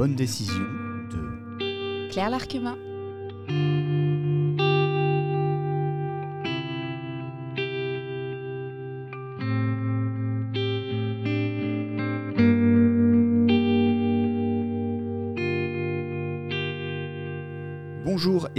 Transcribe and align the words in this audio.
bonnes 0.00 0.14
décisions 0.14 0.54
de 1.10 2.08
Claire 2.10 2.30
Larquemin. 2.30 2.78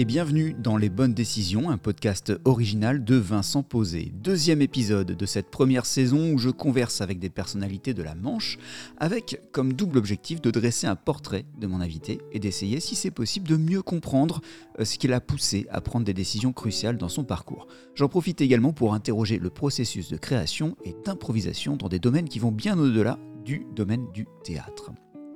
Et 0.02 0.06
bienvenue 0.06 0.56
dans 0.58 0.78
Les 0.78 0.90
Bonnes 0.90 1.14
Décisions, 1.14 1.70
un 1.70 1.78
podcast 1.78 2.34
original 2.44 3.04
de 3.04 3.18
Vincent 3.18 3.62
Posé. 3.62 4.12
Deuxième 4.16 4.64
épisode 4.64 5.12
de 5.12 5.26
cette 5.28 5.52
première 5.52 5.86
saison 5.86 6.34
où 6.34 6.40
je 6.40 6.50
converse 6.50 7.02
avec 7.02 7.20
des 7.20 7.30
personnalités 7.30 7.94
de 7.94 8.02
la 8.02 8.16
Manche, 8.16 8.58
avec 8.98 9.40
comme 9.52 9.74
double 9.74 10.00
objectif 10.00 10.42
de 10.42 10.50
dresser 10.50 10.88
un 10.88 10.96
portrait 10.96 11.46
de 11.60 11.68
mon 11.68 11.82
invité 11.82 12.20
et 12.32 12.40
d'essayer, 12.40 12.80
si 12.80 12.96
c'est 12.96 13.12
possible, 13.12 13.48
de 13.48 13.58
mieux 13.58 13.84
comprendre 13.84 14.42
euh, 14.80 14.86
ce 14.86 14.98
qui 14.98 15.08
l'a 15.08 15.22
poussé 15.22 15.68
à 15.70 15.82
prendre 15.82 16.04
des 16.04 16.16
décisions 16.16 16.52
cruciales 16.52 16.98
dans 16.98 17.08
son 17.08 17.24
parcours. 17.24 17.68
J'en 17.94 18.10
profite 18.10 18.42
également 18.42 18.74
pour 18.74 18.96
interroger 18.96 19.38
le 19.38 19.52
processus 19.52 20.10
de 20.10 20.18
création 20.18 20.78
et 20.84 20.96
d'improvisation 21.06 21.76
dans 21.76 21.90
des 21.90 22.00
domaines 22.00 22.28
qui 22.28 22.40
vont 22.40 22.52
bien 22.52 22.76
au-delà 22.80 23.20
du 23.46 23.68
domaine 23.76 24.12
du 24.14 24.26
théâtre. 24.44 24.94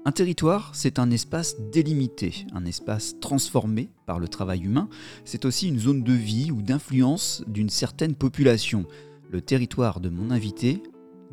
Un 0.07 0.11
territoire, 0.11 0.69
c'est 0.75 0.99
un 0.99 1.09
espace 1.09 1.59
délimité, 1.71 2.45
un 2.53 2.65
espace 2.65 3.19
transformé 3.19 3.89
par 4.05 4.19
le 4.19 4.27
travail 4.27 4.61
humain. 4.61 4.87
C'est 5.23 5.45
aussi 5.45 5.67
une 5.67 5.79
zone 5.79 6.03
de 6.03 6.13
vie 6.13 6.51
ou 6.51 6.61
d'influence 6.61 7.43
d'une 7.47 7.69
certaine 7.69 8.13
population. 8.13 8.85
Le 9.31 9.41
territoire 9.41 9.99
de 9.99 10.09
mon 10.09 10.29
invité 10.29 10.83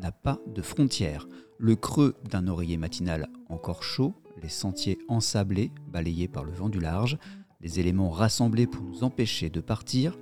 n'a 0.00 0.10
pas 0.10 0.38
de 0.46 0.62
frontières. 0.62 1.28
Le 1.58 1.76
creux 1.76 2.14
d'un 2.30 2.48
oreiller 2.48 2.78
matinal 2.78 3.28
encore 3.50 3.82
chaud, 3.82 4.14
les 4.42 4.48
sentiers 4.48 4.96
ensablés, 5.06 5.70
balayés 5.92 6.26
par 6.26 6.42
le 6.42 6.52
vent 6.52 6.70
du 6.70 6.80
large, 6.80 7.18
les 7.60 7.78
éléments 7.78 8.08
rassemblés 8.08 8.66
pour 8.66 8.82
nous 8.84 9.04
empêcher 9.04 9.50
de 9.50 9.60
partir, 9.60 10.18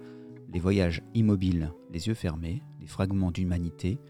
les 0.52 0.58
voyages 0.58 1.04
immobiles, 1.14 1.72
les 1.92 2.08
yeux 2.08 2.14
fermés, 2.14 2.64
les 2.80 2.88
fragments 2.88 3.30
d'humanité, 3.30 4.00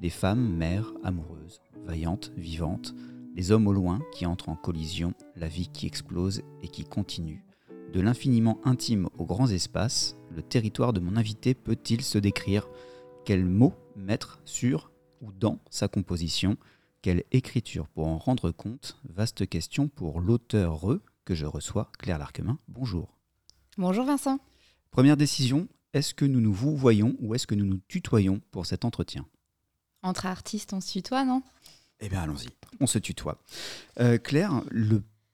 les 0.00 0.08
femmes, 0.08 0.56
mères, 0.56 0.90
amoureuses, 1.04 1.60
vaillantes, 1.84 2.32
vivantes, 2.38 2.94
les 3.34 3.50
hommes 3.50 3.66
au 3.66 3.72
loin 3.72 4.00
qui 4.12 4.26
entrent 4.26 4.48
en 4.48 4.56
collision, 4.56 5.14
la 5.36 5.48
vie 5.48 5.68
qui 5.68 5.86
explose 5.86 6.42
et 6.62 6.68
qui 6.68 6.84
continue. 6.84 7.44
De 7.92 8.00
l'infiniment 8.00 8.60
intime 8.64 9.08
aux 9.18 9.26
grands 9.26 9.48
espaces, 9.48 10.16
le 10.30 10.42
territoire 10.42 10.92
de 10.92 11.00
mon 11.00 11.16
invité 11.16 11.54
peut-il 11.54 12.02
se 12.02 12.18
décrire? 12.18 12.68
Quels 13.24 13.44
mots 13.44 13.74
mettre 13.96 14.40
sur 14.44 14.92
ou 15.20 15.32
dans 15.32 15.58
sa 15.70 15.88
composition? 15.88 16.56
Quelle 17.02 17.24
écriture 17.32 17.88
pour 17.88 18.06
en 18.06 18.18
rendre 18.18 18.50
compte? 18.50 18.98
Vaste 19.08 19.48
question 19.48 19.88
pour 19.88 20.20
l'auteur 20.20 20.80
que 21.24 21.34
je 21.34 21.46
reçois, 21.46 21.90
Claire 21.98 22.18
Larquemin. 22.18 22.58
Bonjour. 22.68 23.16
Bonjour 23.78 24.04
Vincent. 24.04 24.38
Première 24.90 25.16
décision, 25.16 25.68
est-ce 25.92 26.14
que 26.14 26.24
nous 26.24 26.40
nous 26.40 26.52
vous 26.52 26.76
voyons 26.76 27.16
ou 27.20 27.34
est-ce 27.34 27.46
que 27.46 27.54
nous 27.54 27.64
nous 27.64 27.80
tutoyons 27.88 28.40
pour 28.50 28.66
cet 28.66 28.84
entretien? 28.84 29.26
Entre 30.02 30.26
artistes, 30.26 30.72
on 30.72 30.80
se 30.80 30.92
tutoie, 30.92 31.24
non? 31.24 31.42
Eh 32.00 32.08
bien, 32.08 32.22
allons-y, 32.22 32.48
on 32.80 32.86
se 32.86 32.98
tutoie. 32.98 33.38
Euh, 34.00 34.18
Claire, 34.18 34.62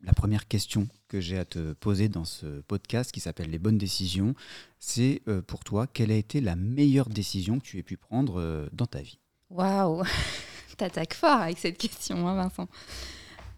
la 0.01 0.13
première 0.13 0.49
question 0.49 0.89
que 1.09 1.21
j'ai 1.21 1.39
à 1.39 1.45
te 1.45 1.73
poser 1.75 2.09
dans 2.09 2.25
ce 2.25 2.61
podcast 2.63 3.13
qui 3.13 3.21
s'appelle 3.21 3.51
Les 3.51 3.59
bonnes 3.59 3.79
décisions, 3.79 4.35
c'est 4.81 5.23
euh, 5.29 5.43
pour 5.43 5.63
toi, 5.63 5.87
quelle 5.87 6.11
a 6.11 6.17
été 6.17 6.41
la 6.41 6.57
meilleure 6.57 7.09
décision 7.09 7.61
que 7.61 7.65
tu 7.65 7.79
aies 7.79 7.85
pu 7.85 7.97
prendre 7.97 8.41
euh, 8.41 8.69
dans 8.73 8.87
ta 8.87 9.01
vie? 9.01 9.19
Waouh 9.51 10.03
T'attaques 10.77 11.15
fort 11.15 11.41
avec 11.41 11.59
cette 11.59 11.79
question, 11.79 12.29
hein, 12.29 12.35
Vincent. 12.35 12.69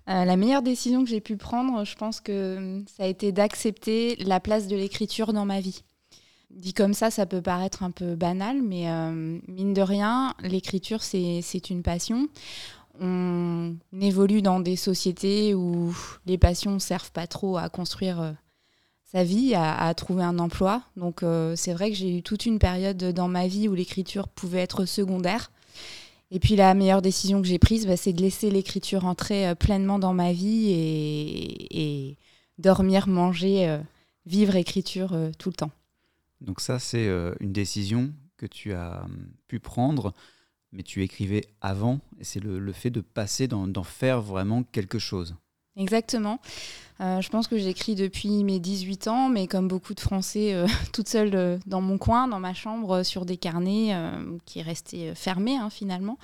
la 0.06 0.36
meilleure 0.36 0.62
décision 0.62 1.02
que 1.02 1.10
j'ai 1.10 1.20
pu 1.20 1.36
prendre, 1.36 1.84
je 1.84 1.97
pense 1.97 2.20
que 2.20 2.84
ça 2.97 3.04
a 3.04 3.06
été 3.06 3.32
d'accepter 3.32 4.14
la 4.16 4.38
place 4.38 4.68
de 4.68 4.76
l'écriture 4.76 5.32
dans 5.32 5.44
ma 5.44 5.60
vie. 5.60 5.82
Dit 6.50 6.74
comme 6.74 6.94
ça, 6.94 7.10
ça 7.10 7.26
peut 7.26 7.42
paraître 7.42 7.82
un 7.82 7.91
peu 7.91 8.14
banal, 8.14 8.62
mais 8.62 8.86
mine 9.48 9.74
de 9.74 9.82
rien, 9.82 10.34
l'écriture, 10.42 11.02
c'est 11.02 11.70
une 11.70 11.82
passion 11.82 12.28
on 13.00 13.76
évolue 14.00 14.42
dans 14.42 14.60
des 14.60 14.76
sociétés 14.76 15.54
où 15.54 15.94
les 16.26 16.38
passions 16.38 16.78
servent 16.78 17.12
pas 17.12 17.26
trop 17.26 17.56
à 17.56 17.69
construire 17.69 18.20
euh, 18.20 18.32
sa 19.04 19.25
vie, 19.25 19.54
à, 19.54 19.92
trouver 19.94 20.22
un 20.22 20.38
emploi. 20.38 20.82
Donc 20.97 21.22
euh, 21.22 21.56
c'est 21.56 21.72
vrai 21.72 21.91
que 21.91 21.97
j'ai 21.97 22.19
eu 22.19 22.22
toute 22.22 22.47
une 22.47 22.59
période 22.59 23.03
dans 23.12 23.28
ma 23.28 23.47
vie 23.47 23.69
où 23.69 23.75
l'écriture 23.75 24.28
pouvait 24.28 24.60
être 24.60 24.84
secondaire. 24.84 25.50
Et 26.31 26.41
puis 26.41 26.56
la 26.56 26.75
meilleure 26.75 27.00
décision 27.00 27.41
que 27.41 27.48
j'ai 27.48 27.59
prise, 27.59 27.86
bah, 27.86 27.97
c'est 27.97 28.12
de 28.12 28.20
laisser 28.20 28.50
l'écriture 28.50 29.06
entrer 29.06 29.48
euh, 29.48 29.54
pleinement 29.54 29.98
dans 29.98 30.12
ma 30.12 30.32
vie 30.32 30.70
et, 31.70 32.16
dormir, 32.59 33.06
manger, 33.06 33.78
vivre 34.26 34.56
écriture 34.56 35.16
tout 35.38 35.48
le 35.48 35.54
temps. 35.54 35.70
Donc 36.41 36.60
ça, 36.60 36.80
c'est 36.80 37.06
une 37.38 37.53
décision 37.53 38.12
que 38.36 38.47
tu 38.47 38.72
as 38.72 39.04
hum, 39.04 39.28
pu 39.47 39.60
prendre 39.60 40.12
mais 40.72 40.82
tu 40.82 41.02
écrivais 41.02 41.44
avant, 41.60 42.00
et 42.20 42.24
c'est 42.24 42.40
le, 42.40 42.72
fait 42.72 42.90
de 42.90 43.00
passer, 43.00 43.48
d'en 43.48 43.82
faire 43.82 44.20
vraiment 44.20 44.62
quelque 44.62 44.98
chose. 44.98 45.34
Exactement. 45.76 46.40
Euh, 47.00 47.20
je 47.20 47.28
pense 47.28 47.46
que 47.46 47.56
j'écris 47.56 47.94
depuis 47.94 48.42
mes 48.42 48.58
18 48.58 49.06
ans, 49.06 49.28
mais 49.28 49.46
comme 49.46 49.68
beaucoup 49.68 49.94
de 49.94 50.00
Français, 50.00 50.52
euh, 50.52 50.66
toute 50.92 51.08
seule 51.08 51.34
euh, 51.34 51.58
dans 51.66 51.80
mon 51.80 51.96
coin, 51.96 52.26
dans 52.26 52.40
ma 52.40 52.54
chambre, 52.54 53.04
sur 53.04 53.24
des 53.24 53.36
carnets 53.36 53.94
qui 54.44 54.60
restaient 54.62 55.14
fermés 55.14 55.56
hein, 55.56 55.70
finalement. 55.70 56.18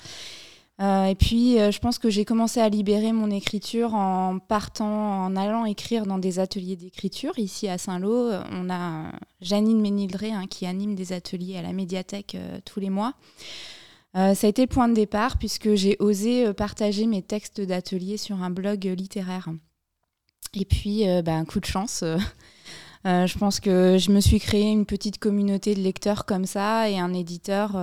et 0.80 1.14
puis, 1.16 1.56
je 1.56 1.78
pense 1.78 1.98
que 1.98 2.10
j'ai 2.10 2.24
commencé 2.24 2.60
à 2.60 2.68
libérer 2.68 3.12
mon 3.12 3.30
écriture 3.30 3.94
en 3.94 4.38
partant, 4.40 5.24
en 5.24 5.36
allant 5.36 5.64
écrire 5.64 6.04
dans 6.04 6.18
des 6.18 6.40
ateliers 6.40 6.76
d'écriture. 6.76 7.38
Ici 7.38 7.68
à 7.68 7.78
Saint-Lô, 7.78 8.30
on 8.50 8.68
a 8.70 9.12
Janine 9.40 9.80
Ménildré 9.80 10.32
hein, 10.32 10.46
qui 10.48 10.66
anime 10.66 10.96
des 10.96 11.12
ateliers 11.12 11.56
à 11.56 11.62
la 11.62 11.72
médiathèque 11.72 12.36
tous 12.64 12.80
les 12.80 12.90
mois. 12.90 13.14
Euh, 14.16 14.34
ça 14.34 14.46
a 14.46 14.50
été 14.50 14.62
le 14.62 14.68
point 14.68 14.88
de 14.88 14.94
départ 14.94 15.38
puisque 15.38 15.74
j'ai 15.74 15.96
osé 15.98 16.46
euh, 16.46 16.52
partager 16.52 17.06
mes 17.06 17.22
textes 17.22 17.60
d'atelier 17.60 18.16
sur 18.16 18.42
un 18.42 18.50
blog 18.50 18.84
littéraire. 18.84 19.48
Et 20.54 20.64
puis, 20.64 21.08
euh, 21.08 21.20
bah, 21.20 21.44
coup 21.44 21.58
de 21.58 21.64
chance. 21.64 22.04
je 23.04 23.38
pense 23.38 23.60
que 23.60 23.98
je 23.98 24.12
me 24.12 24.20
suis 24.20 24.38
créé 24.38 24.70
une 24.70 24.86
petite 24.86 25.18
communauté 25.18 25.74
de 25.74 25.80
lecteurs 25.80 26.24
comme 26.24 26.46
ça 26.46 26.88
et 26.88 26.98
un 26.98 27.12
éditeur 27.12 27.76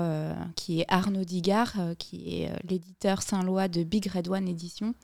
qui 0.56 0.82
est 0.82 0.86
Arnaud 0.88 1.26
Digard, 1.26 1.76
qui 2.00 2.42
est 2.42 2.50
l'éditeur 2.68 3.22
Saint-Lois 3.22 3.68
de 3.68 3.84
Big 3.84 4.08
Red 4.08 4.30
One 4.30 4.48
Édition, 4.48 4.96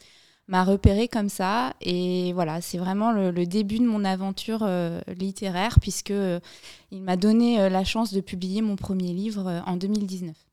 m'a 0.47 0.63
repéré 0.63 1.07
comme 1.07 1.29
ça. 1.29 1.75
Et 1.81 2.33
voilà, 2.33 2.61
c'est 2.61 2.79
vraiment 2.79 3.11
le, 3.11 3.45
début 3.45 3.77
de 3.77 3.85
mon 3.85 4.03
aventure 4.03 4.67
littéraire 5.15 5.79
puisque 5.79 6.13
il 6.89 7.03
m'a 7.03 7.15
donné 7.15 7.69
la 7.69 7.83
chance 7.83 8.11
de 8.11 8.21
publier 8.21 8.63
mon 8.63 8.75
premier 8.75 9.13
livre 9.13 9.61
en 9.67 9.77
2019. 9.77 10.46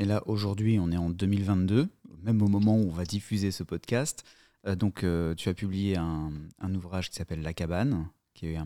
Et 0.00 0.06
là, 0.06 0.22
aujourd'hui, 0.24 0.78
on 0.80 0.90
est 0.90 0.96
en 0.96 1.10
2022, 1.10 1.86
même 2.22 2.40
au 2.40 2.48
moment 2.48 2.74
où 2.74 2.88
on 2.88 2.92
va 2.92 3.04
diffuser 3.04 3.50
ce 3.50 3.62
podcast. 3.62 4.24
Euh, 4.66 4.74
donc, 4.74 5.04
euh, 5.04 5.34
tu 5.34 5.50
as 5.50 5.54
publié 5.54 5.98
un, 5.98 6.32
ouvrage 6.74 7.10
qui 7.10 7.16
s'appelle 7.16 7.42
La 7.42 7.52
cabane, 7.52 8.08
qui 8.32 8.46
a 8.46 8.50
eu 8.50 8.58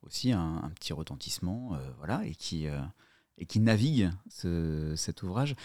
aussi 0.00 0.32
un, 0.32 0.72
petit 0.74 0.94
retentissement, 0.94 1.74
euh, 1.74 1.78
voilà, 1.98 2.24
et 2.24 2.34
qui, 2.34 2.66
et 3.36 3.44
qui 3.44 3.60
navigue 3.60 4.10
cet 4.30 5.22
ouvrage. 5.22 5.56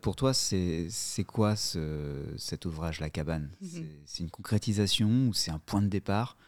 pour 0.00 0.16
toi, 0.16 0.32
c'est 0.32 0.88
quoi 1.26 1.56
ce, 1.56 2.24
cet 2.38 2.64
ouvrage, 2.64 3.00
La 3.00 3.10
cabane? 3.10 3.50
Mhm. 3.60 3.86
C'est 4.06 4.22
une 4.22 4.30
concrétisation 4.30 5.28
ou 5.28 5.34
c'est 5.34 5.50
un 5.50 5.58
point 5.58 5.82
de 5.82 5.88
départ? 5.88 6.38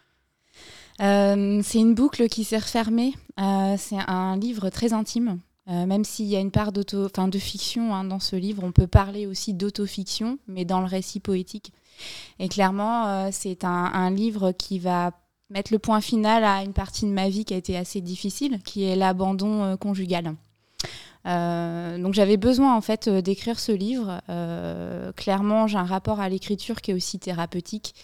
C'est 0.98 1.78
une 1.78 1.94
boucle 1.94 2.30
qui 2.30 2.44
s'est 2.44 2.56
refermée. 2.56 3.12
c'est 3.36 3.98
un 4.06 4.38
livre 4.38 4.70
très 4.70 4.94
intime 4.94 5.38
euh, 5.68 5.84
même 5.86 6.04
s'il 6.04 6.26
y 6.26 6.36
a 6.36 6.40
une 6.40 6.52
part 6.52 6.70
d'auto, 6.70 7.08
de 7.08 7.38
fiction 7.38 7.92
hein, 7.94 8.04
dans 8.04 8.20
ce 8.20 8.36
livre, 8.36 8.62
on 8.62 8.70
peut 8.70 8.86
parler 8.86 9.26
aussi 9.26 9.52
d'autofiction, 9.52 10.38
mais 10.46 10.64
dans 10.64 10.80
le 10.80 10.86
récit 10.86 11.18
poétique. 11.18 11.72
Et 12.38 12.48
clairement, 12.48 13.06
euh, 13.06 13.28
c'est 13.32 13.64
un, 13.64 14.10
livre 14.10 14.52
qui 14.52 14.78
va 14.78 15.12
mettre 15.50 15.72
le 15.72 15.78
point 15.78 16.00
final 16.00 16.44
à 16.44 16.62
une 16.62 16.72
partie 16.72 17.04
de 17.04 17.10
ma 17.10 17.28
vie 17.28 17.44
qui 17.44 17.54
a 17.54 17.56
été 17.56 17.76
assez 17.76 18.00
difficile, 18.00 18.60
qui 18.64 18.84
est 18.84 18.94
l'abandon 18.94 19.64
euh, 19.64 19.76
conjugal. 19.76 20.34
donc 21.24 22.14
j'avais 22.14 22.36
besoin 22.36 22.76
en 22.76 22.80
fait 22.80 23.08
d'écrire 23.08 23.58
ce 23.58 23.72
livre. 23.72 24.20
clairement, 25.16 25.66
j'ai 25.66 25.78
un 25.78 25.84
rapport 25.84 26.20
à 26.20 26.28
l'écriture 26.28 26.80
qui 26.80 26.92
est 26.92 26.94
aussi 26.94 27.18
thérapeutique. 27.18 27.96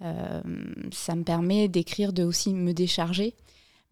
ça 0.00 1.14
me 1.14 1.22
permet 1.22 1.68
d'écrire, 1.68 2.12
de 2.12 2.24
aussi 2.24 2.52
me 2.52 2.72
décharger. 2.72 3.34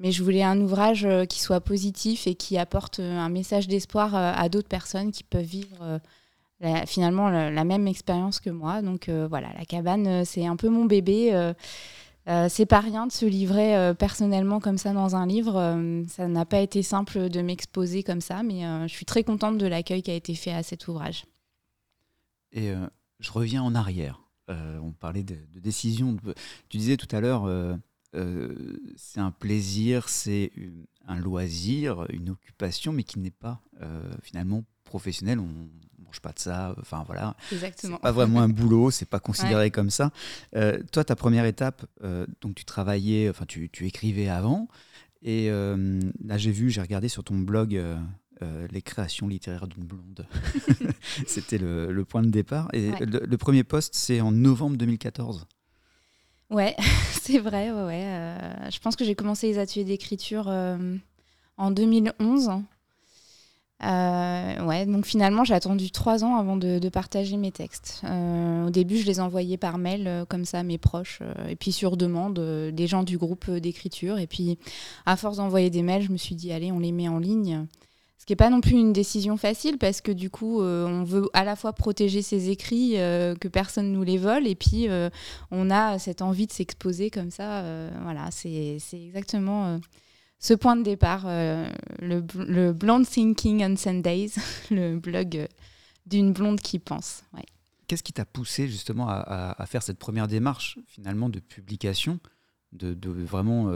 Mais 0.05 0.13
je 0.13 0.23
voulais 0.23 0.43
un 0.43 0.61
ouvrage 0.61 1.07
euh, 1.07 1.25
qui 1.25 1.41
soit 1.41 1.63
positif 1.63 2.27
et 2.27 2.35
qui 2.35 2.59
apporte 2.59 3.01
euh, 3.01 3.17
un 3.17 3.31
message 3.31 3.69
d'espoir 3.69 4.15
euh, 4.15 4.35
à 4.37 4.51
d'autres 4.51 4.69
personnes 4.69 5.11
qui 5.11 5.25
peuvent 5.25 5.43
vivre 5.43 5.99
finalement 6.87 7.29
la, 7.29 7.65
même 7.65 7.87
expérience 7.87 8.41
que 8.41 8.49
moi. 8.49 8.81
Donc 8.81 9.11
voilà, 9.11 9.53
la 9.53 9.67
cabane, 9.67 10.25
c'est 10.25 10.47
un 10.47 10.57
peu 10.57 10.71
mon 10.71 10.87
bébé. 10.87 11.53
c'est 12.49 12.65
pas 12.65 12.81
rien 12.81 13.07
de 13.07 13.13
se 13.13 13.27
livrer 13.27 13.93
personnellement 13.99 14.61
comme 14.61 14.79
ça 14.79 14.95
dans 14.95 15.15
un 15.15 15.27
livre. 15.27 15.55
ça 16.09 16.27
n'a 16.27 16.47
pas 16.47 16.61
été 16.61 16.83
simple 16.83 17.29
de 17.29 17.43
m'exposer 17.43 18.03
comme 18.03 18.23
ça, 18.23 18.43
mais 18.43 18.63
je 18.89 18.95
suis 18.95 19.05
très 19.05 19.25
contente 19.25 19.59
de 19.59 19.67
l'accueil 19.67 20.01
qui 20.01 20.11
a 20.11 20.15
été 20.15 20.35
fait 20.35 20.53
à 20.53 20.63
cet 20.63 20.89
ouvrage. 20.89 21.27
Et 22.53 22.73
je 23.21 23.33
reviens 23.33 23.63
en 23.63 23.75
arrière. 23.75 24.23
on 24.49 24.93
parlait 24.99 25.25
de, 25.25 25.37
décision. 25.61 26.17
Tu 26.71 26.79
disais 26.79 26.97
tout 26.97 27.15
à 27.15 27.21
l'heure, 27.21 27.47
c'est 28.97 29.21
un 29.21 29.31
plaisir, 29.31 30.09
c'est 30.09 30.53
un 31.07 31.19
loisir, 31.19 32.07
une 32.11 32.31
occupation, 32.31 32.93
mais 32.93 33.03
qui 33.03 33.19
n'est 33.19 33.31
pas 33.31 33.61
finalement 34.23 34.65
professionnel. 34.85 35.39
On 35.39 35.49
mange 36.05 36.21
pas 36.21 36.33
de 36.33 36.39
ça. 36.39 36.75
Enfin 36.81 37.03
voilà. 37.07 37.37
Exactement. 37.53 37.99
Pas 37.99 38.13
vraiment 38.13 38.41
un 38.41 38.49
boulot. 38.49 38.91
C'est 38.91 39.09
pas 39.09 39.21
considéré 39.21 39.71
comme 39.71 39.91
ça. 39.91 40.11
toi, 40.93 41.05
ta 41.05 41.17
première 41.17 41.45
étape, 41.45 41.87
donc 42.41 42.55
tu 42.55 42.65
travaillais, 42.65 43.29
enfin 43.29 43.47
tu, 43.47 43.69
tu 43.71 43.87
écrivais 43.87 44.29
avant. 44.29 44.69
Et 45.23 45.49
là, 45.51 46.39
j'ai 46.39 46.53
vu, 46.53 46.71
j'ai 46.71 46.81
regardé 46.81 47.09
sur 47.09 47.25
ton 47.25 47.37
blog 47.39 47.81
euh, 48.43 48.67
les 48.73 48.83
créations 48.83 49.29
littéraires 49.29 49.69
d'une 49.69 49.85
blonde. 49.85 50.27
C'était 51.27 51.59
le, 51.59 52.05
point 52.05 52.23
de 52.23 52.31
départ. 52.31 52.69
Et 52.73 52.91
le, 53.01 53.37
premier 53.37 53.63
poste, 53.65 53.95
c'est 53.95 54.21
en 54.21 54.33
novembre 54.33 54.77
2014. 54.77 55.47
Ouais, 56.51 56.77
c'est 57.23 57.39
vrai. 57.39 57.71
Ouais, 57.71 58.05
euh, 58.05 58.71
je 58.71 58.79
pense 58.79 58.97
que 58.97 59.05
j'ai 59.05 59.15
commencé 59.15 59.49
les 59.49 59.59
ateliers 59.59 59.85
d'écriture 59.85 60.47
euh, 60.49 60.97
en 61.57 61.71
2011. 61.71 62.51
ouais, 63.83 64.87
donc 64.87 65.07
finalement, 65.07 65.45
j'ai 65.45 65.55
attendu 65.55 65.91
trois 65.91 66.25
ans 66.25 66.37
avant 66.37 66.57
de, 66.57 66.89
partager 66.89 67.37
mes 67.37 67.53
textes. 67.53 68.03
au 68.05 68.71
début, 68.71 68.99
je 68.99 69.07
les 69.07 69.21
envoyais 69.21 69.57
par 69.57 69.79
mail, 69.79 70.25
comme 70.29 70.45
ça, 70.45 70.61
à 70.61 70.63
mes 70.63 70.79
proches, 70.79 71.21
et 71.49 71.57
puis 71.57 71.73
sur 71.73 71.97
demande 71.97 72.39
des 72.73 72.87
gens 72.87 73.03
du 73.03 73.19
groupe 73.19 73.51
d'écriture. 73.51 74.19
Et 74.19 74.27
puis, 74.27 74.59
à 75.07 75.17
force 75.17 75.39
d'envoyer 75.39 75.71
des 75.71 75.83
mails, 75.83 76.03
je 76.03 76.13
me 76.13 76.17
suis 76.17 76.35
dit, 76.35 76.53
allez, 76.53 76.73
on 76.73 76.79
les 76.79 76.93
met 76.93 77.09
en 77.09 77.19
ligne. 77.19 77.67
Ce 78.19 78.27
qui 78.27 78.33
n'est 78.33 78.37
pas 78.37 78.49
non 78.49 78.61
plus 78.61 78.79
une 78.79 78.93
décision 78.93 79.37
facile 79.37 79.77
parce 79.77 80.01
que 80.01 80.13
du 80.13 80.31
coup, 80.31 80.63
euh, 80.63 80.87
on 80.87 81.05
veut 81.05 81.29
à 81.35 81.45
la 81.45 81.57
fois 81.57 81.73
protéger 81.73 82.23
ses 82.23 82.49
écrits, 82.49 82.99
euh, 82.99 83.35
que 83.35 83.49
personne 83.49 83.93
nous 83.93 84.03
les 84.03 84.17
vole, 84.17 84.47
et 84.47 84.55
puis 84.55 84.89
euh, 84.89 85.11
on 85.51 85.71
a 85.71 85.99
cette 85.99 86.23
envie 86.23 86.47
de 86.47 86.53
s'exposer 86.53 87.11
comme 87.11 87.31
ça. 87.31 87.91
voilà, 88.03 88.31
c'est 88.31 88.79
exactement 88.95 89.79
ce 90.39 90.55
point 90.55 90.77
de 90.77 90.83
départ, 90.83 91.25
le, 91.27 92.23
le, 92.39 92.73
Blonde 92.73 93.07
Thinking 93.07 93.65
on 93.65 93.77
Sundays, 93.77 94.31
le 94.71 94.97
blog 94.99 95.49
d'une 96.07 96.33
blonde 96.33 96.61
qui 96.61 96.79
pense. 96.79 97.25
Qu'est-ce 97.87 98.03
qui 98.03 98.13
t'a 98.13 98.25
poussé 98.25 98.69
justement 98.69 99.07
à, 99.09 99.65
faire 99.67 99.83
cette 99.83 99.99
première 99.99 100.29
démarche 100.29 100.79
finalement 100.87 101.29
de 101.29 101.41
publication, 101.41 102.21
de, 102.73 102.97
vraiment 103.11 103.71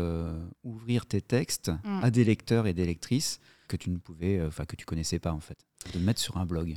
ouvrir 0.64 1.04
tes 1.04 1.20
textes 1.20 1.70
mm. 1.84 2.00
à 2.02 2.10
des 2.10 2.24
lecteurs 2.24 2.66
et 2.66 2.72
des 2.72 2.86
lectrices? 2.86 3.40
Que 3.68 3.76
tu 3.76 3.90
ne 3.90 3.98
pouvais, 3.98 4.38
euh, 4.38 4.48
enfin 4.48 4.64
que 4.64 4.76
tu 4.76 4.84
connaissais 4.84 5.18
pas 5.18 5.32
en 5.32 5.40
fait, 5.40 5.58
de 5.94 5.98
mettre 6.00 6.20
sur 6.20 6.36
un 6.38 6.46
blog. 6.46 6.76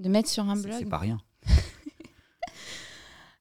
De 0.00 0.08
mettre 0.08 0.28
sur 0.28 0.48
un 0.48 0.56
blog. 0.56 0.76
C'est 0.78 0.86
pas 0.86 0.98
rien. 0.98 1.18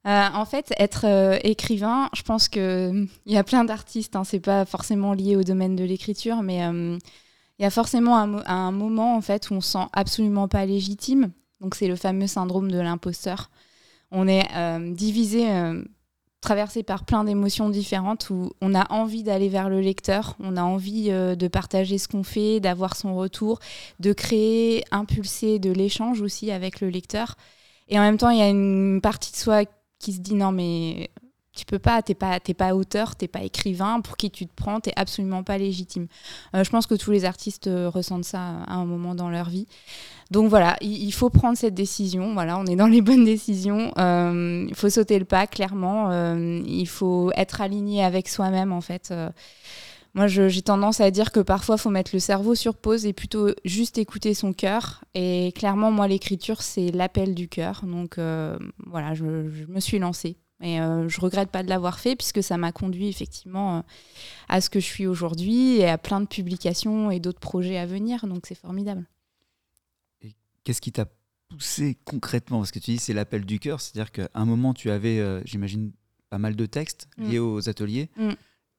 Euh, 0.06 0.30
en 0.34 0.46
fait, 0.46 0.74
être 0.78 1.06
euh, 1.06 1.38
écrivain, 1.44 2.10
je 2.16 2.22
pense 2.22 2.48
qu'il 2.48 3.10
il 3.26 3.34
y 3.34 3.36
a 3.36 3.44
plein 3.44 3.66
d'artistes. 3.66 4.16
Hein, 4.16 4.24
c'est 4.24 4.40
pas 4.40 4.64
forcément 4.64 5.12
lié 5.12 5.36
au 5.36 5.44
domaine 5.44 5.76
de 5.76 5.84
l'écriture, 5.84 6.44
mais 6.44 6.60
il 6.60 7.62
y 7.62 7.66
a 7.66 7.70
forcément 7.70 8.18
un, 8.18 8.42
un, 8.46 8.72
moment 8.72 9.18
en 9.18 9.22
fait 9.22 9.50
où 9.50 9.56
on 9.56 9.60
se 9.60 9.74
sent 9.74 9.86
absolument 9.92 10.48
pas 10.48 10.66
légitime. 10.66 11.34
Donc 11.60 11.76
c'est 11.76 11.90
le 11.90 11.98
fameux 11.98 12.28
syndrome 12.28 12.72
de 12.72 12.80
l'imposteur. 12.80 13.50
On 14.12 14.30
est 14.30 14.48
divisé 14.94 15.50
traversé 16.42 16.84
par 16.84 17.04
plein 17.04 17.24
d'émotions 17.24 17.70
différentes 17.70 18.30
où 18.30 18.52
on 18.62 18.76
a 18.76 18.92
envie 18.92 19.24
d'aller 19.24 19.50
vers 19.50 19.70
le 19.70 19.82
lecteur, 19.82 20.36
on 20.40 20.56
a 20.56 20.64
envie 20.64 21.12
euh, 21.12 21.36
de 21.36 21.48
partager 21.48 21.98
ce 21.98 22.08
qu'on 22.08 22.24
fait, 22.24 22.60
d'avoir 22.60 22.96
son 22.96 23.16
retour, 23.16 23.60
de 24.00 24.14
créer, 24.14 24.84
impulser 24.92 25.60
de 25.60 25.72
l'échange 25.72 26.22
aussi 26.22 26.52
avec 26.52 26.80
le 26.80 26.90
lecteur. 26.90 27.36
Et 27.90 27.98
en 27.98 28.02
même 28.02 28.18
temps, 28.18 28.30
il 28.30 28.38
y 28.38 28.42
a 28.42 28.50
une 28.50 29.00
partie 29.02 29.32
de 29.32 29.38
soi 29.38 29.64
qui 30.00 30.14
se 30.14 30.20
dit 30.20 30.36
non 30.36 30.52
mais 30.52 31.10
tu 31.58 31.66
peux 31.66 31.80
pas, 31.80 32.02
t'es 32.02 32.14
pas, 32.14 32.40
pas 32.40 32.76
auteur, 32.76 33.16
t'es 33.16 33.28
pas 33.28 33.42
écrivain, 33.42 34.00
pour 34.02 34.16
qui 34.16 34.30
tu 34.30 34.46
te 34.46 34.54
prends, 34.54 34.80
t'es 34.80 34.94
absolument 34.96 35.44
pas 35.44 35.58
légitime. 35.58 36.08
Euh, 36.56 36.64
je 36.64 36.70
pense 36.70 36.86
que 36.86 36.94
tous 36.94 37.12
les 37.12 37.26
artistes 37.26 37.68
euh, 37.68 37.90
ressentent 37.90 38.26
ça 38.26 38.62
à 38.68 38.76
un 38.76 38.86
moment 38.86 39.16
dans 39.16 39.30
leur 39.30 39.50
vie. 39.50 39.68
Donc 40.30 40.50
voilà, 40.50 40.76
il, 40.82 41.12
faut 41.14 41.30
prendre 41.30 41.58
cette 41.58 41.74
décision. 41.74 42.34
Voilà, 42.34 42.58
on 42.60 42.66
est 42.66 42.76
dans 42.76 42.88
les 42.88 43.02
bonnes 43.02 43.24
décisions. 43.24 43.94
Euh, 43.98 44.66
il 44.68 44.76
faut 44.76 44.90
sauter 44.90 45.20
le 45.20 45.26
pas, 45.26 45.48
clairement. 45.48 46.12
Euh, 46.12 46.62
il 46.66 46.88
faut 46.88 47.32
être 47.36 47.62
aligné 47.62 48.04
avec 48.04 48.28
soi-même, 48.28 48.74
en 48.74 48.82
fait. 48.82 49.10
Euh, 49.12 49.30
moi, 50.16 50.28
j'ai 50.28 50.62
tendance 50.62 51.00
à 51.00 51.12
dire 51.12 51.32
que 51.32 51.40
parfois, 51.40 51.78
faut 51.78 51.92
mettre 51.92 52.12
le 52.14 52.20
cerveau 52.20 52.56
sur 52.56 52.76
pause 52.76 53.06
et 53.06 53.14
plutôt 53.14 53.52
juste 53.64 53.98
écouter 53.98 54.34
son 54.34 54.52
cœur. 54.52 55.04
Et 55.14 55.54
clairement, 55.56 55.92
moi, 55.92 56.08
l'écriture, 56.08 56.62
c'est 56.62 56.92
l'appel 56.92 57.34
du 57.34 57.48
cœur. 57.48 57.84
Donc 57.86 58.18
voilà, 58.88 59.14
je, 59.14 59.26
me 59.26 59.80
suis 59.80 60.00
lancée. 60.00 60.38
Et 60.60 60.78
je 60.78 61.22
regrette 61.22 61.52
pas 61.52 61.62
de 61.62 61.70
l'avoir 61.70 62.00
fait 62.00 62.16
puisque 62.16 62.42
ça 62.42 62.58
m'a 62.58 62.72
conduit 62.72 63.10
effectivement 63.10 63.84
à 64.50 64.60
ce 64.60 64.72
que 64.72 64.80
je 64.80 64.86
suis 64.86 65.06
aujourd'hui 65.06 65.78
et 65.78 65.88
à 65.88 66.00
plein 66.00 66.20
de 66.20 66.26
publications 66.26 67.12
et 67.12 67.20
d'autres 67.20 67.40
projets 67.40 67.78
à 67.78 67.86
venir. 67.86 68.26
Donc 68.26 68.48
c'est 68.48 68.56
formidable. 68.56 69.06
Qu'est-ce 70.68 70.82
qui 70.82 70.92
t'a 70.92 71.06
poussé 71.48 71.98
concrètement? 72.04 72.58
Parce 72.58 72.72
que 72.72 72.80
tu 72.80 72.92
dis 72.92 72.98
c'est 72.98 73.14
l'appel 73.14 73.46
du 73.46 73.58
cœur, 73.58 73.80
c'est-à-dire 73.80 74.12
qu'à 74.12 74.30
un 74.34 74.44
moment 74.44 74.74
tu 74.74 74.92
avais, 74.92 75.18
euh, 75.20 75.42
j'imagine, 75.46 75.94
pas 76.30 76.40
mal 76.40 76.58
de 76.58 76.66
textes 76.66 77.08
mm. 77.18 77.30
liés 77.30 77.40
aux 77.40 77.70
ateliers. 77.70 78.10
Mm. 78.18 78.32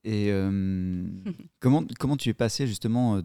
Et 0.05 0.27
euh, 0.31 1.03
comment, 1.61 1.83
comment 1.99 2.19
tu 2.19 2.29
es 2.29 2.35
passé 2.35 2.67
justement 2.67 3.17
euh, 3.17 3.23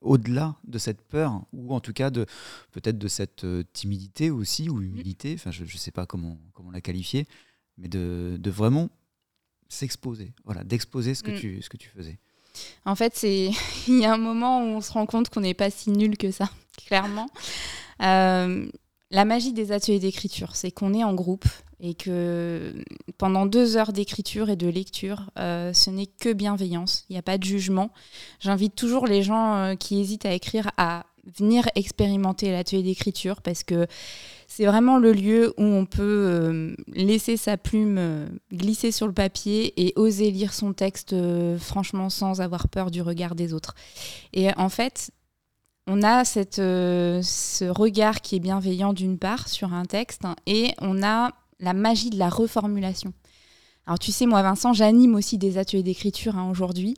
au-delà 0.00 0.56
de 0.64 0.76
cette 0.76 1.02
peur, 1.02 1.44
ou 1.52 1.72
en 1.72 1.78
tout 1.78 1.92
cas 1.92 2.10
de 2.10 2.26
peut-être 2.72 2.98
de 2.98 3.06
cette 3.06 3.46
timidité 3.72 4.32
aussi, 4.32 4.68
ou 4.68 4.82
humilité, 4.82 5.34
enfin 5.36 5.52
je 5.52 5.62
ne 5.62 5.68
sais 5.68 5.92
pas 5.92 6.04
comment, 6.04 6.36
comment 6.54 6.72
la 6.72 6.80
qualifier, 6.80 7.28
mais 7.76 7.86
de, 7.86 8.38
de 8.40 8.50
vraiment 8.50 8.90
s'exposer, 9.68 10.32
voilà, 10.44 10.64
d'exposer 10.64 11.14
ce, 11.14 11.22
que 11.22 11.30
mm. 11.30 11.38
tu, 11.38 11.62
ce 11.62 11.68
que 11.68 11.76
tu 11.76 11.90
faisais? 11.90 12.18
En 12.84 12.96
fait, 12.96 13.14
c'est 13.14 13.52
il 13.86 14.00
y 14.00 14.04
a 14.04 14.12
un 14.12 14.18
moment 14.18 14.64
où 14.64 14.66
on 14.66 14.80
se 14.80 14.90
rend 14.90 15.06
compte 15.06 15.28
qu'on 15.28 15.42
n'est 15.42 15.54
pas 15.54 15.70
si 15.70 15.92
nul 15.92 16.18
que 16.18 16.32
ça 16.32 16.50
clairement. 16.86 17.28
Euh, 18.02 18.68
la 19.10 19.24
magie 19.24 19.52
des 19.52 19.72
ateliers 19.72 19.98
d'écriture, 19.98 20.56
c'est 20.56 20.70
qu'on 20.70 20.94
est 20.94 21.04
en 21.04 21.14
groupe 21.14 21.46
et 21.80 21.94
que 21.94 22.74
pendant 23.18 23.46
deux 23.46 23.76
heures 23.76 23.92
d'écriture 23.92 24.50
et 24.50 24.56
de 24.56 24.68
lecture, 24.68 25.30
euh, 25.38 25.72
ce 25.72 25.90
n'est 25.90 26.06
que 26.06 26.32
bienveillance. 26.32 27.04
Il 27.08 27.12
n'y 27.12 27.18
a 27.18 27.22
pas 27.22 27.38
de 27.38 27.44
jugement. 27.44 27.90
J'invite 28.40 28.74
toujours 28.74 29.06
les 29.06 29.22
gens 29.22 29.54
euh, 29.54 29.74
qui 29.74 30.00
hésitent 30.00 30.26
à 30.26 30.32
écrire 30.32 30.70
à 30.76 31.04
venir 31.38 31.68
expérimenter 31.74 32.50
l'atelier 32.50 32.82
d'écriture 32.82 33.42
parce 33.42 33.62
que 33.62 33.86
c'est 34.46 34.64
vraiment 34.64 34.98
le 34.98 35.12
lieu 35.12 35.52
où 35.58 35.62
on 35.62 35.84
peut 35.84 36.74
laisser 36.94 37.36
sa 37.36 37.58
plume 37.58 38.30
glisser 38.50 38.92
sur 38.92 39.06
le 39.06 39.12
papier 39.12 39.74
et 39.76 39.92
oser 39.96 40.30
lire 40.30 40.54
son 40.54 40.72
texte 40.72 41.14
franchement 41.58 42.08
sans 42.08 42.40
avoir 42.40 42.68
peur 42.68 42.90
du 42.90 43.02
regard 43.02 43.34
des 43.34 43.52
autres. 43.52 43.74
Et 44.32 44.48
en 44.56 44.70
fait, 44.70 45.10
on 45.88 46.02
a 46.02 46.24
cette, 46.24 46.58
euh, 46.58 47.20
ce 47.22 47.64
regard 47.64 48.20
qui 48.20 48.36
est 48.36 48.40
bienveillant 48.40 48.92
d'une 48.92 49.18
part 49.18 49.48
sur 49.48 49.72
un 49.72 49.86
texte 49.86 50.22
et 50.46 50.72
on 50.80 51.02
a 51.02 51.30
la 51.60 51.72
magie 51.72 52.10
de 52.10 52.18
la 52.18 52.28
reformulation. 52.28 53.12
Alors 53.86 53.98
tu 53.98 54.12
sais, 54.12 54.26
moi 54.26 54.42
Vincent, 54.42 54.74
j'anime 54.74 55.14
aussi 55.14 55.38
des 55.38 55.56
ateliers 55.56 55.82
d'écriture 55.82 56.36
hein, 56.36 56.50
aujourd'hui. 56.50 56.94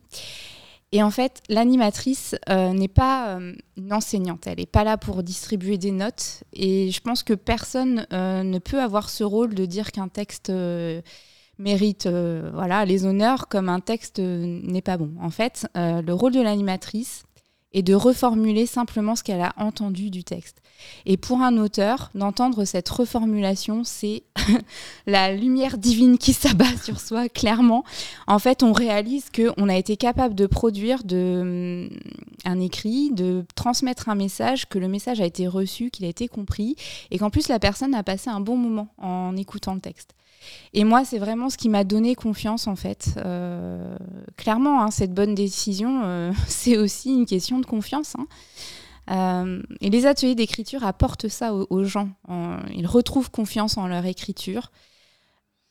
Et 0.92 1.04
en 1.04 1.12
fait, 1.12 1.40
l'animatrice 1.49 2.35
euh, 2.49 2.73
n'est 2.73 2.88
pas 2.88 3.38
euh, 3.38 3.54
une 3.76 3.92
enseignante, 3.92 4.49
elle 4.49 4.59
n'est 4.59 4.66
pas 4.66 4.82
là 4.82 4.99
pour 4.99 5.23
distribuer 5.23 5.78
des 5.78 5.92
notes. 5.92 6.42
Et 6.52 6.90
je 6.90 7.00
pense 7.00 7.23
que 7.23 7.35
personne 7.35 8.06
ne 8.11 8.59
peut 8.59 8.80
avoir 8.80 9.09
ce 9.09 9.23
rôle 9.23 9.54
de 9.54 9.66
dire 9.66 9.92
qu'un 9.92 10.09
texte 10.09 10.52
mérite 11.59 12.09
voilà, 12.09 12.85
les 12.85 13.04
honneurs 13.06 13.47
comme 13.47 13.68
un 13.68 13.78
texte 13.78 14.18
n'est 14.18 14.82
pas 14.82 14.97
bon. 14.97 15.12
En 15.20 15.30
fait, 15.30 15.68
le 15.76 16.12
rôle 16.12 16.32
de 16.32 16.40
l'animatrice, 16.40 17.23
et 17.72 17.82
de 17.82 17.94
reformuler 17.94 18.66
simplement 18.66 19.16
ce 19.16 19.22
qu'elle 19.22 19.40
a 19.40 19.52
entendu 19.56 20.10
du 20.10 20.24
texte. 20.24 20.60
Et 21.06 21.16
pour 21.16 21.40
un 21.42 21.58
auteur, 21.58 22.10
d'entendre 22.14 22.64
cette 22.64 22.88
reformulation, 22.88 23.84
c'est 23.84 24.22
la 25.06 25.32
lumière 25.34 25.78
divine 25.78 26.18
qui 26.18 26.32
s'abat 26.32 26.76
sur 26.82 27.00
soi, 27.00 27.28
clairement. 27.28 27.84
En 28.26 28.38
fait, 28.38 28.62
on 28.62 28.72
réalise 28.72 29.26
qu'on 29.30 29.68
a 29.68 29.76
été 29.76 29.96
capable 29.96 30.34
de 30.34 30.46
produire 30.46 31.00
un 31.10 32.60
écrit, 32.60 33.10
de 33.10 33.44
transmettre 33.54 34.08
un 34.08 34.14
message, 34.14 34.68
que 34.68 34.78
le 34.78 34.88
message 34.88 35.20
a 35.20 35.26
été 35.26 35.46
reçu, 35.46 35.90
qu'il 35.90 36.06
a 36.06 36.08
été 36.08 36.28
compris, 36.28 36.76
et 37.10 37.18
qu'en 37.18 37.30
plus 37.30 37.48
la 37.48 37.58
personne 37.58 37.94
a 37.94 38.02
passé 38.02 38.30
un 38.30 38.40
bon 38.40 38.56
moment 38.56 38.88
en 38.98 39.36
écoutant 39.36 39.74
le 39.74 39.80
texte. 39.80 40.14
Et 40.73 40.85
moi, 40.85 41.04
c'est 41.04 41.18
vraiment 41.18 41.50
ce 41.50 41.56
qui 41.56 41.68
m'a 41.68 41.85
donné 41.85 42.14
confiance, 42.14 42.66
en 42.66 42.76
fait. 42.76 43.14
Euh, 43.18 43.97
clairement, 44.37 44.82
hein, 44.82 44.90
cette 44.90 45.12
bonne 45.12 45.35
décision, 45.35 46.02
euh, 46.04 46.32
c'est 46.47 46.76
aussi 46.76 47.11
une 47.11 47.26
question 47.26 47.59
de 47.59 47.66
confiance. 47.66 48.14
Hein. 48.16 48.26
Euh, 49.11 49.62
et 49.80 49.90
les 49.90 50.06
ateliers 50.06 50.35
d'écriture 50.35 50.85
apportent 50.85 51.28
ça 51.28 51.52
aux, 51.54 51.85
gens. 51.85 52.11
ils 52.73 52.87
retrouvent 52.87 53.30
confiance 53.30 53.76
en 53.76 53.88
leur 53.88 54.06
écriture. 54.06 54.70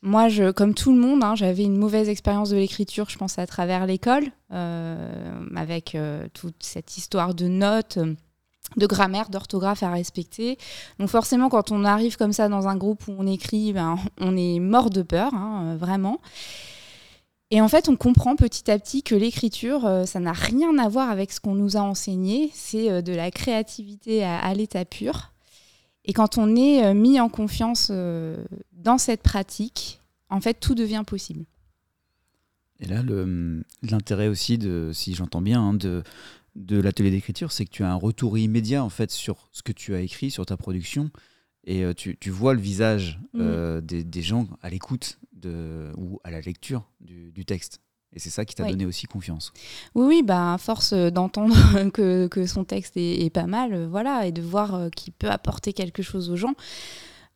Moi, 0.02 0.28
comme 0.54 0.74
tout 0.74 0.94
le 0.94 1.00
monde, 1.00 1.24
hein, 1.24 1.36
j'avais 1.36 1.64
une 1.64 1.78
mauvaise 1.78 2.10
expérience 2.10 2.50
de 2.50 2.58
l'écriture, 2.58 3.10
je 3.10 3.18
pense, 3.18 3.38
à 3.38 3.48
travers 3.48 3.86
l'école, 3.86 4.26
avec 4.50 5.98
toute 6.34 6.64
cette 6.64 6.98
histoire 6.98 7.34
de 7.34 7.48
notes 7.48 8.00
de 8.78 8.86
grammaire, 8.86 9.30
d'orthographe 9.30 9.84
à 9.84 9.92
respecter. 9.92 10.58
Donc 11.00 11.10
forcément, 11.10 11.50
quand 11.50 11.72
on 11.72 11.84
arrive 11.86 12.18
comme 12.18 12.34
ça 12.34 12.50
dans 12.50 12.68
un 12.68 12.76
groupe 12.76 13.08
où 13.08 13.16
on 13.18 13.28
écrit, 13.28 13.74
ben, 13.74 13.98
on 14.20 14.36
est 14.38 14.60
mort 14.60 14.90
de 14.90 15.02
peur, 15.02 15.34
hein, 15.34 15.76
vraiment. 15.78 16.20
Et 17.52 17.62
en 17.62 17.68
fait, 17.68 17.90
on 17.90 17.96
comprend 17.96 18.36
petit 18.36 18.70
à 18.70 18.78
petit 18.78 19.02
que 19.02 19.16
l'écriture, 19.16 19.86
euh, 19.86 20.06
ça 20.06 20.20
n'a 20.20 20.34
rien 20.34 20.78
à 20.78 20.88
voir 20.88 21.10
avec 21.10 21.32
ce 21.32 21.40
qu'on 21.40 21.56
nous 21.56 21.78
a 21.78 21.82
enseigné. 21.82 22.52
C'est 22.54 22.92
euh, 22.92 23.02
de 23.02 23.14
la 23.14 23.32
créativité 23.32 24.24
à, 24.24 24.54
l'état 24.54 24.86
pur. 24.86 25.34
Et 26.06 26.14
quand 26.14 26.38
on 26.38 26.56
est 26.56 26.86
euh, 26.86 26.94
mis 26.94 27.20
en 27.20 27.30
confiance 27.30 27.92
dans 27.92 28.98
cette 28.98 29.24
pratique, 29.24 30.00
en 30.30 30.42
fait, 30.42 30.56
tout 30.56 30.76
devient 30.76 31.04
possible. 31.06 31.46
Et 32.82 32.88
là, 32.88 33.04
l'intérêt 33.82 34.28
aussi, 34.28 34.58
de, 34.58 34.92
si 34.94 35.14
j'entends 35.14 35.42
bien, 35.42 35.60
hein, 35.60 35.74
de, 35.74 36.04
de 36.60 36.80
l'atelier 36.80 37.10
d'écriture, 37.10 37.52
c'est 37.52 37.66
que 37.66 37.72
tu 37.72 37.84
as 37.84 37.92
un 37.92 37.96
retour 37.96 38.38
immédiat 38.38 38.84
en 38.84 38.90
fait 38.90 39.10
sur 39.10 39.50
ce 39.52 39.64
que 39.64 39.72
tu 39.72 39.96
as 39.96 40.02
écrit, 40.02 40.30
sur 40.30 40.46
ta 40.46 40.58
production, 40.58 41.10
et 41.66 41.84
tu, 41.96 42.18
tu, 42.20 42.30
vois 42.30 42.54
le 42.54 42.62
visage 42.62 43.20
mmh. 43.34 43.82
des, 43.82 44.04
des, 44.04 44.22
gens 44.22 44.48
à 44.62 44.70
l'écoute 44.70 45.20
ou 45.98 46.20
à 46.24 46.32
la 46.32 46.42
lecture 46.42 46.90
du, 47.00 47.46
texte. 47.46 47.82
Et 48.14 48.20
c'est 48.20 48.30
ça 48.30 48.44
qui 48.44 48.56
t'a 48.56 48.66
donné 48.66 48.86
aussi 48.86 49.06
confiance. 49.06 49.54
Oui, 49.94 50.06
oui, 50.08 50.24
bah, 50.24 50.54
à 50.54 50.58
force 50.58 50.94
d'entendre 50.94 51.90
que, 51.94 52.28
que, 52.28 52.46
son 52.48 52.64
texte 52.64 52.94
est, 52.98 53.32
pas 53.32 53.46
mal, 53.46 53.74
euh, 53.74 53.88
voilà, 53.88 54.26
et 54.26 54.32
de 54.32 54.42
voir 54.42 54.74
euh, 54.74 54.90
qu'il 54.90 55.14
peut 55.14 55.30
apporter 55.30 55.74
quelque 55.74 56.02
chose 56.02 56.32
aux 56.32 56.36
gens, 56.36 56.56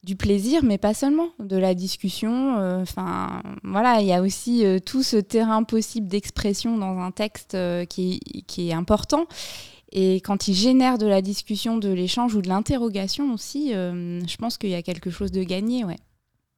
du 0.04 0.16
plaisir, 0.16 0.64
mais 0.64 0.78
pas 0.78 0.94
seulement, 0.94 1.30
de 1.40 1.58
la 1.58 1.74
discussion. 1.74 2.58
Euh, 2.58 2.82
enfin, 2.82 3.42
voilà, 3.64 4.02
il 4.02 4.08
y 4.08 4.14
a 4.14 4.22
aussi 4.22 4.66
tout 4.86 5.04
ce 5.04 5.18
terrain 5.18 5.64
possible 5.64 6.08
d'expression 6.08 6.78
dans 6.78 7.00
un 7.00 7.12
texte 7.12 7.58
qui, 7.90 8.20
qui, 8.48 8.70
est 8.70 8.74
important. 8.74 9.26
Et 9.92 10.16
quand 10.18 10.48
il 10.48 10.56
génère 10.56 10.98
de 10.98 11.06
la 11.06 11.22
discussion, 11.22 11.78
de 11.78 11.90
l'échange 11.90 12.36
ou 12.36 12.42
de 12.42 12.50
l'interrogation 12.50 13.34
aussi, 13.34 13.72
je 13.72 14.36
pense 14.38 14.58
qu'il 14.58 14.72
y 14.72 14.76
a 14.76 14.82
quelque 14.82 15.10
chose 15.10 15.32
de 15.32 15.44
gagné, 15.44 15.86
ouais. 15.86 15.98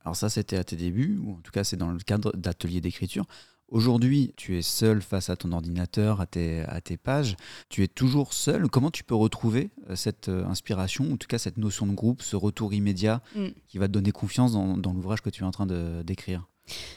Alors 0.05 0.15
ça, 0.15 0.29
c'était 0.29 0.57
à 0.57 0.63
tes 0.63 0.75
débuts, 0.75 1.19
ou 1.23 1.31
en 1.33 1.41
tout 1.41 1.51
cas, 1.51 1.63
c'est 1.63 1.77
dans 1.77 1.89
le 1.89 1.97
cadre 1.97 2.31
d'ateliers 2.37 2.79
d'écriture. 2.79 3.25
Aujourd'hui, 3.69 4.31
tu 4.37 4.57
es 4.57 4.61
seul 4.61 5.01
face 5.01 5.31
à 5.31 5.35
ton 5.35 5.51
ordinateur, 5.51 6.21
à 6.21 6.27
tes, 6.27 6.61
à 6.67 6.81
tes 6.81 6.97
pages. 6.97 7.35
Tu 7.67 7.83
es 7.83 7.87
toujours 7.87 8.33
seul. 8.33 8.67
Comment 8.69 8.91
tu 8.91 9.03
peux 9.03 9.15
retrouver 9.15 9.71
euh, 9.89 9.95
cette 9.95 10.29
euh, 10.29 10.45
inspiration, 10.45 11.05
ou 11.05 11.13
en 11.13 11.17
tout 11.17 11.27
cas 11.27 11.39
cette 11.39 11.57
notion 11.57 11.87
de 11.87 11.93
groupe, 11.93 12.21
ce 12.21 12.35
retour 12.35 12.73
immédiat 12.73 13.21
mm. 13.35 13.47
qui 13.67 13.77
va 13.79 13.87
te 13.87 13.91
donner 13.91 14.11
confiance 14.11 14.53
dans, 14.53 14.77
dans 14.77 14.93
l'ouvrage 14.93 15.21
que 15.21 15.31
tu 15.31 15.41
es 15.41 15.45
en 15.45 15.51
train 15.51 15.65
d'écrire? 16.03 16.47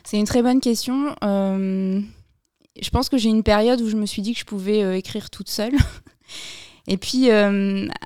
C'est 0.04 0.18
une 0.18 0.26
très 0.26 0.42
bonne 0.42 0.60
question. 0.60 1.16
Euh, 1.24 2.02
je 2.80 2.90
pense 2.90 3.08
que 3.08 3.16
j'ai 3.16 3.30
une 3.30 3.42
période 3.42 3.80
où 3.80 3.88
je 3.88 3.96
me 3.96 4.04
suis 4.04 4.20
dit 4.20 4.34
que 4.34 4.40
je 4.40 4.44
pouvais 4.44 4.98
écrire 4.98 5.30
toute 5.30 5.48
seule. 5.48 5.74
Et 6.86 6.96
puis, 6.96 7.28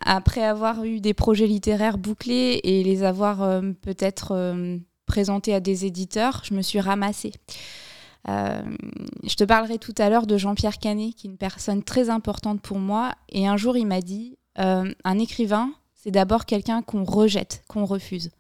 après 0.05 0.43
avoir 0.43 0.83
eu 0.83 1.01
des 1.01 1.15
projets 1.15 1.47
littéraires 1.47 1.99
bouclés 1.99 2.61
et 2.65 2.83
les 2.83 3.05
avoir 3.05 3.63
peut-être 3.81 4.57
présenter 5.07 5.55
à 5.55 5.61
des 5.61 5.87
éditeurs, 5.87 6.43
je 6.45 6.55
me 6.55 6.63
suis 6.63 6.81
ramassée. 6.81 7.33
Euh, 8.29 8.63
je 9.25 9.35
te 9.35 9.45
parlerai 9.45 9.79
tout 9.79 9.95
à 9.99 10.09
l'heure 10.09 10.27
de 10.27 10.37
Jean-Pierre 10.37 10.79
Canet, 10.79 11.15
qui 11.15 11.27
est 11.27 11.31
une 11.31 11.39
personne 11.39 11.83
très 11.83 12.11
importante 12.11 12.61
pour 12.61 12.79
moi. 12.79 13.13
Et 13.29 13.47
un 13.47 13.57
jour, 13.57 13.77
il 13.77 13.87
m'a 13.87 14.01
dit 14.01 14.39
euh, 14.59 14.93
un 15.05 15.19
écrivain, 15.19 15.73
c'est 15.95 16.11
d'abord 16.11 16.47
quelqu'un 16.47 16.83
qu'on 16.83 17.05
rejette, 17.05 17.65
qu'on 17.69 17.85
refuse. 17.85 18.31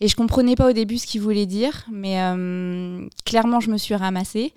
Et 0.00 0.08
je 0.08 0.16
comprenais 0.16 0.56
pas 0.56 0.68
au 0.68 0.72
début 0.72 0.98
ce 0.98 1.06
qu'il 1.06 1.22
voulait 1.22 1.46
dire, 1.46 1.86
mais 1.90 2.20
euh, 2.20 3.08
clairement, 3.24 3.60
je 3.60 3.70
me 3.70 3.78
suis 3.78 3.94
ramassée. 3.94 4.52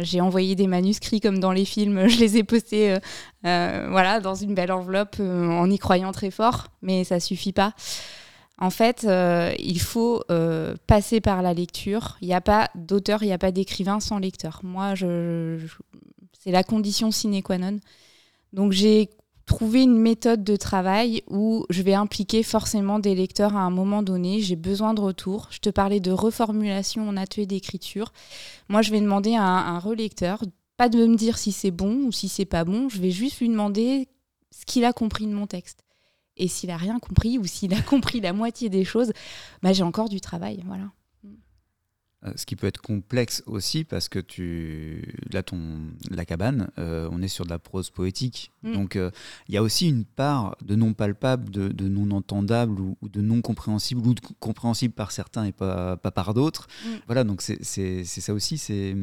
j'ai 0.00 0.20
envoyé 0.20 0.56
des 0.56 0.66
manuscrits 0.66 1.20
comme 1.20 1.38
dans 1.38 1.52
les 1.52 1.64
films, 1.64 2.08
je 2.08 2.18
les 2.18 2.36
ai 2.36 2.42
postés 2.42 2.96
voilà, 3.42 4.18
dans 4.18 4.34
une 4.34 4.54
belle 4.54 4.72
enveloppe 4.72 5.20
en 5.20 5.70
y 5.70 5.78
croyant 5.78 6.10
très 6.10 6.32
fort, 6.32 6.66
mais 6.82 7.04
ça 7.04 7.20
suffit 7.20 7.52
pas. 7.52 7.74
En 8.58 8.70
fait, 8.70 9.04
euh, 9.04 9.52
il 9.58 9.80
faut 9.80 10.22
euh, 10.30 10.76
passer 10.86 11.20
par 11.20 11.42
la 11.42 11.54
lecture. 11.54 12.16
Il 12.20 12.28
n'y 12.28 12.34
a 12.34 12.40
pas 12.40 12.70
d'auteur, 12.74 13.22
il 13.22 13.26
n'y 13.26 13.32
a 13.32 13.38
pas 13.38 13.52
d'écrivain 13.52 14.00
sans 14.00 14.18
lecteur. 14.18 14.60
Moi, 14.62 14.94
c'est 14.96 16.50
la 16.50 16.62
condition 16.62 17.10
sine 17.10 17.42
qua 17.42 17.58
non. 17.58 17.80
Donc 18.52 18.72
j'ai 18.72 19.10
trouvé 19.46 19.82
une 19.82 19.98
méthode 19.98 20.44
de 20.44 20.56
travail 20.56 21.22
où 21.28 21.66
je 21.68 21.82
vais 21.82 21.94
impliquer 21.94 22.42
forcément 22.42 22.98
des 22.98 23.14
lecteurs 23.14 23.56
à 23.56 23.60
un 23.60 23.70
moment 23.70 24.02
donné. 24.02 24.40
J'ai 24.40 24.56
besoin 24.56 24.94
de 24.94 25.00
retour. 25.00 25.48
Je 25.50 25.58
te 25.58 25.70
parlais 25.70 26.00
de 26.00 26.12
reformulation 26.12 27.08
en 27.08 27.16
atelier 27.16 27.46
d'écriture. 27.46 28.12
Moi, 28.68 28.82
je 28.82 28.92
vais 28.92 29.00
demander 29.00 29.34
à 29.34 29.42
un, 29.42 29.74
un 29.74 29.78
relecteur, 29.80 30.42
pas 30.76 30.88
de 30.88 31.04
me 31.06 31.16
dire 31.16 31.38
si 31.38 31.50
c'est 31.50 31.72
bon 31.72 32.06
ou 32.06 32.12
si 32.12 32.28
c'est 32.28 32.44
pas 32.44 32.64
bon. 32.64 32.88
Je 32.88 33.00
vais 33.00 33.10
juste 33.10 33.40
lui 33.40 33.48
demander 33.48 34.08
ce 34.50 34.64
qu'il 34.64 34.84
a 34.84 34.92
compris 34.92 35.26
de 35.26 35.34
mon 35.34 35.46
texte. 35.46 35.83
Et 36.36 36.48
s'il 36.48 36.70
a 36.70 36.76
rien 36.76 36.98
compris 36.98 37.38
ou 37.38 37.46
s'il 37.46 37.74
a 37.74 37.82
compris 37.90 38.20
la 38.20 38.32
moitié 38.32 38.68
des 38.68 38.84
choses, 38.84 39.12
bah, 39.62 39.72
j'ai 39.72 39.82
encore 39.82 40.08
du 40.08 40.20
travail. 40.20 40.62
Voilà. 40.66 40.90
Euh, 42.26 42.32
ce 42.36 42.46
qui 42.46 42.56
peut 42.56 42.66
être 42.66 42.80
complexe 42.80 43.42
aussi 43.46 43.84
parce 43.84 44.08
que 44.08 44.18
tu 44.18 45.14
là 45.30 45.42
ton 45.42 45.58
la 46.10 46.24
cabane 46.24 46.70
euh, 46.78 47.06
on 47.12 47.20
est 47.20 47.28
sur 47.28 47.44
de 47.44 47.50
la 47.50 47.58
prose 47.58 47.90
poétique 47.90 48.50
mm. 48.62 48.72
donc 48.72 48.96
euh, 48.96 49.10
il 49.48 49.54
y 49.54 49.58
a 49.58 49.62
aussi 49.62 49.88
une 49.88 50.06
part 50.06 50.56
de 50.64 50.74
non 50.74 50.94
palpable 50.94 51.50
de, 51.50 51.88
non 51.88 52.16
entendable 52.16 52.80
ou, 52.80 52.96
de 53.02 53.20
non 53.20 53.42
compréhensible 53.42 54.00
ou 54.06 54.14
de 54.14 54.20
compréhensible 54.40 54.94
par 54.94 55.12
certains 55.12 55.44
et 55.44 55.52
pas, 55.52 55.98
pas 55.98 56.10
par 56.10 56.32
d'autres 56.32 56.66
mm. 56.86 56.88
voilà 57.06 57.24
donc 57.24 57.42
c'est 57.42 58.04
ça 58.04 58.32
aussi 58.32 58.56
c'est 58.56 58.96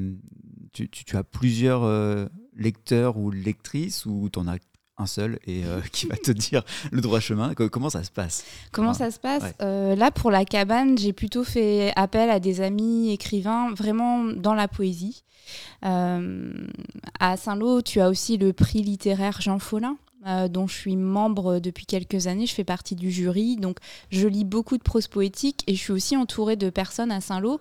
tu, 0.73 0.89
tu, 0.89 1.15
as 1.15 1.23
plusieurs 1.23 1.83
lecteurs 2.55 3.17
ou 3.17 3.29
lectrices 3.29 4.05
ou 4.07 4.29
tu 4.31 4.39
en 4.39 4.47
as 4.47 4.57
un 4.98 5.05
seul 5.05 5.39
et 5.48 5.63
euh, 5.65 5.79
qui 5.91 6.05
va 6.07 6.15
te 6.17 6.31
dire 6.31 6.63
le 6.91 7.01
droit 7.01 7.19
chemin. 7.19 7.53
Comment 7.53 7.89
ça 7.89 8.03
se 8.03 8.12
passe? 8.12 8.43
Comment 8.71 8.93
ça 8.93 9.12
se 9.12 9.19
passe? 9.19 9.43
euh, 9.62 9.95
Là, 9.95 10.12
pour 10.12 10.31
la 10.31 10.45
cabane, 10.45 10.98
j'ai 10.98 11.13
plutôt 11.13 11.43
fait 11.43 11.91
appel 11.95 12.29
à 12.29 12.39
des 12.39 12.62
amis 12.62 13.12
écrivains 13.12 13.74
vraiment 13.74 14.24
dans 14.24 14.53
la 14.53 14.67
poésie. 14.67 15.24
Euh, 15.86 16.53
à 17.19 17.38
Saint-Lô, 17.38 17.81
tu 17.81 18.00
as 18.00 18.10
aussi 18.10 18.38
le 18.38 18.53
prix 18.53 18.81
littéraire 18.83 19.41
Jean 19.41 19.60
Follin. 19.60 19.98
dont 20.50 20.67
je 20.67 20.75
suis 20.75 20.95
membre 20.95 21.60
depuis 21.60 21.86
quelques 21.88 22.27
années, 22.27 22.45
je 22.45 22.53
fais 22.53 22.63
partie 22.63 22.95
du 22.95 23.10
jury, 23.10 23.55
donc 23.55 23.77
je 24.12 24.27
lis 24.27 24.45
beaucoup 24.45 24.77
de 24.77 24.83
prose 24.83 25.07
poétique 25.07 25.63
et 25.65 25.74
je 25.74 25.79
suis 25.79 25.91
aussi 25.93 26.15
entourée 26.15 26.55
de 26.57 26.69
personnes 26.69 27.12
à 27.12 27.21
Saint-Lô 27.21 27.60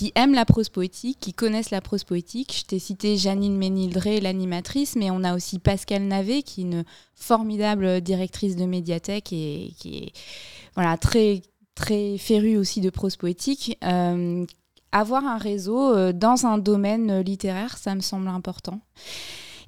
qui 0.00 0.12
aiment 0.14 0.32
la 0.32 0.46
prose 0.46 0.70
poétique, 0.70 1.18
qui 1.20 1.34
connaissent 1.34 1.68
la 1.68 1.82
prose 1.82 2.04
poétique. 2.04 2.56
Je 2.58 2.64
t'ai 2.64 2.78
cité 2.78 3.18
Janine 3.18 3.54
Ménildré, 3.54 4.18
l'animatrice, 4.18 4.96
mais 4.96 5.10
on 5.10 5.22
a 5.24 5.36
aussi 5.36 5.58
Pascal 5.58 6.04
Navet, 6.04 6.42
qui 6.42 6.62
est 6.62 6.64
une 6.64 6.84
formidable 7.14 8.00
directrice 8.00 8.56
de 8.56 8.64
médiathèque 8.64 9.30
et 9.34 9.74
qui 9.78 9.98
est 9.98 10.12
voilà, 10.74 10.96
très, 10.96 11.42
très 11.74 12.16
férue 12.16 12.56
aussi 12.56 12.80
de 12.80 12.88
prose 12.88 13.16
poétique. 13.16 13.76
Euh, 13.84 14.46
avoir 14.90 15.26
un 15.26 15.36
réseau 15.36 15.94
euh, 15.94 16.14
dans 16.14 16.46
un 16.46 16.56
domaine 16.56 17.20
littéraire, 17.20 17.76
ça 17.76 17.94
me 17.94 18.00
semble 18.00 18.28
important. 18.28 18.80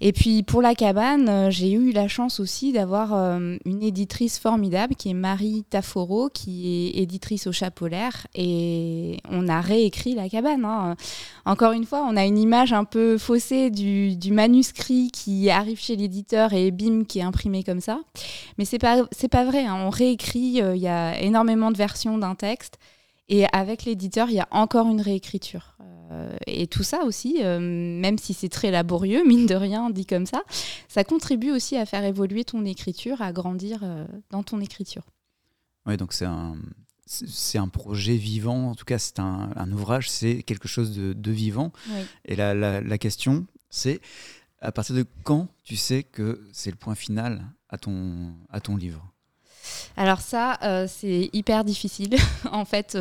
Et 0.04 0.12
puis 0.12 0.42
pour 0.42 0.62
la 0.62 0.75
cabane, 0.75 1.28
euh, 1.28 1.50
j'ai 1.50 1.71
eu 1.71 1.92
la 1.92 2.09
chance 2.09 2.40
aussi 2.40 2.73
d'avoir 2.73 3.14
euh, 3.14 3.56
une 3.64 3.85
éditrice 3.85 4.37
formidable 4.37 4.97
qui 4.97 5.11
est 5.11 5.14
Marie 5.14 5.62
Taforo, 5.71 6.28
qui 6.28 6.90
est 6.97 7.02
éditrice 7.02 7.47
au 7.47 7.52
Chapolaire. 7.52 8.26
Et 8.35 9.18
on 9.30 9.47
a 9.47 9.61
réécrit 9.61 10.16
la 10.16 10.28
cabane. 10.28 10.64
Hein. 10.64 10.97
Encore 11.44 11.71
une 11.71 11.85
fois, 11.85 12.04
on 12.04 12.16
a 12.16 12.25
une 12.25 12.37
image 12.37 12.73
un 12.73 12.82
peu 12.82 13.16
faussée 13.16 13.71
du, 13.71 14.18
manuscrit 14.32 15.12
qui 15.12 15.49
arrive 15.50 15.78
chez 15.78 15.94
l'éditeur 15.94 16.52
et 16.52 16.73
bim, 16.73 17.04
qui 17.04 17.21
est 17.21 17.23
imprimé 17.23 17.62
comme 17.62 17.80
ça. 17.80 18.00
Mais 18.59 18.64
c'est 18.64 18.80
pas, 18.80 19.04
pas 19.30 19.44
vrai. 19.44 19.66
Hein. 19.66 19.76
On 19.87 19.90
réécrit, 19.90 20.61
euh, 20.62 20.75
il 20.75 20.82
y 20.82 20.88
a 20.88 21.16
énormément 21.21 21.71
de 21.71 21.76
versions 21.76 22.18
d'un 22.18 22.35
texte. 22.35 22.80
Et 23.28 23.44
avec 23.52 23.85
l'éditeur, 23.85 24.30
il 24.30 24.35
y 24.35 24.40
a 24.40 24.49
encore 24.50 24.88
une 24.88 25.00
réécriture. 25.00 25.76
Euh, 26.12 26.37
et 26.47 26.66
tout 26.66 26.83
ça 26.83 27.04
aussi, 27.04 27.38
euh, 27.40 27.59
même 27.61 28.19
si 28.19 28.35
c'est 28.35 28.49
très 28.49 28.71
laborieux, 28.71 29.25
mine 29.26 29.47
de 29.47 29.54
rien, 29.54 29.90
dit 29.90 30.07
comme 30.07 30.26
ça, 30.26 30.42
ça 30.88 31.04
contribue 31.04 31.50
aussi 31.50 31.76
à 31.76 31.87
faire 31.87 32.04
évoluer 32.04 32.45
ton 32.45 32.64
écriture, 32.64 33.23
à 33.23 33.33
grandir 33.33 33.81
euh, 33.83 34.07
dans 34.31 34.42
ton 34.42 34.61
écriture. 34.61 35.04
Oui, 35.87 35.97
donc 35.97 36.12
c'est 36.12 36.26
un, 36.26 36.57
c'est 37.07 37.59
un 37.59 37.69
projet 37.69 38.16
vivant, 38.16 38.71
en 38.71 38.75
tout 38.75 38.85
cas 38.85 38.99
c'est 38.99 39.19
un, 39.19 39.73
ouvrage, 39.73 40.09
c'est 40.09 40.42
quelque 40.42 40.69
chose 40.69 40.97
de, 40.97 41.31
vivant. 41.33 41.73
Et 42.25 42.37
la, 42.37 42.54
la, 42.54 42.99
question, 42.99 43.47
c'est 43.69 44.00
à 44.61 44.71
partir 44.71 44.95
de 44.95 45.04
quand 45.25 45.49
tu 45.64 45.75
sais 45.75 46.04
que 46.04 46.40
c'est 46.52 46.71
le 46.71 46.76
point 46.76 46.95
final 46.95 47.45
à 47.69 47.78
ton, 47.78 48.33
à 48.49 48.61
ton 48.61 48.76
livre? 48.76 49.04
Alors 49.97 50.21
ça, 50.21 50.87
c'est 50.87 51.31
hyper 51.33 51.64
difficile. 51.64 52.14
en 52.52 52.64
fait, 52.64 52.97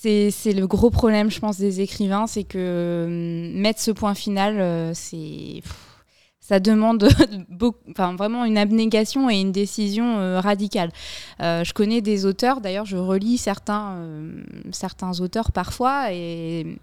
c'est 0.00 0.52
le 0.52 0.66
gros 0.66 0.90
problème, 0.90 1.30
je 1.30 1.40
pense, 1.40 1.58
des 1.58 1.80
écrivains, 1.80 2.26
c'est 2.26 2.44
que 2.44 2.58
euh, 2.58 3.52
mettre 3.54 3.80
ce 3.80 3.90
point 3.90 4.14
final, 4.14 4.60
euh, 4.60 4.92
c'est 4.94 5.62
ça 6.40 6.60
demande 6.60 7.06
enfin, 7.90 8.14
vraiment 8.16 8.46
une 8.46 8.56
abnégation 8.56 9.28
et 9.28 9.38
une 9.38 9.52
décision 9.52 10.18
euh, 10.18 10.40
radicale. 10.40 10.90
je 11.40 11.72
connais 11.74 12.00
des 12.00 12.24
auteurs, 12.24 12.60
d'ailleurs 12.62 12.86
je 12.86 12.96
relis 12.96 13.36
certains, 13.36 13.98
certains 14.72 15.20
auteurs 15.20 15.52
parfois, 15.52 16.12
et 16.12 16.78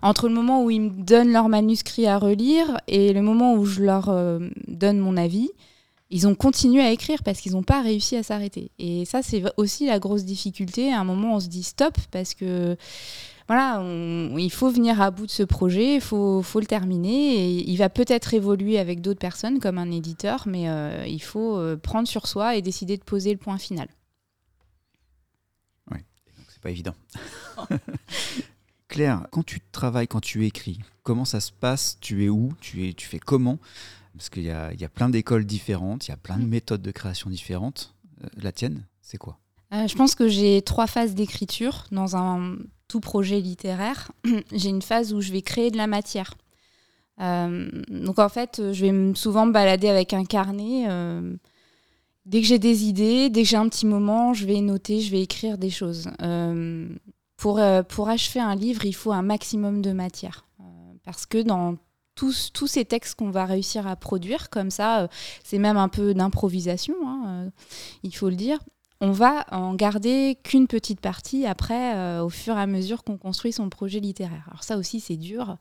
entre 0.00 0.28
le 0.28 0.34
moment 0.34 0.64
où 0.64 0.70
ils 0.70 0.80
me 0.80 0.90
donnent 0.90 1.32
leur 1.32 1.48
manuscrit 1.48 2.06
à 2.06 2.18
relire 2.18 2.78
et 2.86 3.12
le 3.12 3.20
moment 3.20 3.54
où 3.54 3.66
je 3.66 3.82
leur 3.82 4.10
donne 4.66 4.98
mon 4.98 5.18
avis, 5.18 5.50
ils 6.12 6.26
ont 6.26 6.34
continué 6.34 6.82
à 6.82 6.92
écrire 6.92 7.22
parce 7.22 7.40
qu'ils 7.40 7.52
n'ont 7.52 7.62
pas 7.62 7.80
réussi 7.80 8.16
à 8.16 8.22
s'arrêter. 8.22 8.70
Et 8.78 9.06
ça, 9.06 9.22
c'est 9.22 9.42
aussi 9.56 9.86
la 9.86 9.98
grosse 9.98 10.24
difficulté. 10.24 10.92
À 10.92 11.00
un 11.00 11.04
moment, 11.04 11.36
on 11.36 11.40
se 11.40 11.48
dit 11.48 11.62
stop 11.62 11.96
parce 12.10 12.34
que 12.34 12.76
voilà, 13.48 13.82
il 14.36 14.52
faut 14.52 14.70
venir 14.70 15.00
à 15.00 15.10
bout 15.10 15.24
de 15.24 15.30
ce 15.30 15.42
projet, 15.42 15.94
il 15.94 16.00
faut, 16.02 16.42
le 16.54 16.66
terminer. 16.66 17.48
Il 17.48 17.76
va 17.76 17.88
peut-être 17.88 18.34
évoluer 18.34 18.78
avec 18.78 19.00
d'autres 19.00 19.18
personnes 19.18 19.58
comme 19.58 19.78
un 19.78 19.90
éditeur, 19.90 20.44
mais 20.46 20.68
euh, 20.68 21.06
il 21.06 21.22
faut 21.22 21.56
euh, 21.56 21.78
prendre 21.78 22.06
sur 22.06 22.26
soi 22.26 22.56
et 22.56 22.62
décider 22.62 22.98
de 22.98 23.04
poser 23.04 23.32
le 23.32 23.38
point 23.38 23.58
final. 23.58 23.88
Oui, 25.90 25.98
donc 26.36 26.46
c'est 26.50 26.62
pas 26.62 26.70
évident. 26.70 26.94
Claire, 28.88 29.26
quand 29.30 29.44
tu 29.44 29.60
travailles, 29.72 30.08
quand 30.08 30.20
tu 30.20 30.44
écris, 30.44 30.78
comment 31.02 31.24
ça 31.24 31.40
se 31.40 31.52
passe? 31.52 31.96
Tu 32.02 32.26
es 32.26 32.28
où? 32.28 32.52
Tu 32.60 32.94
fais 32.98 33.18
comment? 33.18 33.58
Parce 34.16 34.28
qu'il 34.28 34.44
y 34.44 34.50
a, 34.50 34.72
y 34.74 34.84
a, 34.84 34.88
plein 34.88 35.08
d'écoles 35.08 35.44
différentes, 35.44 36.06
il 36.06 36.10
y 36.10 36.14
a 36.14 36.16
plein 36.16 36.38
de 36.38 36.44
mm. 36.44 36.48
méthodes 36.48 36.82
de 36.82 36.90
création 36.90 37.30
différentes. 37.30 37.94
Euh, 38.22 38.28
la 38.36 38.52
tienne, 38.52 38.86
c'est 39.00 39.18
quoi? 39.18 39.38
Je 39.70 39.94
pense 39.94 40.14
que 40.14 40.28
j'ai 40.28 40.60
trois 40.60 40.86
phases 40.86 41.14
d'écriture 41.14 41.86
dans 41.92 42.14
un 42.14 42.58
projet 43.00 43.40
littéraire, 43.40 44.12
j'ai 44.52 44.68
une 44.68 44.82
phase 44.82 45.12
où 45.12 45.20
je 45.20 45.32
vais 45.32 45.42
créer 45.42 45.70
de 45.70 45.76
la 45.76 45.86
matière. 45.86 46.34
Euh, 47.20 47.68
donc 47.88 48.18
en 48.18 48.28
fait, 48.28 48.72
je 48.72 48.86
vais 48.86 49.14
souvent 49.14 49.46
me 49.46 49.52
balader 49.52 49.88
avec 49.88 50.12
un 50.12 50.24
carnet. 50.24 50.86
Euh, 50.88 51.36
dès 52.26 52.40
que 52.40 52.46
j'ai 52.46 52.58
des 52.58 52.84
idées, 52.84 53.30
dès 53.30 53.42
que 53.42 53.48
j'ai 53.48 53.56
un 53.56 53.68
petit 53.68 53.86
moment, 53.86 54.34
je 54.34 54.46
vais 54.46 54.60
noter, 54.60 55.00
je 55.00 55.10
vais 55.10 55.22
écrire 55.22 55.58
des 55.58 55.70
choses. 55.70 56.10
Euh, 56.22 56.88
pour, 57.36 57.60
pour 57.88 58.08
achever 58.08 58.40
un 58.40 58.54
livre, 58.54 58.84
il 58.84 58.94
faut 58.94 59.12
un 59.12 59.22
maximum 59.22 59.82
de 59.82 59.92
matière. 59.92 60.46
parce 61.04 61.26
que 61.26 61.38
dans 61.38 61.76
tous, 62.14 62.66
ces 62.66 62.84
textes 62.84 63.14
qu'on 63.16 63.30
va 63.30 63.46
réussir 63.46 63.86
à 63.86 63.96
produire, 63.96 64.50
comme 64.50 64.70
ça, 64.70 65.08
c'est 65.44 65.58
même 65.58 65.76
un 65.76 65.88
peu 65.88 66.14
d'improvisation, 66.14 66.94
hein, 67.06 67.50
il 68.02 68.14
faut 68.14 68.28
le 68.28 68.36
dire 68.36 68.58
on 69.02 69.10
va 69.10 69.44
en 69.50 69.74
garder 69.74 70.38
qu'une 70.44 70.68
petite 70.68 71.00
partie 71.00 71.44
après, 71.44 71.96
euh, 71.96 72.22
au 72.22 72.28
fur 72.28 72.56
et 72.56 72.60
à 72.60 72.68
mesure 72.68 73.02
qu'on 73.02 73.16
construit 73.16 73.52
son 73.52 73.68
projet 73.68 73.98
littéraire. 73.98 74.44
Alors 74.46 74.62
ça 74.62 74.76
aussi, 74.76 75.00
c'est 75.00 75.16
dur 75.16 75.56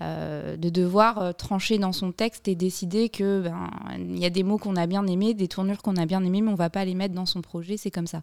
euh, 0.00 0.56
de 0.56 0.68
devoir 0.68 1.18
euh, 1.18 1.32
trancher 1.32 1.78
dans 1.78 1.90
son 1.90 2.12
texte 2.12 2.46
et 2.46 2.54
décider 2.54 3.08
que 3.08 3.40
ben, 3.40 3.68
y 4.14 4.24
a 4.24 4.30
des 4.30 4.44
mots 4.44 4.58
qu'on 4.58 4.76
a 4.76 4.86
bien 4.86 5.04
aimés, 5.08 5.34
des 5.34 5.48
tournures 5.48 5.82
qu'on 5.82 5.96
a 5.96 6.06
bien 6.06 6.22
aimées, 6.22 6.40
mais 6.40 6.52
on 6.52 6.54
va 6.54 6.70
pas 6.70 6.84
les 6.84 6.94
mettre 6.94 7.16
dans 7.16 7.26
son 7.26 7.42
projet. 7.42 7.76
C'est 7.76 7.90
comme 7.90 8.06
ça. 8.06 8.22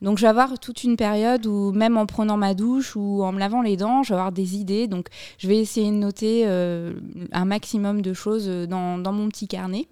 Donc 0.00 0.16
je 0.16 0.22
vais 0.22 0.28
avoir 0.28 0.58
toute 0.58 0.82
une 0.82 0.96
période 0.96 1.44
où 1.44 1.72
même 1.72 1.98
en 1.98 2.06
prenant 2.06 2.38
ma 2.38 2.54
douche 2.54 2.96
ou 2.96 3.22
en 3.22 3.32
me 3.32 3.38
lavant 3.38 3.60
les 3.60 3.76
dents, 3.76 4.02
je 4.02 4.14
vais 4.14 4.18
avoir 4.18 4.32
des 4.32 4.56
idées. 4.56 4.86
Donc 4.86 5.08
je 5.36 5.46
vais 5.46 5.58
essayer 5.58 5.90
de 5.90 5.96
noter 5.96 6.46
un 6.46 7.44
maximum 7.44 8.00
de 8.00 8.14
choses 8.14 8.48
dans 8.48 9.12
mon 9.12 9.28
petit 9.28 9.46
carnet. 9.46 9.88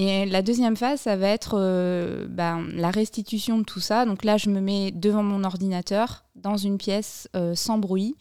Et 0.00 0.26
la 0.26 0.42
deuxième 0.42 0.76
phase, 0.76 1.00
ça 1.00 1.16
va 1.16 1.26
être 1.26 1.56
euh, 1.58 2.28
ben, 2.28 2.68
la 2.72 2.92
restitution 2.92 3.58
de 3.58 3.64
tout 3.64 3.80
ça. 3.80 4.06
Donc 4.06 4.22
là, 4.22 4.36
je 4.36 4.48
me 4.48 4.60
mets 4.60 4.92
devant 4.92 5.24
mon 5.24 5.42
ordinateur, 5.42 6.24
dans 6.36 6.56
une 6.56 6.78
pièce 6.78 7.28
euh, 7.34 7.56
sans 7.56 7.78
bruit. 7.78 8.14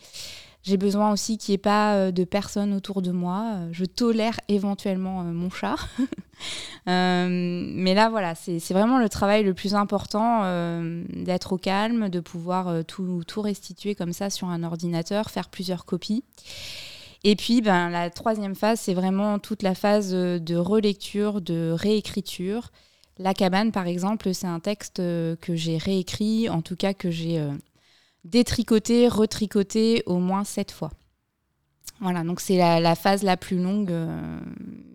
J'ai 0.63 0.77
besoin 0.77 1.11
aussi 1.11 1.37
qu'il 1.37 1.51
n'y 1.51 1.55
ait 1.57 1.59
pas 1.59 1.93
euh, 1.93 2.11
de 2.11 2.23
personnes 2.23 2.73
autour 2.73 3.03
de 3.03 3.11
moi. 3.11 3.59
Je 3.71 3.85
tolère 3.85 4.39
éventuellement 4.47 5.21
mon 5.21 5.51
chat. 5.51 5.75
mais 6.87 7.93
là, 7.93 8.09
voilà, 8.09 8.33
c'est 8.33 8.73
vraiment 8.73 8.97
le 8.97 9.07
travail 9.07 9.43
le 9.43 9.53
plus 9.53 9.75
important, 9.75 10.41
d'être 11.13 11.53
au 11.53 11.57
calme, 11.59 12.09
de 12.09 12.19
pouvoir 12.19 12.83
tout, 12.85 13.21
tout, 13.27 13.41
restituer 13.41 13.93
comme 13.93 14.13
ça 14.13 14.31
sur 14.31 14.47
un 14.47 14.63
ordinateur, 14.63 15.29
faire 15.29 15.49
plusieurs 15.49 15.85
copies. 15.85 16.23
Et 17.23 17.35
puis, 17.35 17.61
ben, 17.61 17.89
la 17.89 18.09
troisième 18.09 18.55
phase, 18.55 18.79
c'est 18.81 18.93
vraiment 18.93 19.39
toute 19.39 19.63
la 19.63 19.75
phase 19.75 20.13
euh, 20.13 20.39
de 20.39 20.55
relecture, 20.55 21.41
de 21.41 21.71
réécriture. 21.71 22.71
La 23.17 23.33
cabane, 23.33 23.71
par 23.71 23.87
exemple, 23.87 24.33
c'est 24.33 24.47
un 24.47 24.59
texte 24.59 24.99
euh, 24.99 25.35
que 25.37 25.55
j'ai 25.55 25.77
réécrit, 25.77 26.49
en 26.49 26.61
tout 26.61 26.75
cas 26.75 26.93
que 26.93 27.09
j'ai 27.09 27.39
euh, 27.39 27.51
détricoté, 28.23 29.07
retricoté 29.07 30.03
au 30.05 30.19
moins 30.19 30.43
sept 30.43 30.71
fois. 30.71 30.91
Voilà, 31.99 32.23
donc 32.23 32.39
c'est 32.39 32.57
la, 32.57 32.95
phase 32.95 33.23
la 33.23 33.37
plus 33.37 33.59
longue 33.59 33.91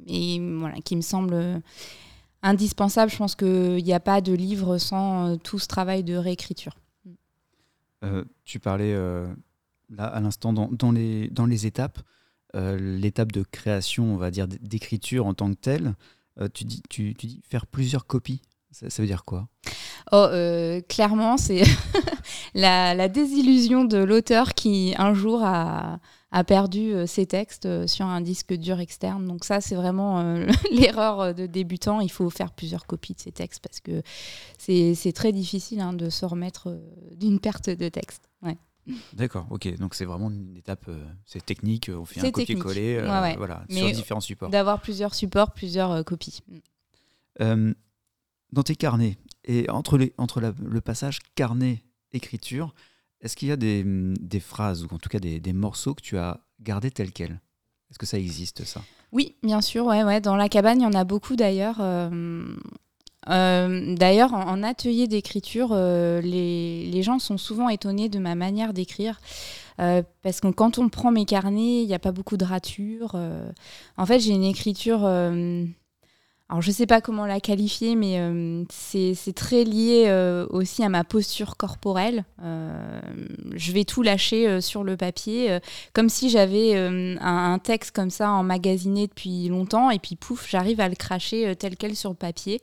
et 0.07 0.39
voilà, 0.39 0.77
qui 0.85 0.95
me 0.95 1.01
semble 1.01 1.61
indispensable. 2.43 3.11
Je 3.11 3.17
pense 3.17 3.35
qu'il 3.35 3.83
n'y 3.83 3.93
a 3.93 3.99
pas 3.99 4.21
de 4.21 4.33
livre 4.33 4.79
sans 4.79 5.37
tout 5.39 5.59
ce 5.59 5.67
travail 5.67 6.05
de 6.05 6.15
réécriture. 6.15 6.77
tu 8.45 8.61
parlais 8.61 8.95
là 9.91 10.05
à 10.05 10.21
l'instant 10.21 10.53
dans, 10.53 10.93
les, 10.93 11.29
dans 11.31 11.47
les 11.47 11.67
étapes. 11.67 11.99
Euh, 12.55 12.77
l'étape 12.77 13.33
de 13.33 13.43
création, 13.43 14.13
on 14.13 14.17
va 14.17 14.31
dire, 14.31 14.47
d'écriture 14.47 15.27
en 15.27 15.33
tant 15.33 15.51
que 15.51 15.59
telle, 15.59 15.95
euh, 16.39 16.49
tu, 16.53 16.65
dis, 16.65 16.83
tu, 16.91 17.15
dis 17.15 17.41
faire 17.49 17.67
plusieurs 17.67 18.07
copies. 18.07 18.43
Ça, 18.71 18.87
veut 19.03 19.07
dire 19.07 19.25
quoi? 19.25 19.49
Oh, 20.13 20.17
euh, 20.17 20.81
clairement, 20.83 21.37
c'est 21.37 21.63
la, 22.55 23.09
désillusion 23.09 23.85
de 23.85 23.99
l'auteur 23.99 24.55
qui 24.55 24.95
un 24.97 25.15
jour 25.15 25.43
a, 25.43 25.99
perdu 26.47 26.95
ses 27.07 27.27
textes 27.27 27.87
sur 27.87 28.07
un 28.07 28.23
disque 28.23 28.55
dur 28.55 28.81
externe. 28.81 29.27
Donc 29.27 29.45
ça, 29.45 29.61
c'est 29.61 29.75
vraiment 29.75 30.23
l'erreur 30.73 31.35
de 31.35 31.45
débutant. 31.45 32.01
Il 32.01 32.11
faut 32.11 32.31
faire 32.31 32.53
plusieurs 32.53 32.87
copies 32.87 33.13
de 33.13 33.21
ses 33.21 33.33
textes 33.33 33.63
parce 33.63 33.81
que 33.81 34.03
c'est 34.57 35.13
très 35.15 35.33
difficile 35.33 35.81
hein, 35.81 35.93
de 35.93 36.09
se 36.09 36.25
remettre 36.25 36.75
d'une 37.15 37.39
perte 37.39 37.69
de 37.69 37.89
texte. 37.91 38.31
D'accord, 39.13 39.47
ok. 39.51 39.77
Donc 39.79 39.95
c'est 39.95 40.05
vraiment 40.05 40.31
une 40.31 40.57
étape, 40.57 40.87
euh, 40.89 41.05
c'est 41.25 41.45
technique, 41.45 41.91
on 41.95 42.05
fait 42.05 42.21
un 42.21 42.31
copier-coller 42.31 42.97
euh, 42.97 43.35
voilà, 43.37 43.65
sur 43.69 43.91
différents 43.91 44.21
supports. 44.21 44.51
D'avoir 44.51 44.81
plusieurs 44.81 45.15
supports, 45.15 45.53
plusieurs 45.53 45.91
euh, 45.93 46.03
copies. 46.03 46.43
dans 47.39 48.63
tes 48.65 48.77
carnets, 48.77 49.17
et 49.45 49.69
entre, 49.71 49.99
les, 49.99 50.13
entre 50.19 50.41
le 50.41 50.81
passage 50.81 51.21
carnet-écriture, 51.35 52.75
est-ce 53.21 53.37
qu'il 53.37 53.49
y 53.49 53.53
a 53.53 53.57
des, 53.57 53.85
des, 53.85 54.41
phrases, 54.41 54.85
ou 54.85 54.89
en 54.93 54.99
tout 54.99 55.09
cas 55.09 55.21
des, 55.21 55.41
des 55.41 55.53
morceaux 55.53 55.95
que 55.95 56.03
tu 56.03 56.19
as 56.19 56.41
gardés 56.61 56.91
tels 56.91 57.13
quels? 57.13 57.41
Est-ce 57.91 57.99
que 57.99 58.07
ça 58.07 58.19
existe, 58.19 58.65
ça? 58.65 58.83
Oui, 59.13 59.37
bien 59.43 59.61
sûr. 59.61 59.87
Ouais, 59.87 60.03
ouais. 60.03 60.21
Dans 60.21 60.37
la 60.37 60.49
cabane, 60.49 60.81
il 60.81 60.85
y 60.85 60.87
en 60.87 60.95
a 60.95 61.05
beaucoup 61.05 61.37
d'ailleurs. 61.37 61.77
Euh, 63.29 63.95
d'ailleurs, 63.95 64.33
en, 64.35 64.63
atelier 64.63 65.07
d'écriture, 65.07 65.71
euh, 65.73 66.21
les, 66.21 67.03
gens 67.03 67.19
sont 67.19 67.39
souvent 67.39 67.69
étonnés 67.69 68.09
de 68.09 68.19
ma 68.19 68.35
manière 68.35 68.73
d'écrire. 68.73 69.21
Euh, 69.81 70.03
parce 70.23 70.41
que 70.41 70.49
quand 70.49 70.79
on 70.79 70.89
prend 70.89 71.11
mes 71.11 71.25
carnets, 71.25 71.83
il 71.83 71.87
n'y 71.87 71.95
a 71.95 71.99
pas 71.99 72.13
beaucoup 72.13 72.37
de 72.37 72.45
ratures. 72.45 73.17
en 73.97 74.07
fait, 74.07 74.21
j'ai 74.21 74.33
une 74.33 74.45
écriture. 74.45 75.05
alors, 75.05 76.61
je 76.61 76.69
ne 76.69 76.75
sais 76.75 76.87
pas 76.87 77.01
comment 77.01 77.27
la 77.27 77.41
qualifier, 77.41 77.97
mais 77.97 78.21
c'est 78.71 79.35
très 79.35 79.65
lié 79.65 80.45
aussi 80.51 80.85
à 80.85 80.89
ma 80.89 81.05
posture 81.05 81.57
corporelle. 81.57 82.25
je 82.41 83.73
vais 83.73 83.85
tout 83.85 84.03
lâcher 84.03 84.61
sur 84.61 84.85
le 84.85 84.97
papier, 84.97 85.59
comme 85.93 86.09
si 86.09 86.29
j'avais 86.29 86.77
un, 86.77 87.17
un, 87.21 87.59
texte 87.59 87.93
comme 87.93 88.11
ça 88.11 88.31
emmagasiné 88.31 89.07
depuis 89.07 89.49
longtemps, 89.49 89.91
et 89.91 89.99
puis 89.99 90.17
pouf, 90.17 90.49
j'arrive 90.49 90.81
à 90.81 90.89
le 90.89 90.97
cracher 90.97 91.57
tel 91.57 91.77
quel 91.77 91.97
sur 91.97 92.11
le 92.11 92.17
papier. 92.17 92.61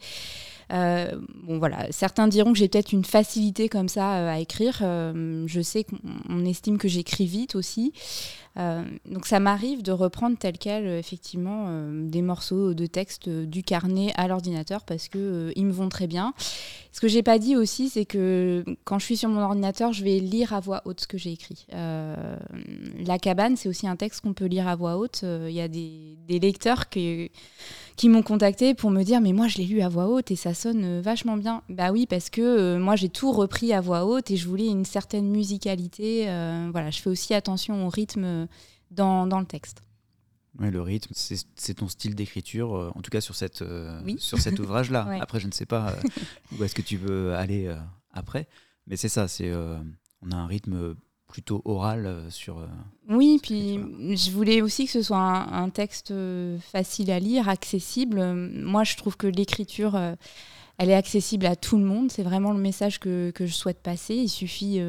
Euh, 0.71 1.19
bon 1.43 1.57
voilà, 1.57 1.91
certains 1.91 2.27
diront 2.27 2.53
que 2.53 2.59
j'ai 2.59 2.67
peut-être 2.67 2.91
une 2.91 3.05
facilité 3.05 3.69
comme 3.69 3.89
ça 3.89 4.17
euh, 4.17 4.29
à 4.29 4.39
écrire. 4.39 4.79
Euh, 4.81 5.43
je 5.47 5.61
sais 5.61 5.83
qu'on 5.83 6.45
estime 6.45 6.77
que 6.77 6.87
j'écris 6.87 7.25
vite 7.25 7.55
aussi. 7.55 7.93
donc 9.05 9.25
ça 9.25 9.39
m'arrive 9.39 9.83
de 9.83 9.93
reprendre 9.93 10.37
tel 10.37 10.57
quel 10.57 10.85
effectivement 10.85 11.69
des 12.03 12.21
morceaux 12.21 12.73
de 12.73 12.87
texte 12.87 13.29
du 13.29 13.63
carnet 13.63 14.11
à 14.15 14.27
l'ordinateur 14.27 14.83
parce 14.83 15.07
que 15.07 15.53
ils 15.55 15.65
me 15.65 15.71
vont 15.71 15.87
très 15.87 16.07
bien. 16.07 16.33
Ce 16.91 16.99
que 16.99 17.07
j'ai 17.07 17.23
pas 17.23 17.39
dit 17.39 17.55
aussi, 17.55 17.87
c'est 17.87 18.03
que 18.03 18.65
quand 18.83 18.99
je 18.99 19.05
suis 19.05 19.15
sur 19.15 19.29
mon 19.29 19.41
ordinateur, 19.41 19.93
je 19.93 20.03
vais 20.03 20.19
lire 20.19 20.53
à 20.53 20.59
voix 20.59 20.81
haute 20.83 21.01
ce 21.01 21.07
que 21.07 21.17
j'ai 21.17 21.31
écrit. 21.31 21.67
La 21.71 23.17
cabane, 23.17 23.55
c'est 23.55 23.69
aussi 23.69 23.87
un 23.87 23.95
texte 23.95 24.21
qu'on 24.21 24.33
peut 24.33 24.47
lire 24.47 24.67
à 24.67 24.75
voix 24.75 24.97
haute. 24.97 25.23
Il 25.23 25.53
y 25.53 25.61
a 25.61 25.69
des, 25.69 26.17
des 26.27 26.39
lecteurs 26.39 26.89
qui 26.89 27.31
qui 27.99 28.07
m'ont 28.07 28.23
contacté 28.23 28.75
pour 28.75 28.91
me 28.91 29.03
dire 29.03 29.19
mais 29.19 29.33
moi 29.33 29.49
je 29.49 29.57
l'ai 29.57 29.65
lu 29.65 29.81
à 29.81 29.89
voix 29.89 30.07
haute 30.07 30.31
et 30.31 30.37
ça 30.37 30.53
sonne 30.53 30.85
euh, 30.85 31.01
vachement 31.01 31.35
bien. 31.35 31.63
Bah 31.67 31.91
oui 31.91 32.07
parce 32.07 32.29
que 32.29 32.39
euh, 32.39 32.79
moi 32.79 32.95
j'ai 32.95 33.09
tout 33.09 33.33
repris 33.33 33.73
à 33.73 33.81
voix 33.81 34.05
haute 34.05 34.31
et 34.31 34.37
je 34.37 34.47
voulais 34.47 34.67
une 34.67 34.85
certaine 34.85 35.29
musicalité. 35.29 36.29
Euh, 36.29 36.69
voilà, 36.71 36.91
je 36.91 37.01
fais 37.01 37.09
aussi 37.09 37.33
attention 37.33 37.85
au 37.85 37.89
rythme 37.89 38.47
dans, 38.89 39.27
dans 39.27 39.41
le 39.41 39.45
texte. 39.45 39.83
Ouais, 40.57 40.71
le 40.71 40.81
rythme, 40.81 41.11
c'est 41.13 41.73
ton 41.73 41.89
style 41.89 42.15
d'écriture, 42.15 42.93
en 42.95 43.01
tout 43.01 43.11
cas 43.11 43.19
sur, 43.19 43.35
cette, 43.35 43.63
sur 44.17 44.39
cet 44.39 44.59
ouvrage-là. 44.59 45.05
Après, 45.21 45.41
je 45.41 45.47
ne 45.47 45.51
sais 45.51 45.65
pas 45.65 45.93
où 46.57 46.63
est-ce 46.63 46.75
que 46.75 46.81
tu 46.81 46.95
veux 46.95 47.35
aller 47.35 47.73
après, 48.11 48.47
mais 48.87 48.95
c'est 48.95 49.09
ça, 49.09 49.27
c'est 49.27 49.53
on 49.53 50.31
a 50.31 50.35
un 50.35 50.47
rythme 50.47 50.95
plutôt 51.29 51.61
oral 51.63 52.05
euh, 52.05 52.29
sur. 52.29 52.57
Euh, 52.57 52.65
oui, 53.07 53.39
puis 53.41 53.79
je 54.15 54.31
voulais 54.31 54.61
aussi 54.61 54.85
que 54.85 54.91
ce 54.91 55.01
soit 55.01 55.17
un, 55.17 55.69
texte 55.69 56.11
euh, 56.11 56.57
facile 56.59 57.11
à 57.11 57.19
lire, 57.19 57.47
accessible. 57.47 58.33
Moi, 58.33 58.83
je 58.83 58.97
trouve 58.97 59.15
que 59.15 59.27
l'écriture, 59.27 59.97
elle 60.77 60.89
est 60.89 60.95
accessible 60.95 61.45
à 61.45 61.55
tout 61.55 61.77
le 61.77 61.85
monde. 61.85 62.11
C'est 62.11 62.23
vraiment 62.23 62.51
le 62.51 62.59
message 62.59 62.99
que, 62.99 63.31
que, 63.31 63.45
je 63.45 63.53
souhaite 63.53 63.81
passer. 63.81 64.15
Il 64.15 64.29
suffit 64.29 64.79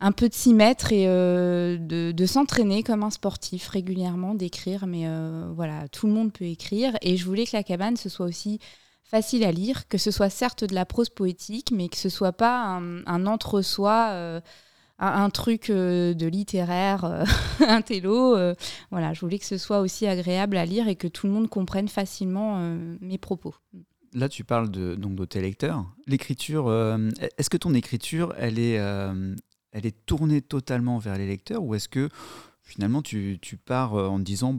un 0.00 0.12
peu 0.12 0.28
de 0.28 0.34
s'y 0.34 0.54
mettre 0.54 0.92
et 0.92 1.06
de, 1.06 2.12
de 2.12 2.26
s'entraîner 2.26 2.82
comme 2.82 3.04
un 3.04 3.10
sportif 3.10 3.68
régulièrement, 3.68 4.34
d'écrire. 4.34 4.88
Mais 4.88 5.06
voilà, 5.54 5.86
tout 5.88 6.08
le 6.08 6.12
monde 6.12 6.32
peut 6.32 6.46
écrire. 6.46 6.96
Et 7.00 7.16
je 7.16 7.24
voulais 7.24 7.46
que 7.46 7.56
la 7.56 7.62
cabane, 7.62 7.96
ce 7.96 8.08
soit 8.08 8.26
aussi 8.26 8.58
facile 9.04 9.44
à 9.44 9.52
lire, 9.52 9.86
que 9.88 9.98
ce 9.98 10.10
soit 10.10 10.30
certes 10.30 10.64
de 10.64 10.74
la 10.74 10.84
prose 10.84 11.10
poétique, 11.10 11.70
mais 11.70 11.88
que 11.88 11.96
ce 11.96 12.08
soit 12.08 12.32
pas 12.32 12.80
un, 13.06 13.26
entre-soi, 13.26 14.40
un, 15.00 15.30
truc 15.30 15.70
de 15.70 16.26
littéraire, 16.26 17.24
un 17.66 17.82
télo. 17.82 18.36
voilà, 18.90 19.12
je 19.14 19.20
voulais 19.20 19.38
que 19.38 19.44
ce 19.44 19.58
soit 19.58 19.80
aussi 19.80 20.06
agréable 20.06 20.56
à 20.56 20.64
lire 20.64 20.88
et 20.88 20.96
que 20.96 21.08
tout 21.08 21.26
le 21.26 21.32
monde 21.32 21.48
comprenne 21.48 21.88
facilement 21.88 22.76
mes 23.00 23.18
propos. 23.18 23.54
Là, 24.12 24.28
tu 24.28 24.42
parles 24.42 24.70
de, 24.70 24.96
donc, 24.96 25.14
de 25.14 25.24
tes 25.24 25.40
lecteurs. 25.40 25.84
L'écriture, 26.06 26.66
euh, 26.66 27.10
est-ce 27.38 27.48
que 27.48 27.56
ton 27.56 27.74
écriture, 27.74 28.34
elle 28.36 28.58
est, 28.58 28.78
euh, 28.78 29.34
elle 29.70 29.86
est 29.86 30.04
tournée 30.04 30.42
totalement 30.42 30.98
vers 30.98 31.16
les 31.16 31.28
lecteurs 31.28 31.62
ou 31.62 31.76
est-ce 31.76 31.88
que 31.88 32.08
finalement 32.62 33.02
tu, 33.02 33.38
tu, 33.40 33.56
pars 33.56 33.94
euh, 33.94 34.08
en 34.08 34.18
disant 34.18 34.58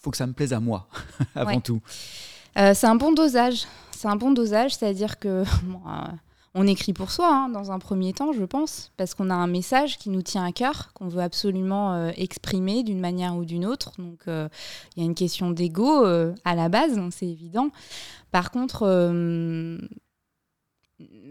faut 0.00 0.10
que 0.10 0.16
ça 0.16 0.26
me 0.26 0.32
plaise 0.32 0.54
à 0.54 0.60
moi 0.60 0.88
avant 1.34 1.60
tout? 1.60 1.80
C'est 2.56 2.86
un 2.86 2.94
bon 2.94 3.12
dosage. 3.12 3.66
C'est 3.90 4.08
un 4.08 4.16
bon 4.16 4.30
dosage, 4.30 4.76
c'est-à-dire 4.76 5.18
que 5.18 5.44
on 6.54 6.66
écrit 6.66 6.92
pour 6.92 7.10
soi 7.10 7.28
hein, 7.28 7.48
dans 7.48 7.72
un 7.72 7.78
premier 7.78 8.12
temps, 8.12 8.32
je 8.32 8.44
pense, 8.44 8.92
parce 8.96 9.14
qu'on 9.14 9.30
a 9.30 9.34
un 9.34 9.46
message 9.46 9.98
qui 9.98 10.10
nous 10.10 10.22
tient 10.22 10.44
à 10.44 10.52
cœur, 10.52 10.92
qu'on 10.94 11.08
veut 11.08 11.22
absolument 11.22 12.08
exprimer 12.10 12.82
d'une 12.82 13.00
manière 13.00 13.36
ou 13.36 13.44
d'une 13.44 13.66
autre. 13.66 13.92
Donc 13.98 14.22
il 14.26 15.00
y 15.00 15.02
a 15.02 15.04
une 15.04 15.16
question 15.16 15.50
d'ego 15.50 16.04
à 16.44 16.54
la 16.54 16.68
base, 16.68 16.96
hein, 16.98 17.08
c'est 17.10 17.26
évident. 17.26 17.70
Par 18.34 18.50
contre, 18.50 18.82
euh, 18.82 19.78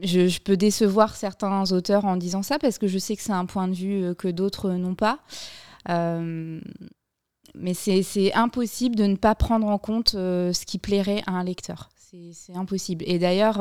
je, 0.02 0.40
peux 0.40 0.56
décevoir 0.56 1.18
certains 1.18 1.70
auteurs 1.74 2.06
en 2.06 2.16
disant 2.16 2.44
ça 2.44 2.58
parce 2.60 2.78
que 2.78 2.88
je 2.88 2.98
sais 2.98 3.18
que 3.18 3.22
c'est 3.22 3.34
un 3.34 3.46
point 3.46 3.68
de 3.68 3.74
vue 3.74 4.06
euh, 4.06 4.14
que 4.14 4.30
d'autres 4.30 4.72
n'ont 4.72 4.96
pas. 4.96 5.20
Euh, 5.90 6.62
mais 7.56 7.74
c'est 7.74 8.34
impossible 8.36 8.96
de 8.96 9.04
ne 9.04 9.18
pas 9.18 9.36
prendre 9.36 9.68
en 9.68 9.78
compte 9.78 10.12
ce 10.12 10.66
qui 10.66 10.78
plairait 10.78 11.24
à 11.28 11.32
un 11.32 11.44
lecteur. 11.44 11.90
C'est 11.98 12.56
impossible. 12.56 13.04
Et 13.06 13.20
d'ailleurs, 13.20 13.60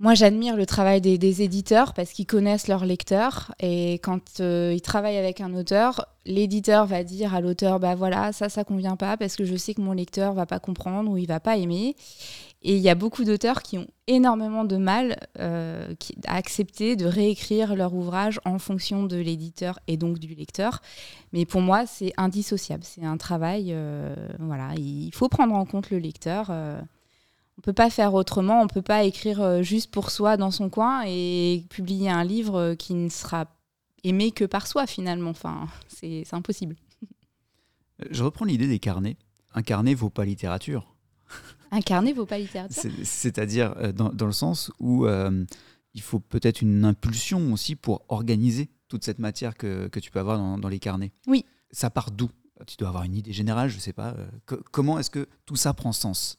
moi, 0.00 0.14
j'admire 0.14 0.56
le 0.56 0.64
travail 0.64 1.00
des, 1.00 1.42
éditeurs 1.42 1.92
parce 1.92 2.12
qu'ils 2.12 2.26
connaissent 2.26 2.68
leurs 2.68 2.86
lecteurs 2.86 3.52
et 3.58 3.94
quand 3.94 4.38
euh, 4.38 4.72
ils 4.72 4.80
travaillent 4.80 5.16
avec 5.16 5.40
un 5.40 5.52
auteur, 5.54 6.06
l'éditeur 6.24 6.86
va 6.86 7.02
dire 7.02 7.34
à 7.34 7.40
l'auteur 7.40 7.80
bah 7.80 7.96
voilà, 7.96 8.32
ça 8.32 8.48
ça 8.48 8.62
convient 8.62 8.94
pas 8.94 9.16
parce 9.16 9.34
que 9.34 9.44
je 9.44 9.56
sais 9.56 9.74
que 9.74 9.80
mon 9.80 9.92
lecteur 9.92 10.34
va 10.34 10.46
pas 10.46 10.60
comprendre 10.60 11.10
ou 11.10 11.16
il 11.16 11.26
va 11.26 11.40
pas 11.40 11.56
aimer. 11.56 11.96
Et 12.62 12.76
il 12.76 12.80
y 12.80 12.88
a 12.88 12.94
beaucoup 12.94 13.24
d'auteurs 13.24 13.62
qui 13.62 13.76
ont 13.78 13.88
énormément 14.06 14.64
de 14.64 14.76
mal 14.76 15.16
euh, 15.40 15.92
à 16.26 16.36
accepter 16.36 16.94
de 16.94 17.06
réécrire 17.06 17.74
leur 17.74 17.92
ouvrage 17.94 18.40
en 18.44 18.58
fonction 18.60 19.02
de 19.02 19.16
l'éditeur 19.16 19.80
et 19.88 19.96
donc 19.96 20.20
du 20.20 20.34
lecteur. 20.34 20.80
Mais 21.32 21.44
pour 21.44 21.60
moi, 21.60 21.86
c'est 21.86 22.12
indissociable. 22.16 22.84
C'est 22.84 23.04
un 23.04 23.16
travail, 23.16 23.70
euh, 23.72 24.14
voilà, 24.38 24.74
il 24.76 25.10
faut 25.12 25.28
prendre 25.28 25.54
en 25.54 25.64
compte 25.64 25.90
le 25.90 25.98
lecteur 25.98 26.50
on 27.58 27.60
peut 27.60 27.72
pas 27.72 27.90
faire 27.90 28.14
autrement, 28.14 28.62
on 28.62 28.68
peut 28.68 28.82
pas 28.82 29.02
écrire 29.02 29.42
euh, 29.42 29.62
juste 29.62 29.90
pour 29.90 30.10
soi 30.10 30.36
dans 30.36 30.52
son 30.52 30.70
coin 30.70 31.02
et 31.06 31.64
publier 31.68 32.08
un 32.08 32.22
livre 32.22 32.56
euh, 32.56 32.74
qui 32.76 32.94
ne 32.94 33.08
sera 33.08 33.46
aimé 34.04 34.30
que 34.30 34.44
par 34.44 34.68
soi 34.68 34.86
finalement. 34.86 35.30
Enfin, 35.30 35.66
c'est 35.88 36.24
impossible. 36.32 36.76
Euh, 38.00 38.06
je 38.10 38.22
reprends 38.22 38.44
l'idée 38.44 38.68
des 38.68 38.78
carnets. 38.78 39.16
Un 39.54 39.62
carnet 39.62 39.94
vaut 39.94 40.10
pas 40.10 40.24
littérature. 40.24 40.94
Un 41.72 41.80
carnet 41.80 42.12
vaut 42.12 42.26
pas 42.26 42.38
littérature. 42.38 42.90
C'est-à-dire 43.02 43.74
dans, 43.92 44.26
le 44.26 44.32
sens 44.32 44.70
où 44.78 45.06
il 45.06 46.00
faut 46.00 46.20
peut-être 46.20 46.62
une 46.62 46.84
impulsion 46.84 47.52
aussi 47.52 47.76
pour 47.76 48.04
organiser 48.08 48.70
toute 48.88 49.04
cette 49.04 49.18
matière 49.18 49.54
que, 49.56 49.88
tu 50.00 50.10
peux 50.10 50.20
avoir 50.20 50.38
dans, 50.58 50.68
les 50.68 50.78
carnets. 50.78 51.12
Oui. 51.26 51.44
Ça 51.70 51.90
part 51.90 52.10
d'où? 52.10 52.30
Tu 52.66 52.76
dois 52.76 52.88
avoir 52.88 53.02
une 53.02 53.14
idée 53.14 53.32
générale, 53.32 53.68
je 53.68 53.78
sais 53.78 53.92
pas. 53.92 54.14
comment 54.70 54.98
est-ce 54.98 55.10
que 55.10 55.28
tout 55.44 55.56
ça 55.56 55.74
prend 55.74 55.92
sens? 55.92 56.38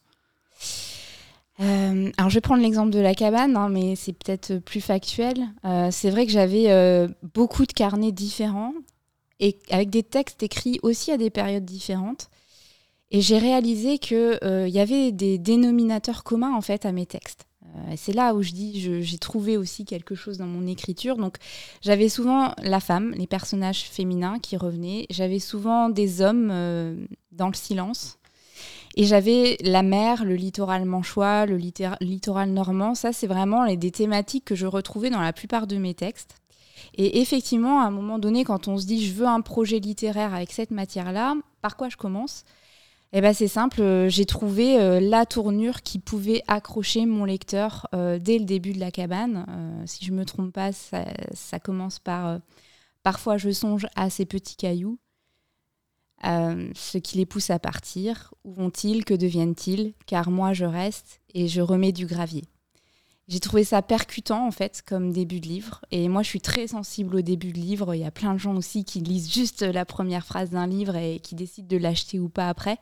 Euh, 1.62 2.12
alors 2.18 2.30
je 2.30 2.36
vais 2.36 2.42
prendre 2.42 2.62
l'exemple 2.62 2.92
de 2.92 3.00
la 3.00 3.14
cabane, 3.14 3.58
hein, 3.58 3.70
mais 3.70 3.96
c'est 3.96 4.14
peut-être 4.14 4.60
plus 4.60 4.82
factuel. 4.82 5.50
Euh, 5.66 5.90
c'est 5.92 6.10
vrai 6.10 6.26
que 6.26 6.32
j'avais 6.32 6.72
euh, 6.72 7.08
beaucoup 7.34 7.66
de 7.66 7.74
carnets 7.74 8.14
différents 8.14 8.74
et 9.40 9.60
avec 9.70 9.90
des 9.90 10.04
textes 10.04 10.42
écrits 10.42 10.80
aussi 10.84 11.12
à 11.12 11.18
des 11.18 11.30
périodes 11.30 11.66
différentes. 11.66 12.30
Et 13.12 13.22
j'ai 13.22 13.40
réalisé 13.40 13.98
qu'il 13.98 14.38
y 14.44 14.80
avait 14.80 15.12
des 15.12 15.40
dénominateurs 15.40 16.24
communs 16.24 16.54
en 16.54 16.62
fait 16.62 16.86
à 16.86 16.92
mes 16.92 17.08
textes. 17.08 17.48
c'est 17.96 18.14
là 18.14 18.36
où 18.36 18.44
je 18.44 18.52
dis 18.52 18.80
j'ai 19.02 19.18
trouvé 19.18 19.58
aussi 19.58 19.84
quelque 19.84 20.14
chose 20.14 20.38
dans 20.38 20.46
mon 20.46 20.68
écriture. 20.68 21.18
Donc 21.18 21.38
j'avais 21.82 22.08
souvent 22.08 22.54
la 22.62 22.80
femme, 22.80 23.16
les 23.18 23.26
personnages 23.26 23.82
féminins 23.82 24.38
qui 24.38 24.58
revenaient. 24.58 25.08
J'avais 25.10 25.40
souvent 25.40 25.90
des 25.90 26.22
hommes 26.22 26.50
dans 27.32 27.48
le 27.48 27.56
silence 27.56 28.19
et 28.96 29.06
j'avais 29.06 29.58
la 29.62 29.84
mer, 29.84 30.26
le 30.26 30.36
littoral 30.36 30.86
manchois, 30.86 31.46
le 31.46 31.58
littoral 31.58 32.50
normand. 32.50 32.96
Ça, 32.96 33.14
c'est 33.14 33.28
vraiment 33.28 33.66
des 33.74 33.92
thématiques 33.92 34.46
que 34.46 34.56
je 34.56 34.66
retrouvais 34.66 35.10
dans 35.10 35.22
la 35.22 35.34
plupart 35.34 35.68
de 35.68 35.78
mes 35.78 35.94
textes. 35.94 36.36
Et 36.96 37.22
effectivement, 37.22 37.82
à 37.82 37.86
un 37.86 37.92
moment 37.92 38.20
donné, 38.20 38.44
quand 38.44 38.68
on 38.68 38.78
se 38.78 38.86
dit 38.86 39.06
je 39.06 39.14
veux 39.14 39.28
un 39.28 39.42
projet 39.42 39.80
littéraire 39.80 40.34
avec 40.34 40.52
cette 40.52 40.72
matière-là, 40.72 41.36
par 41.62 41.78
quoi 41.78 41.90
je 41.90 41.98
commence? 41.98 42.44
Eh 43.12 43.22
ben 43.22 43.34
c'est 43.34 43.48
simple, 43.48 43.82
euh, 43.82 44.08
j'ai 44.08 44.26
trouvé 44.26 44.80
euh, 44.80 45.00
la 45.00 45.26
tournure 45.26 45.82
qui 45.82 45.98
pouvait 45.98 46.44
accrocher 46.48 47.08
mon 47.08 47.26
lecteur 47.26 47.88
euh, 47.96 48.20
dès 48.20 48.38
le 48.38 48.46
début 48.46 48.72
de 48.72 48.80
la 48.80 48.92
cabane. 48.92 49.46
si 49.86 50.06
je 50.06 50.12
me 50.12 50.26
trompe 50.26 50.54
pas, 50.54 50.72
ça 50.72 51.60
commence 51.60 52.00
par 52.00 52.40
Parfois 53.02 53.38
je 53.38 53.50
songe 53.50 53.88
à 53.96 54.10
ces 54.10 54.26
petits 54.26 54.56
cailloux. 54.56 55.00
Euh, 56.26 56.70
ce 56.76 56.98
qui 56.98 57.18
les 57.18 57.26
pousse 57.26 57.50
à 57.50 57.60
partir. 57.60 58.34
Où 58.44 58.54
vont-ils 58.54 59.06
Que 59.06 59.14
deviennent-ils 59.14 59.94
Car 60.06 60.32
moi, 60.32 60.54
je 60.54 60.66
reste 60.66 61.22
et 61.34 61.48
je 61.48 61.62
remets 61.62 61.92
du 61.92 62.06
gravier. 62.06 62.44
J'ai 63.30 63.40
trouvé 63.40 63.64
ça 63.64 63.84
percutant 63.84 64.48
en 64.48 64.50
fait 64.50 64.82
comme 64.84 65.12
début 65.12 65.40
de 65.40 65.48
livre. 65.48 65.86
Et 65.92 66.10
moi, 66.10 66.24
je 66.24 66.30
suis 66.30 66.42
très 66.42 66.66
sensible 66.66 67.16
au 67.16 67.22
début 67.22 67.52
de 67.52 67.60
livre. 67.60 67.94
Il 67.94 68.02
y 68.02 68.06
a 68.06 68.10
plein 68.10 68.34
de 68.34 68.40
gens 68.40 68.56
aussi 68.56 68.84
qui 68.84 69.02
lisent 69.02 69.32
juste 69.32 69.62
la 69.62 69.86
première 69.86 70.26
phrase 70.26 70.50
d'un 70.50 70.66
livre 70.66 70.96
et 70.96 71.20
qui 71.20 71.36
décident 71.36 71.68
de 71.68 71.78
l'acheter 71.78 72.20
ou 72.20 72.28
pas 72.28 72.50
après. 72.50 72.78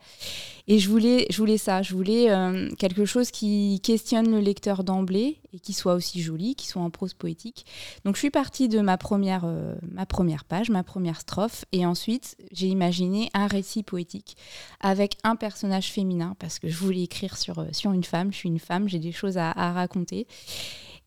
Et 0.66 0.78
je 0.78 0.88
voulais, 0.88 1.26
je 1.28 1.36
voulais 1.36 1.58
ça. 1.58 1.82
Je 1.82 1.92
voulais 1.94 2.30
euh, 2.30 2.70
quelque 2.78 3.04
chose 3.04 3.30
qui 3.30 3.80
questionne 3.82 4.30
le 4.30 4.40
lecteur 4.40 4.84
d'emblée 4.84 5.36
et 5.52 5.60
qui 5.60 5.72
soit 5.72 5.94
aussi 5.94 6.20
joli, 6.20 6.54
qui 6.54 6.66
soit 6.66 6.82
en 6.82 6.90
prose 6.90 7.14
poétique. 7.14 7.64
Donc, 8.04 8.16
je 8.16 8.20
suis 8.20 8.30
partie 8.30 8.68
de 8.68 8.80
ma 8.80 8.98
première, 8.98 9.42
euh, 9.44 9.74
ma 9.90 10.06
première 10.06 10.44
page, 10.44 10.70
ma 10.70 10.82
première 10.82 11.20
strophe, 11.20 11.64
et 11.72 11.86
ensuite 11.86 12.36
j'ai 12.52 12.66
imaginé 12.66 13.30
un 13.34 13.46
récit 13.46 13.82
poétique 13.82 14.36
avec 14.80 15.16
un 15.24 15.36
personnage 15.36 15.90
féminin 15.90 16.36
parce 16.38 16.58
que 16.58 16.68
je 16.68 16.76
voulais 16.76 17.02
écrire 17.02 17.36
sur, 17.36 17.58
euh, 17.60 17.66
sur 17.72 17.92
une 17.92 18.04
femme. 18.04 18.32
Je 18.32 18.38
suis 18.38 18.48
une 18.48 18.58
femme, 18.58 18.88
j'ai 18.88 18.98
des 18.98 19.12
choses 19.12 19.38
à, 19.38 19.52
raconter. 19.72 20.26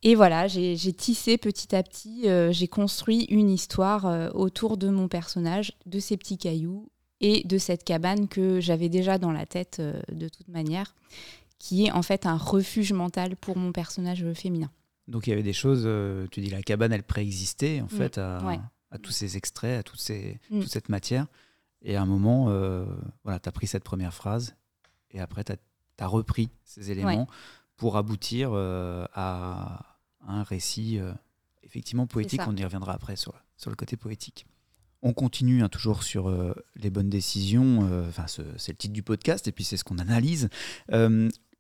Et 0.04 0.16
voilà, 0.16 0.48
j'ai 0.48 0.94
tissé 0.94 1.38
petit 1.38 1.76
à 1.76 1.84
petit, 1.84 2.28
euh, 2.28 2.52
j'ai 2.52 2.68
construit 2.68 3.26
une 3.26 3.50
histoire 3.50 4.36
autour 4.36 4.78
de 4.78 4.90
mon 4.90 5.08
personnage, 5.08 5.74
de 5.86 6.00
ces 6.00 6.18
petits 6.18 6.38
cailloux 6.38 6.90
et 7.20 7.44
de 7.46 7.58
cette 7.60 7.84
cabane 7.84 8.28
que 8.28 8.60
j'avais 8.60 8.90
déjà 8.90 9.20
dans 9.20 9.32
la 9.32 9.46
tête 9.46 9.80
de 10.12 10.28
toute 10.28 10.48
manière, 10.48 10.96
qui 11.62 11.86
est 11.86 11.92
en 11.92 12.02
fait 12.02 12.26
un 12.26 12.38
refuge 12.38 12.92
mental 12.92 13.36
pour 13.36 13.56
mon 13.56 13.72
personnage 13.72 14.26
féminin. 14.34 14.72
Donc 15.08 15.28
il 15.28 15.30
y 15.30 15.34
avait 15.34 15.44
des 15.44 15.54
choses, 15.54 15.88
tu 16.32 16.42
dis 16.42 16.50
la 16.50 16.62
cabane, 16.62 16.92
elle 16.92 17.04
préexistait 17.04 17.82
en 17.82 17.86
mm. 17.86 17.90
fait 17.90 18.18
à, 18.18 18.40
tous 19.02 19.12
ces 19.12 19.38
extraits, 19.38 19.80
à 19.80 19.84
toutes 19.84 20.00
ces, 20.00 20.40
mm. 20.50 20.62
toute 20.62 20.72
cette 20.72 20.90
matière. 20.90 21.28
Et 21.84 21.96
à 21.96 22.02
un 22.02 22.06
moment, 22.06 22.46
voilà, 23.24 23.40
tu 23.40 23.48
as 23.48 23.52
pris 23.52 23.68
cette 23.68 23.84
première 23.84 24.14
phrase 24.14 24.56
et 25.12 25.20
après 25.20 25.44
tu 25.44 25.54
as, 25.54 26.08
repris 26.08 26.50
ces 26.64 26.90
éléments 26.90 27.28
pour 27.78 27.96
aboutir 27.96 28.54
à 28.54 29.92
un 30.28 30.44
récit 30.44 31.00
euh, 31.00 31.12
effectivement 31.64 32.08
poétique. 32.08 32.42
On 32.48 32.56
y 32.56 32.64
reviendra 32.64 32.94
après 32.94 33.16
sur, 33.16 33.34
sur 33.58 33.70
le 33.70 33.76
côté 33.76 33.98
poétique. 33.98 34.46
On 35.04 35.14
continue 35.14 35.64
hein, 35.64 35.70
toujours 35.70 36.04
sur 36.04 36.30
euh, 36.30 36.54
les 36.76 36.92
bonnes 36.92 37.10
décisions. 37.10 37.88
Euh, 37.92 38.06
c'est 38.58 38.72
le 38.72 38.78
titre 38.78 38.94
du 38.94 39.04
podcast 39.04 39.48
et 39.48 39.52
puis 39.52 39.64
c'est 39.64 39.78
ce 39.78 39.84
qu'on 39.84 39.98
analyse. 39.98 40.50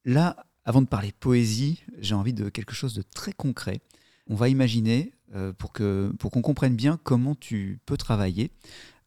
Là, 0.06 0.46
avant 0.66 0.82
de 0.82 0.88
parler 0.88 1.12
poésie, 1.12 1.84
j'ai 2.00 2.16
envie 2.16 2.34
de 2.34 2.50
quelque 2.50 2.74
chose 2.74 2.94
de 2.94 3.02
très 3.02 3.34
concret. 3.34 3.82
On 4.28 4.36
va 4.36 4.50
imaginer 4.50 5.14
pour 5.58 5.72
que 5.72 6.14
pour 6.20 6.30
qu'on 6.30 6.42
comprenne 6.42 6.76
bien 6.76 7.00
comment 7.04 7.36
tu 7.36 7.80
peux 7.86 7.98
travailler. 7.98 8.52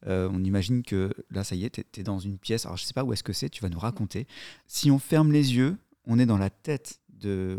on 0.06 0.42
imagine 0.42 0.82
que 0.82 1.14
là, 1.30 1.44
ça 1.44 1.54
y 1.54 1.64
est, 1.64 1.82
tu 1.92 2.00
es, 2.00 2.02
dans 2.02 2.18
une 2.18 2.38
pièce. 2.38 2.66
Alors, 2.66 2.76
je 2.76 2.84
sais 2.84 2.92
pas 2.92 3.04
où 3.04 3.12
est-ce 3.12 3.22
que 3.22 3.32
c'est, 3.32 3.48
tu 3.48 3.62
vas 3.62 3.68
nous 3.68 3.78
raconter. 3.78 4.26
Si 4.66 4.90
on 4.90 4.98
ferme 4.98 5.32
les 5.32 5.54
yeux, 5.54 5.76
on 6.06 6.18
est 6.18 6.26
dans 6.26 6.38
la 6.38 6.50
tête 6.50 7.00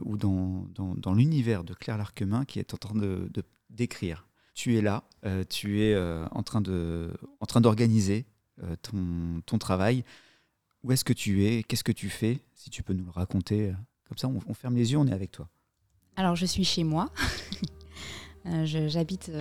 ou 0.04 0.17
dans, 0.17 0.67
dans, 0.76 1.13
l'univers 1.13 1.63
de 1.63 1.74
Claire 1.74 1.98
Larquemin 1.98 2.45
qui 2.45 2.60
est 2.60 2.74
en 2.74 2.78
train 2.78 2.95
de, 2.95 3.30
d'écrire. 3.69 4.28
Tu 4.54 4.78
es 4.78 4.82
là, 4.82 5.04
euh, 5.26 5.43
tu 5.48 5.82
es 5.82 5.93
euh, 5.93 6.26
en 6.32 6.43
train 6.43 6.62
de, 6.62 7.12
en 7.41 7.45
train 7.45 7.62
d'organiser 7.62 8.26
euh, 8.63 8.76
ton, 8.82 9.41
ton, 9.45 9.58
travail. 9.58 10.06
Où 10.86 10.91
est-ce 10.91 11.04
que 11.04 11.13
tu 11.13 11.45
es? 11.45 11.63
Qu'est-ce 11.63 11.84
que 11.84 11.91
tu 11.91 12.10
fais? 12.10 12.39
Si 12.54 12.69
tu 12.69 12.84
peux 12.84 12.93
nous 12.93 13.06
le 13.06 13.12
raconter. 13.12 13.74
Comme 14.08 14.19
ça, 14.19 14.28
on, 14.28 14.54
ferme 14.54 14.76
les 14.76 14.91
yeux, 14.91 15.00
on 15.00 15.08
est 15.08 15.13
avec 15.13 15.32
toi. 15.32 15.50
Alors, 16.15 16.36
je 16.36 16.45
suis 16.45 16.63
chez 16.63 16.84
moi. 16.84 17.10
j'habite 18.65 19.32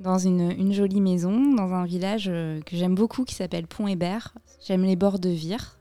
dans 0.00 0.16
une, 0.16 0.72
jolie 0.72 1.02
maison, 1.02 1.54
dans 1.54 1.74
un 1.74 1.84
village 1.84 2.24
que 2.24 2.74
j'aime 2.74 2.94
beaucoup 2.94 3.24
qui 3.24 3.34
s'appelle 3.34 3.66
Pont-Hébert. 3.66 4.32
J'aime 4.66 4.84
les 4.84 4.96
bords 4.96 5.18
de 5.18 5.28
Vire 5.28 5.78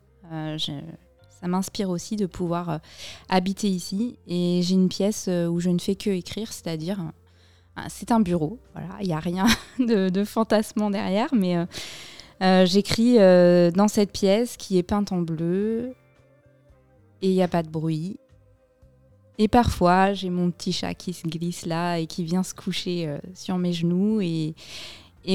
ça 1.42 1.48
m'inspire 1.48 1.90
aussi 1.90 2.16
de 2.18 2.26
pouvoir 2.26 2.80
habiter 3.28 3.70
ici. 3.70 4.18
Et 4.28 4.60
j'ai 4.62 4.76
une 4.76 4.90
pièce 4.90 5.28
où 5.28 5.60
je 5.60 5.70
ne 5.70 5.80
fais 5.80 5.96
que 5.96 6.10
écrire, 6.10 6.52
c'est-à-dire 6.52 7.00
c'est 7.88 8.12
un 8.12 8.20
bureau. 8.20 8.60
Voilà, 8.74 8.90
il 9.00 9.08
n'y 9.08 9.14
a 9.14 9.20
rien 9.20 9.48
de, 9.80 10.24
fantasmant 10.26 10.90
derrière, 10.90 11.30
mais 11.34 11.56
j'écris 12.66 13.18
dans 13.18 13.88
cette 13.88 14.12
pièce 14.12 14.58
qui 14.58 14.78
est 14.78 14.84
peinte 14.84 15.12
en 15.12 15.22
bleu 15.22 15.94
et 17.22 17.30
il 17.30 17.34
n'y 17.34 17.44
a 17.44 17.48
pas 17.48 17.64
de 17.64 17.70
bruit. 17.70 18.18
Et 19.38 19.48
parfois, 19.48 20.14
j'ai 20.14 20.30
mon 20.30 20.52
petit 20.52 20.72
chat 20.72 20.94
qui 20.94 21.14
se 21.14 21.28
glisse 21.28 21.66
là 21.66 21.98
et 21.98 22.06
qui 22.06 22.24
vient 22.24 22.44
se 22.44 22.54
coucher 22.54 23.08
euh, 23.08 23.18
sur 23.34 23.58
mes 23.58 23.74
genoux. 23.74 24.22
Et, 24.22 24.54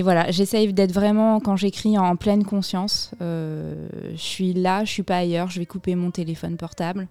voilà, 0.03 0.31
j'essaye 0.31 0.73
d'être 0.73 0.93
vraiment, 0.93 1.41
quand 1.41 1.57
j'écris, 1.57 1.99
en 1.99 2.15
pleine 2.17 2.45
conscience. 2.45 3.13
Euh, 3.21 3.89
je 4.13 4.21
suis 4.21 4.53
là, 4.53 4.85
je 4.85 4.93
suis 4.93 5.03
pas 5.03 5.19
ailleurs, 5.19 5.51
je 5.51 5.59
vais 5.59 5.67
couper 5.67 5.95
mon 5.95 6.11
téléphone 6.11 6.57
portable. 6.57 7.09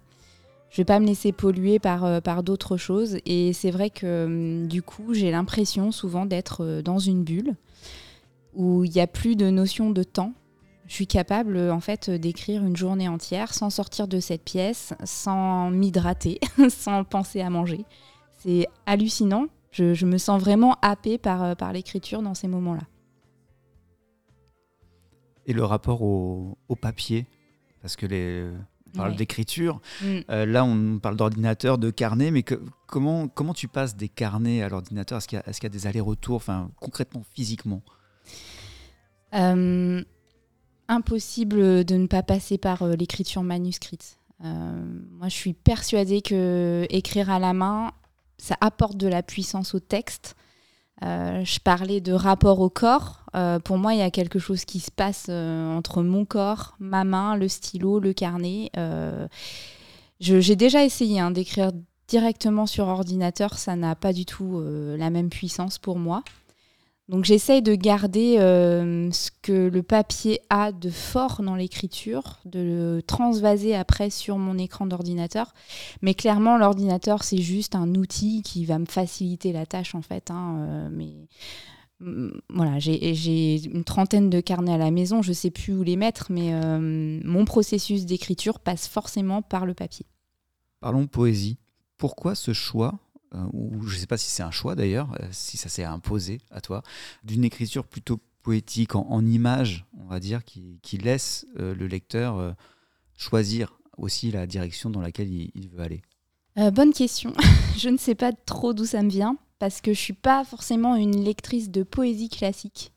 Je 0.70 0.78
vais 0.78 0.84
pas 0.84 0.98
me 0.98 1.06
laisser 1.06 1.32
polluer 1.32 1.78
par, 1.78 2.04
euh, 2.04 2.20
par 2.20 2.42
d'autres 2.42 2.76
choses. 2.76 3.18
Et 3.26 3.52
c'est 3.52 3.70
vrai 3.70 3.90
que 3.90 4.24
hum, 4.24 4.66
du 4.66 4.82
coup, 4.82 5.12
j'ai 5.12 5.30
l'impression 5.30 5.92
souvent 5.92 6.24
d'être 6.24 6.80
dans 6.82 6.98
une 6.98 7.24
bulle 7.24 7.54
où 8.56 8.84
il 8.84 8.90
n'y 8.90 9.00
a 9.00 9.06
plus 9.06 9.36
de 9.36 9.48
notion 9.50 9.90
de 9.90 10.02
temps 10.02 10.32
je 10.86 10.94
suis 10.94 11.06
capable 11.06 11.58
en 11.58 11.80
fait 11.80 12.10
d'écrire 12.10 12.64
une 12.64 12.76
journée 12.76 13.08
entière 13.08 13.52
sans 13.52 13.70
sortir 13.70 14.06
de 14.06 14.20
cette 14.20 14.44
pièce, 14.44 14.94
sans 15.04 15.70
m'hydrater, 15.70 16.38
sans 16.68 17.02
penser 17.04 17.40
à 17.40 17.50
manger. 17.50 17.84
C'est 18.38 18.66
hallucinant. 18.86 19.46
Je, 19.72 20.06
me 20.06 20.16
sens 20.16 20.40
vraiment 20.40 20.76
happée 20.80 21.18
par, 21.18 21.42
euh, 21.42 21.54
par 21.54 21.72
l'écriture 21.72 22.22
dans 22.22 22.34
ces 22.34 22.48
moments-là. 22.48 22.82
Et 25.44 25.52
le 25.52 25.64
rapport 25.64 26.00
au, 26.02 26.56
papier 26.80 27.26
Parce 27.82 27.94
que 27.94 28.06
les, 28.06 28.48
on 28.94 28.96
parle 28.96 29.16
d'écriture. 29.16 29.80
Mm. 30.02 30.18
Euh, 30.30 30.46
là, 30.46 30.64
on 30.64 30.98
parle 30.98 31.16
d'ordinateur, 31.16 31.76
de 31.76 31.90
carnet, 31.90 32.30
mais 32.30 32.42
comment, 32.86 33.28
comment 33.28 33.52
tu 33.52 33.68
passes 33.68 33.96
des 33.96 34.08
carnets 34.08 34.62
à 34.62 34.70
l'ordinateur? 34.70 35.18
Est-ce 35.18 35.28
qu'il 35.28 35.38
y, 35.38 35.66
a 35.66 35.68
des 35.68 35.86
allers-retours, 35.86 36.36
enfin, 36.36 36.70
concrètement, 36.80 37.22
physiquement? 37.34 37.82
Impossible 40.88 41.84
de 41.84 41.96
ne 41.96 42.06
pas 42.06 42.22
passer 42.22 42.58
par 42.58 42.82
euh, 42.82 42.94
l'écriture 42.94 43.42
manuscrite. 43.42 44.18
Euh, 44.44 45.00
moi, 45.12 45.28
je 45.28 45.34
suis 45.34 45.54
persuadée 45.54 46.22
que 46.22 46.86
écrire 46.90 47.30
à 47.30 47.38
la 47.38 47.52
main, 47.52 47.92
ça 48.38 48.56
apporte 48.60 48.96
de 48.96 49.08
la 49.08 49.22
puissance 49.22 49.74
au 49.74 49.80
texte. 49.80 50.36
Euh, 51.02 51.44
je 51.44 51.58
parlais 51.60 52.00
de 52.00 52.12
rapport 52.12 52.60
au 52.60 52.70
corps. 52.70 53.24
pour 53.64 53.76
moi, 53.76 53.92
il 53.92 53.98
y 53.98 54.02
a 54.02 54.10
quelque 54.10 54.38
chose 54.38 54.64
qui 54.64 54.80
se 54.80 54.90
passe 54.90 55.28
entre 55.28 56.02
mon 56.02 56.24
corps, 56.24 56.74
ma 56.78 57.04
main, 57.04 57.36
le 57.36 57.48
stylo, 57.48 58.00
le 58.00 58.14
carnet. 58.14 58.70
J'ai 60.20 60.56
déjà 60.56 60.84
essayé 60.84 61.20
hein, 61.20 61.30
d'écrire 61.30 61.70
directement 62.08 62.64
sur 62.64 62.88
ordinateur, 62.88 63.58
ça 63.58 63.76
n'a 63.76 63.94
pas 63.94 64.14
du 64.14 64.24
tout 64.24 64.62
la 64.96 65.10
même 65.10 65.28
puissance 65.28 65.76
pour 65.78 65.98
moi. 65.98 66.22
Donc 67.08 67.24
j'essaye 67.24 67.62
de 67.62 67.76
garder 67.76 68.38
euh, 68.38 69.10
ce 69.12 69.30
que 69.42 69.68
le 69.68 69.82
papier 69.84 70.40
a 70.50 70.72
de 70.72 70.90
fort 70.90 71.40
dans 71.40 71.54
l'écriture, 71.54 72.40
de 72.44 72.58
le 72.58 73.02
transvaser 73.02 73.76
après 73.76 74.10
sur 74.10 74.38
mon 74.38 74.58
écran 74.58 74.86
d'ordinateur. 74.86 75.54
Mais 76.02 76.14
clairement, 76.14 76.58
l'ordinateur, 76.58 77.22
c'est 77.22 77.40
juste 77.40 77.76
un 77.76 77.94
outil 77.94 78.42
qui 78.42 78.64
va 78.64 78.80
me 78.80 78.86
faciliter 78.86 79.52
la 79.52 79.66
tâche 79.66 79.94
en 79.94 80.02
fait. 80.02 80.32
Hein, 80.32 80.56
euh, 80.58 80.88
mais 80.90 81.12
voilà, 82.50 82.78
j'ai 82.78 83.64
une 83.64 83.84
trentaine 83.84 84.28
de 84.28 84.40
carnets 84.40 84.74
à 84.74 84.78
la 84.78 84.90
maison, 84.90 85.22
je 85.22 85.30
ne 85.30 85.34
sais 85.34 85.50
plus 85.50 85.74
où 85.74 85.82
les 85.82 85.96
mettre, 85.96 86.26
mais 86.30 86.52
euh, 86.52 87.20
mon 87.24 87.44
processus 87.44 88.04
d'écriture 88.04 88.58
passe 88.58 88.88
forcément 88.88 89.42
par 89.42 89.64
le 89.64 89.74
papier. 89.74 90.06
Parlons 90.80 91.06
poésie. 91.06 91.56
Pourquoi 91.96 92.34
ce 92.34 92.52
choix 92.52 92.98
ou 93.52 93.86
je 93.86 93.94
ne 93.94 94.00
sais 94.00 94.06
pas 94.06 94.16
si 94.16 94.30
c'est 94.30 94.42
un 94.42 94.50
choix 94.50 94.74
d'ailleurs, 94.74 95.08
euh, 95.20 95.26
si 95.30 95.56
ça 95.56 95.68
s'est 95.68 95.84
imposé 95.84 96.40
à 96.50 96.60
toi, 96.60 96.82
d'une 97.24 97.44
écriture 97.44 97.84
plutôt 97.84 98.20
poétique, 98.42 98.94
en, 98.94 99.24
images, 99.26 99.84
on 99.98 100.06
va 100.06 100.20
dire, 100.20 100.44
qui, 100.44 100.98
laisse 100.98 101.46
euh, 101.58 101.74
le 101.74 101.88
lecteur 101.88 102.54
choisir 103.16 103.80
aussi 103.96 104.30
la 104.30 104.46
direction 104.46 104.88
dans 104.88 105.00
laquelle 105.00 105.28
il, 105.28 105.68
veut 105.68 105.82
aller? 105.82 106.02
Bonne 106.72 106.92
question. 106.92 107.32
je 107.76 107.88
ne 107.88 107.96
sais 107.96 108.14
pas 108.14 108.32
trop 108.32 108.72
d'où 108.72 108.84
ça 108.84 109.02
me 109.02 109.10
vient, 109.10 109.36
parce 109.58 109.80
que 109.80 109.92
je 109.92 109.98
ne 109.98 110.04
suis 110.04 110.12
pas 110.12 110.44
forcément 110.44 110.94
une 110.94 111.24
lectrice 111.24 111.70
de 111.70 111.82
poésie 111.82 112.28
classique. 112.28 112.92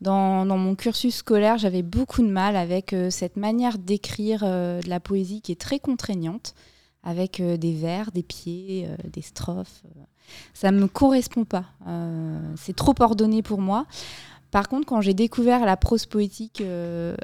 Dans, 0.00 0.44
mon 0.44 0.74
cursus 0.74 1.14
scolaire, 1.14 1.56
j'avais 1.58 1.82
beaucoup 1.82 2.22
de 2.22 2.28
mal 2.28 2.56
avec 2.56 2.94
cette 3.10 3.36
manière 3.36 3.78
d'écrire 3.78 4.40
de 4.40 4.88
la 4.88 4.98
poésie 4.98 5.42
qui 5.42 5.52
est 5.52 5.60
très 5.60 5.78
contraignante 5.78 6.56
avec 7.04 7.40
euh, 7.40 7.56
des 7.56 7.74
vers, 7.74 8.10
des 8.10 8.22
pieds, 8.22 8.86
euh, 8.88 8.96
des 9.12 9.22
strophes. 9.22 9.82
Euh. 9.84 10.00
Ça 10.54 10.70
ne 10.70 10.80
me 10.80 10.88
correspond 10.88 11.44
pas. 11.44 11.66
c'est 12.56 12.74
trop 12.74 12.94
ordonné 12.98 13.42
pour 13.42 13.60
moi. 13.60 13.84
Par 14.50 14.70
contre, 14.70 14.86
quand 14.86 15.02
j'ai 15.02 15.12
découvert 15.12 15.66
la 15.66 15.76
prose 15.76 16.06
poétique 16.06 16.62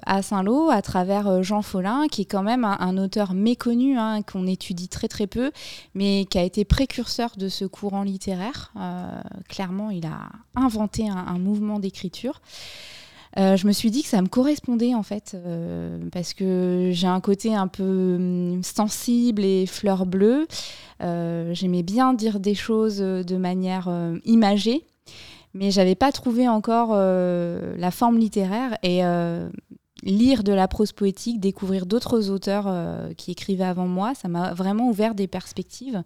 à 0.04 0.20
Saint-Lô, 0.20 0.68
à 0.68 0.82
travers 0.82 1.42
Jean 1.42 1.62
Follin, 1.62 2.08
qui 2.08 2.22
est 2.22 2.26
quand 2.26 2.42
même 2.42 2.64
un, 2.64 2.98
auteur 2.98 3.32
méconnu, 3.32 3.96
hein, 3.96 4.20
qu'on 4.20 4.46
étudie 4.46 4.88
très 4.88 5.08
très 5.08 5.26
peu, 5.26 5.50
mais 5.94 6.26
qui 6.28 6.38
a 6.38 6.42
été 6.42 6.66
précurseur 6.66 7.36
de 7.38 7.48
ce 7.48 7.64
courant 7.64 8.02
littéraire, 8.02 8.74
clairement, 9.48 9.88
il 9.88 10.04
a 10.04 10.28
inventé 10.56 11.08
un 11.08 11.38
mouvement 11.38 11.78
d'écriture. 11.78 12.42
Euh, 13.38 13.56
je 13.56 13.66
me 13.66 13.72
suis 13.72 13.90
dit 13.90 14.02
que 14.02 14.08
ça 14.08 14.20
me 14.22 14.26
correspondait 14.26 14.94
en 14.94 15.02
fait, 15.02 15.32
euh, 15.34 15.98
parce 16.10 16.34
que 16.34 16.90
j'ai 16.92 17.06
un 17.06 17.20
côté 17.20 17.54
un 17.54 17.68
peu 17.68 18.16
hum, 18.16 18.62
sensible 18.62 19.44
et 19.44 19.66
fleur 19.66 20.06
bleue. 20.06 20.46
Euh, 21.02 21.54
j'aimais 21.54 21.82
bien 21.82 22.12
dire 22.12 22.40
des 22.40 22.54
choses 22.54 22.98
de 22.98 23.36
manière 23.36 23.88
imagée, 24.24 24.84
mais 25.54 25.70
j'avais 25.70 25.94
pas 25.94 26.12
trouvé 26.12 26.48
encore 26.48 26.94
la 26.94 27.90
forme 27.90 28.18
littéraire 28.18 28.76
et 28.82 29.02
lire 30.02 30.42
de 30.42 30.52
la 30.52 30.68
prose 30.68 30.92
poétique, 30.92 31.40
découvrir 31.40 31.86
d'autres 31.86 32.30
auteurs 32.30 32.68
qui 33.16 33.30
écrivaient 33.30 33.64
avant 33.64 33.86
moi, 33.86 34.14
ça 34.14 34.28
m'a 34.28 34.52
vraiment 34.54 34.88
ouvert 34.88 35.14
des 35.14 35.26
perspectives. 35.26 36.02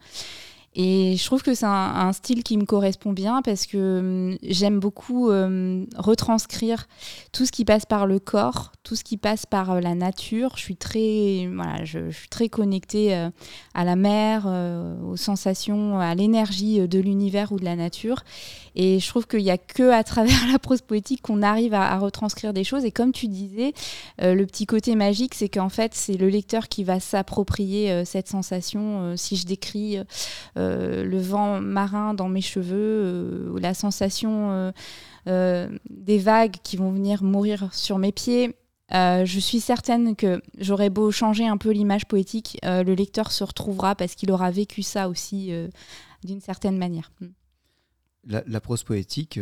Et 0.77 1.17
je 1.17 1.25
trouve 1.25 1.43
que 1.43 1.55
c'est 1.55 1.67
un, 1.67 2.13
style 2.13 2.43
qui 2.43 2.57
me 2.59 2.65
correspond 2.65 3.13
bien 3.13 3.43
parce 3.43 3.67
que 3.67 3.99
hum, 3.99 4.39
j'aime 4.43 4.81
beaucoup 4.81 5.31
hum, 5.31 5.87
retranscrire 5.97 6.87
tout 7.33 7.47
ce 7.47 7.53
qui 7.53 7.65
passe 7.65 7.87
par 7.87 8.07
le 8.07 8.19
corps, 8.19 8.73
tout 8.83 8.97
ce 8.97 9.03
qui 9.03 9.17
passe 9.17 9.47
par 9.47 9.73
euh, 9.73 9.81
la 9.81 9.95
nature. 9.95 10.53
Je 10.57 10.63
suis 10.63 10.77
très, 10.77 11.49
voilà, 11.53 11.85
je, 11.85 12.11
suis 12.11 12.29
très 12.29 12.49
connectée 12.49 13.15
euh, 13.15 13.31
à 13.75 13.85
la 13.85 13.97
mer, 13.97 14.45
euh, 14.47 14.97
aux 15.03 15.17
sensations, 15.17 15.99
à 15.99 16.15
l'énergie 16.15 16.87
de 16.87 17.01
l'univers 17.01 17.53
ou 17.53 17.59
de 17.59 17.65
la 17.65 17.77
nature. 17.77 18.23
Et 18.77 18.99
je 18.99 19.09
trouve 19.09 19.27
qu'il 19.27 19.43
n'y 19.43 19.51
a 19.51 19.59
que 19.59 19.91
à 19.91 20.05
travers 20.05 20.47
la 20.53 20.59
prose 20.59 20.83
poétique 20.83 21.23
qu'on 21.23 21.43
arrive 21.43 21.75
à, 21.75 21.97
retranscrire 21.99 22.53
des 22.53 22.65
choses. 22.65 22.85
Et 22.85 22.91
comme 22.91 23.13
tu 23.13 23.29
disais, 23.29 23.73
le 24.21 24.45
petit 24.45 24.67
côté 24.67 24.97
magique, 24.97 25.35
c'est 25.35 25.49
qu'en 25.49 25.69
fait, 25.69 25.95
c'est 25.95 26.17
le 26.17 26.29
lecteur 26.29 26.69
qui 26.69 26.83
va 26.83 26.99
s'approprier 26.99 28.05
cette 28.05 28.29
sensation. 28.29 29.17
si 29.17 29.37
je 29.37 29.47
décris 29.47 29.99
le 30.65 31.19
vent 31.19 31.61
marin 31.61 32.15
dans 32.15 32.29
mes 32.29 32.41
cheveux, 32.41 32.77
euh, 32.77 33.59
la 33.61 33.75
sensation 33.75 34.73
euh, 35.27 35.69
des 35.91 36.19
vagues 36.19 36.57
qui 36.63 36.77
vont 36.77 36.91
venir 36.91 37.23
mourir 37.23 37.73
sur 37.73 37.99
mes 37.99 38.13
pieds. 38.13 38.55
je 38.91 39.39
suis 39.41 39.61
certaine 39.61 40.17
que 40.17 40.43
j'aurais 40.59 40.91
beau 40.91 41.11
changer 41.11 41.47
un 41.47 41.57
peu 41.57 41.71
l'image 41.71 42.07
poétique, 42.07 42.59
le 42.63 42.95
lecteur 42.95 43.33
se 43.33 43.45
retrouvera 43.45 43.95
parce 43.95 44.15
qu'il 44.15 44.31
aura 44.31 44.51
vécu 44.51 44.83
ça 44.83 45.09
aussi 45.09 45.53
d'une 46.23 46.41
certaine 46.41 46.79
manière. 46.79 47.11
Hmm. 47.21 47.29
La, 48.27 48.61
prose 48.61 48.85
poétique, 48.85 49.39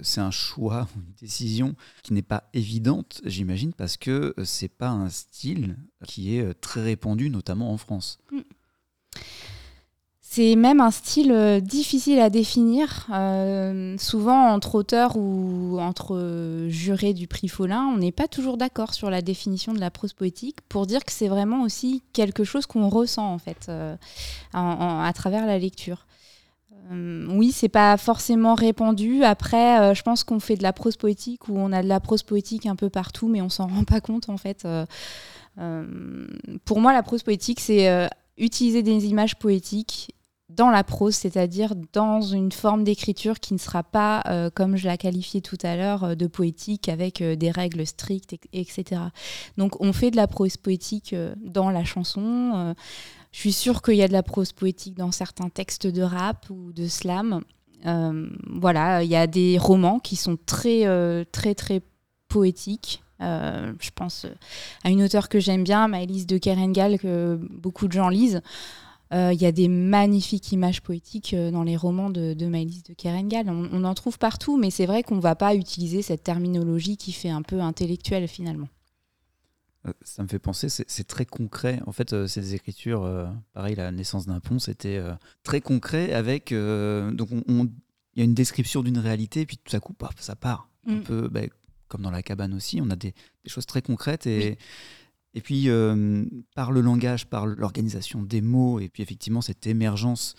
c'est 0.00 0.20
un 0.20 0.32
choix, 0.32 0.88
une 0.96 1.14
décision 1.20 1.76
qui 2.02 2.12
n'est 2.12 2.22
pas 2.22 2.48
évidente, 2.54 3.20
j'imagine, 3.24 3.72
parce 3.72 3.96
que 3.96 4.34
c'est 4.44 4.68
pas 4.68 4.90
un 4.90 5.08
style 5.08 5.76
qui 6.06 6.36
est 6.36 6.54
très 6.54 6.82
répandu, 6.82 7.30
notamment 7.30 7.72
en 7.72 7.76
France. 7.76 8.18
Hmm. 8.32 8.40
C'est 10.36 10.54
même 10.54 10.82
un 10.82 10.90
style 10.90 11.32
euh, 11.32 11.60
difficile 11.60 12.20
à 12.20 12.28
définir. 12.28 13.06
Euh, 13.10 13.96
souvent, 13.96 14.50
entre 14.52 14.74
auteurs 14.74 15.16
ou 15.16 15.78
entre 15.80 16.66
jurés 16.68 17.14
du 17.14 17.26
prix 17.26 17.48
Follin, 17.48 17.86
on 17.86 17.96
n'est 17.96 18.12
pas 18.12 18.28
toujours 18.28 18.58
d'accord 18.58 18.92
sur 18.92 19.08
la 19.08 19.22
définition 19.22 19.72
de 19.72 19.80
la 19.80 19.90
prose 19.90 20.12
poétique 20.12 20.58
pour 20.68 20.86
dire 20.86 21.06
que 21.06 21.12
c'est 21.12 21.28
vraiment 21.28 21.62
aussi 21.62 22.02
quelque 22.12 22.44
chose 22.44 22.66
qu'on 22.66 22.90
ressent 22.90 23.32
en 23.32 23.38
fait 23.38 23.68
euh, 23.70 23.96
à 24.52 25.10
travers 25.14 25.46
la 25.46 25.58
lecture. 25.58 26.06
oui, 26.90 27.50
c'est 27.50 27.70
pas 27.70 27.96
forcément 27.96 28.54
répandu. 28.54 29.24
Après, 29.24 29.94
je 29.94 30.02
pense 30.02 30.22
qu'on 30.22 30.38
fait 30.38 30.56
de 30.56 30.62
la 30.62 30.74
prose 30.74 30.98
poétique 30.98 31.48
ou 31.48 31.56
on 31.56 31.72
a 31.72 31.82
de 31.82 31.88
la 31.88 31.98
prose 31.98 32.22
poétique 32.22 32.66
un 32.66 32.76
peu 32.76 32.90
partout, 32.90 33.28
mais 33.28 33.40
on 33.40 33.48
s'en 33.48 33.68
rend 33.68 33.84
pas 33.84 34.02
compte 34.02 34.28
en 34.28 34.36
fait. 34.36 34.68
pour 36.66 36.80
moi, 36.80 36.92
la 36.92 37.02
prose 37.02 37.22
poétique, 37.22 37.60
c'est 37.60 38.10
utiliser 38.36 38.82
des 38.82 39.06
images 39.06 39.36
poétiques 39.36 40.12
dans 40.56 40.70
la 40.70 40.82
prose, 40.84 41.14
c'est-à-dire 41.14 41.74
dans 41.92 42.22
une 42.22 42.50
forme 42.50 42.82
d'écriture 42.82 43.40
qui 43.40 43.52
ne 43.52 43.58
sera 43.58 43.82
pas, 43.82 44.22
euh, 44.26 44.50
comme 44.50 44.76
je 44.76 44.88
l'ai 44.88 44.96
qualifié 44.96 45.42
tout 45.42 45.58
à 45.62 45.76
l'heure, 45.76 46.04
euh, 46.04 46.14
de 46.14 46.26
poétique 46.26 46.88
avec 46.88 47.20
euh, 47.20 47.36
des 47.36 47.50
règles 47.50 47.86
strictes, 47.86 48.34
etc. 48.52 49.02
Donc 49.58 49.80
on 49.80 49.92
fait 49.92 50.10
de 50.10 50.16
la 50.16 50.26
prose 50.26 50.56
poétique 50.56 51.14
dans 51.44 51.70
la 51.70 51.84
chanson. 51.84 52.74
je 53.32 53.38
suis 53.38 53.52
sûre 53.52 53.82
qu'il 53.82 53.96
y 53.96 54.02
a 54.02 54.08
de 54.08 54.12
la 54.12 54.22
prose 54.22 54.52
poétique 54.52 54.96
dans 54.96 55.12
certains 55.12 55.50
textes 55.50 55.86
de 55.86 56.02
rap 56.02 56.46
ou 56.50 56.72
de 56.72 56.86
slam. 56.86 57.42
voilà, 57.84 59.02
il 59.02 59.10
y 59.10 59.16
a 59.16 59.26
des 59.26 59.58
romans 59.58 59.98
qui 59.98 60.16
sont 60.16 60.38
très, 60.46 60.84
très, 61.32 61.54
très 61.54 61.82
poétiques. 62.28 63.02
je 63.20 63.90
pense 63.94 64.26
à 64.84 64.90
une 64.90 65.02
auteure 65.02 65.28
que 65.28 65.38
j'aime 65.38 65.64
bien, 65.64 65.88
Maëlys 65.88 66.26
de 66.26 66.38
Kerengal, 66.38 66.98
que 66.98 67.38
beaucoup 67.50 67.88
de 67.88 67.92
gens 67.92 68.08
lisent. 68.08 68.42
Euh, 69.12 69.32
il 69.32 69.40
y 69.40 69.46
a 69.46 69.52
des 69.52 69.68
magnifiques 69.68 70.50
images 70.50 70.82
poétiques 70.82 71.32
euh, 71.32 71.50
dans 71.52 71.62
les 71.62 71.76
romans 71.76 72.10
de, 72.10 72.34
de 72.34 72.46
Maëlys 72.46 72.82
de 72.82 72.92
Kerengal. 72.92 73.48
On, 73.48 73.84
en 73.84 73.94
trouve 73.94 74.18
partout, 74.18 74.58
mais 74.58 74.70
c'est 74.70 74.86
vrai 74.86 75.04
qu'on 75.04 75.16
ne 75.16 75.20
va 75.20 75.36
pas 75.36 75.54
utiliser 75.54 76.02
cette 76.02 76.24
terminologie 76.24 76.96
qui 76.96 77.12
fait 77.12 77.30
un 77.30 77.42
peu 77.42 77.60
intellectuelle 77.60 78.26
finalement. 78.26 78.68
Euh, 79.86 79.92
ça 80.02 80.24
me 80.24 80.28
fait 80.28 80.40
penser, 80.40 80.68
c'est 80.68 81.06
très 81.06 81.24
concret. 81.24 81.80
En 81.86 81.92
fait, 81.92 82.26
ces 82.26 82.54
écritures, 82.54 83.08
pareil, 83.52 83.76
la 83.76 83.92
naissance 83.92 84.26
d'un 84.26 84.40
pont, 84.40 84.58
c'était 84.58 85.00
très 85.44 85.60
concret 85.60 86.12
avec. 86.12 86.52
donc, 86.52 87.28
il 87.48 88.20
y 88.20 88.22
a 88.22 88.24
une 88.24 88.34
description 88.34 88.82
d'une 88.82 88.98
réalité, 88.98 89.46
puis 89.46 89.58
tout 89.62 89.76
à 89.76 89.80
coup, 89.80 89.94
ça 90.18 90.34
part. 90.34 90.68
Un 90.88 90.96
mm. 90.96 91.02
peu, 91.02 91.28
bah, 91.28 91.42
comme 91.86 92.02
dans 92.02 92.10
la 92.10 92.22
cabane 92.22 92.54
aussi, 92.54 92.80
on 92.82 92.90
a 92.90 92.96
des, 92.96 93.14
choses 93.46 93.66
très 93.66 93.82
concrètes 93.82 94.26
et. 94.26 94.58
Et 95.36 95.42
puis, 95.42 95.68
euh, 95.68 96.24
par 96.54 96.72
le 96.72 96.80
langage, 96.80 97.26
par 97.26 97.44
l'organisation 97.44 98.22
des 98.22 98.40
mots, 98.40 98.80
et 98.80 98.88
puis 98.88 99.02
effectivement, 99.02 99.42
cette 99.42 99.66
émergence 99.66 100.34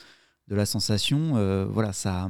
de 0.47 0.55
la 0.55 0.65
sensation, 0.65 1.33
euh, 1.35 1.67
voilà, 1.69 1.93
ça, 1.93 2.27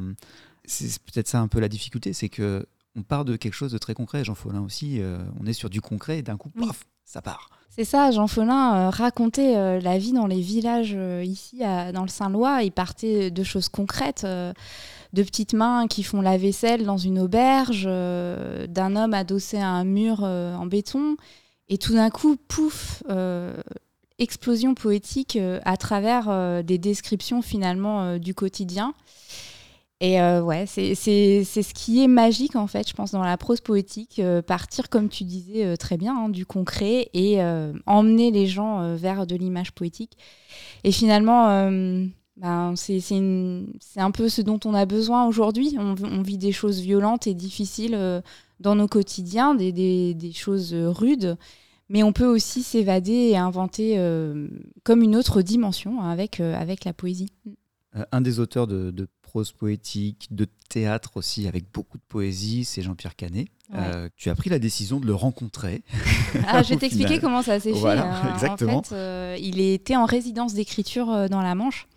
c'est 0.66 1.02
peut-être 1.02 1.30
ça 1.30 1.40
un 1.40 1.48
peu 1.48 1.62
la 1.62 1.70
difficulté, 1.70 2.12
c'est 2.12 2.28
que 2.28 2.66
on 2.98 3.04
part 3.04 3.24
de 3.24 3.38
quelque 3.38 3.54
chose 3.54 3.72
de 3.72 3.78
très 3.78 3.94
concret. 3.94 4.26
Jean 4.26 4.36
Follin 4.36 4.60
aussi, 4.60 5.00
euh, 5.00 5.20
on 5.40 5.46
est 5.46 5.54
sur 5.54 5.70
du 5.70 5.80
concret 5.80 6.20
et 6.20 6.24
d'un 6.24 6.36
coup, 6.36 6.50
paf, 6.50 6.84
ça 7.06 7.22
part. 7.22 7.52
C'est 7.70 7.86
ça, 7.86 8.12
Jean 8.12 8.28
Follin 8.28 8.90
racontait 8.90 9.80
la 9.80 9.98
vie 9.98 10.12
dans 10.12 10.28
les 10.28 10.42
villages 10.42 10.98
ici, 11.24 11.60
dans 11.60 12.02
le 12.02 12.10
Saint-Lois. 12.10 12.64
Il 12.64 12.72
partait 12.72 13.32
de 13.32 13.44
choses 13.44 13.70
concrètes 13.70 14.26
de 14.26 15.24
petites 15.24 15.54
mains 15.54 15.88
qui 15.88 16.02
font 16.04 16.22
la 16.22 16.38
vaisselle 16.38 16.86
dans 16.86 16.98
une 16.98 17.20
auberge, 17.20 17.86
d'un 17.86 18.96
homme 18.96 19.14
adossé 19.14 19.58
à 19.58 19.70
un 19.70 19.84
mur 19.84 20.24
en 20.24 20.66
béton. 20.66 21.18
Et 21.70 21.78
tout 21.78 21.94
d'un 21.94 22.10
coup, 22.10 22.38
pouf, 22.48 23.04
euh, 23.10 23.54
explosion 24.20 24.74
poétique 24.74 25.36
euh, 25.36 25.60
à 25.66 25.78
travers 25.78 26.28
euh, 26.30 26.64
des 26.64 26.78
descriptions 26.78 27.42
finalement 27.42 28.18
du 28.18 28.34
quotidien. 28.34 28.94
Et 30.00 30.22
ouais, 30.22 30.66
c'est 30.68 30.94
ce 30.94 31.74
qui 31.74 32.04
est 32.04 32.08
magique 32.08 32.56
en 32.56 32.68
fait, 32.68 32.88
je 32.88 32.94
pense, 32.94 33.14
dans 33.14 33.24
la 33.24 33.36
prose 33.36 33.62
poétique, 33.62 34.22
partir, 34.46 34.90
comme 34.90 35.10
tu 35.10 35.24
disais 35.24 35.76
très 35.76 35.98
bien, 35.98 36.16
hein, 36.16 36.30
du 36.30 36.46
concret 36.46 37.10
et 37.16 37.42
emmener 37.88 38.30
les 38.30 38.46
gens 38.46 38.96
vers 38.96 39.26
de 39.26 39.36
l'image 39.36 39.72
poétique. 39.72 40.16
Et 40.84 40.92
finalement, 40.92 41.48
ben, 42.36 42.76
c'est 42.76 43.02
un 43.96 44.12
peu 44.12 44.30
ce 44.30 44.44
dont 44.44 44.60
on 44.66 44.76
a 44.76 44.86
besoin 44.86 45.26
aujourd'hui. 45.26 45.76
On, 45.80 45.96
on, 46.04 46.22
vit 46.22 46.38
des 46.38 46.52
choses 46.52 46.80
violentes 46.80 47.26
et 47.26 47.34
difficiles 47.34 47.98
dans 48.60 48.76
nos 48.76 48.88
quotidiens, 48.88 49.56
des, 49.56 49.72
des, 49.72 50.14
des 50.14 50.32
choses 50.32 50.74
rudes. 50.74 51.38
Mais 51.90 52.04
on 52.04 52.12
peut 52.12 52.26
aussi 52.26 52.64
s'évader 52.64 53.12
et 53.12 53.38
inventer 53.38 53.98
euh, 53.98 54.48
comme 54.84 55.02
une 55.02 55.16
autre 55.16 55.42
dimension 55.42 56.02
hein, 56.02 56.10
avec, 56.10 56.40
euh, 56.40 56.54
avec 56.56 56.84
la 56.84 56.94
poésie. 56.94 57.32
Euh, 57.96 58.04
un 58.12 58.20
des 58.20 58.40
auteurs 58.40 58.68
de, 58.68 58.92
de, 58.92 59.08
prose 59.22 59.52
poétique, 59.52 60.28
de 60.32 60.48
théâtre 60.70 61.12
aussi, 61.16 61.48
avec 61.48 61.66
beaucoup 61.74 61.98
de 61.98 62.04
poésie, 62.08 62.64
c'est 62.64 62.82
Jean-Pierre 62.82 63.16
Canet. 63.16 63.48
tu 64.16 64.30
as 64.30 64.36
pris 64.36 64.50
la 64.50 64.60
décision 64.60 65.00
de 65.00 65.06
le 65.06 65.14
rencontrer. 65.14 65.84
Ah, 66.48 66.62
je 66.62 66.70
vais 66.74 66.78
t'expliquer 66.78 67.20
comment 67.20 67.42
ça 67.42 67.60
s'est 67.60 67.74
fait. 67.74 67.98
Hein. 67.98 68.34
exactement. 68.34 68.78
En 68.78 68.84
fait, 68.84 69.40
il 69.42 69.60
était 69.60 69.96
en 69.96 70.06
résidence 70.06 70.54
d'écriture 70.54 71.30
dans 71.30 71.42
la 71.42 71.56
Manche. 71.56 71.88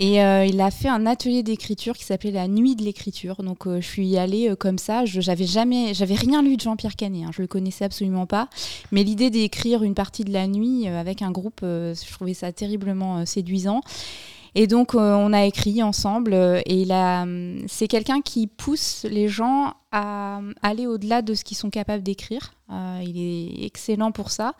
Et 0.00 0.22
euh, 0.22 0.44
il 0.46 0.60
a 0.60 0.70
fait 0.70 0.88
un 0.88 1.06
atelier 1.06 1.42
d'écriture 1.42 1.96
qui 1.96 2.04
s'appelait 2.04 2.30
la 2.30 2.46
Nuit 2.46 2.76
de 2.76 2.84
l'écriture. 2.84 3.42
Donc 3.42 3.66
euh, 3.66 3.80
je 3.80 3.86
suis 3.86 4.16
allée 4.16 4.48
euh, 4.48 4.54
comme 4.54 4.78
ça. 4.78 5.04
Je 5.04 5.20
j'avais 5.20 5.44
jamais, 5.44 5.92
j'avais 5.92 6.14
rien 6.14 6.40
lu 6.40 6.56
de 6.56 6.60
Jean-Pierre 6.60 6.94
Canet. 6.94 7.24
Hein. 7.26 7.30
je 7.34 7.42
le 7.42 7.48
connaissais 7.48 7.84
absolument 7.84 8.24
pas. 8.24 8.48
Mais 8.92 9.02
l'idée 9.02 9.28
d'écrire 9.28 9.82
une 9.82 9.94
partie 9.94 10.22
de 10.22 10.32
la 10.32 10.46
nuit 10.46 10.86
avec 10.86 11.20
un 11.20 11.32
groupe, 11.32 11.60
je 11.62 12.12
trouvais 12.12 12.34
ça 12.34 12.52
terriblement 12.52 13.26
séduisant. 13.26 13.80
Et 14.54 14.66
donc, 14.66 14.94
on 14.94 15.32
a 15.32 15.44
écrit 15.44 15.82
ensemble. 15.82 16.32
et 16.34 16.86
hum, 16.90 17.64
c'est 17.66 17.88
quelqu'un 17.88 18.20
qui 18.20 18.46
pousse 18.46 19.04
les 19.10 19.28
gens 19.28 19.74
à 19.90 20.40
aller 20.62 20.86
au-delà 20.86 21.22
de 21.22 21.34
ce 21.34 21.42
qu'ils 21.42 21.56
sont 21.56 21.70
capables 21.70 22.02
d'écrire. 22.02 22.54
il 22.70 23.18
est 23.18 23.66
excellent 23.66 24.12
pour 24.12 24.30
ça. 24.30 24.54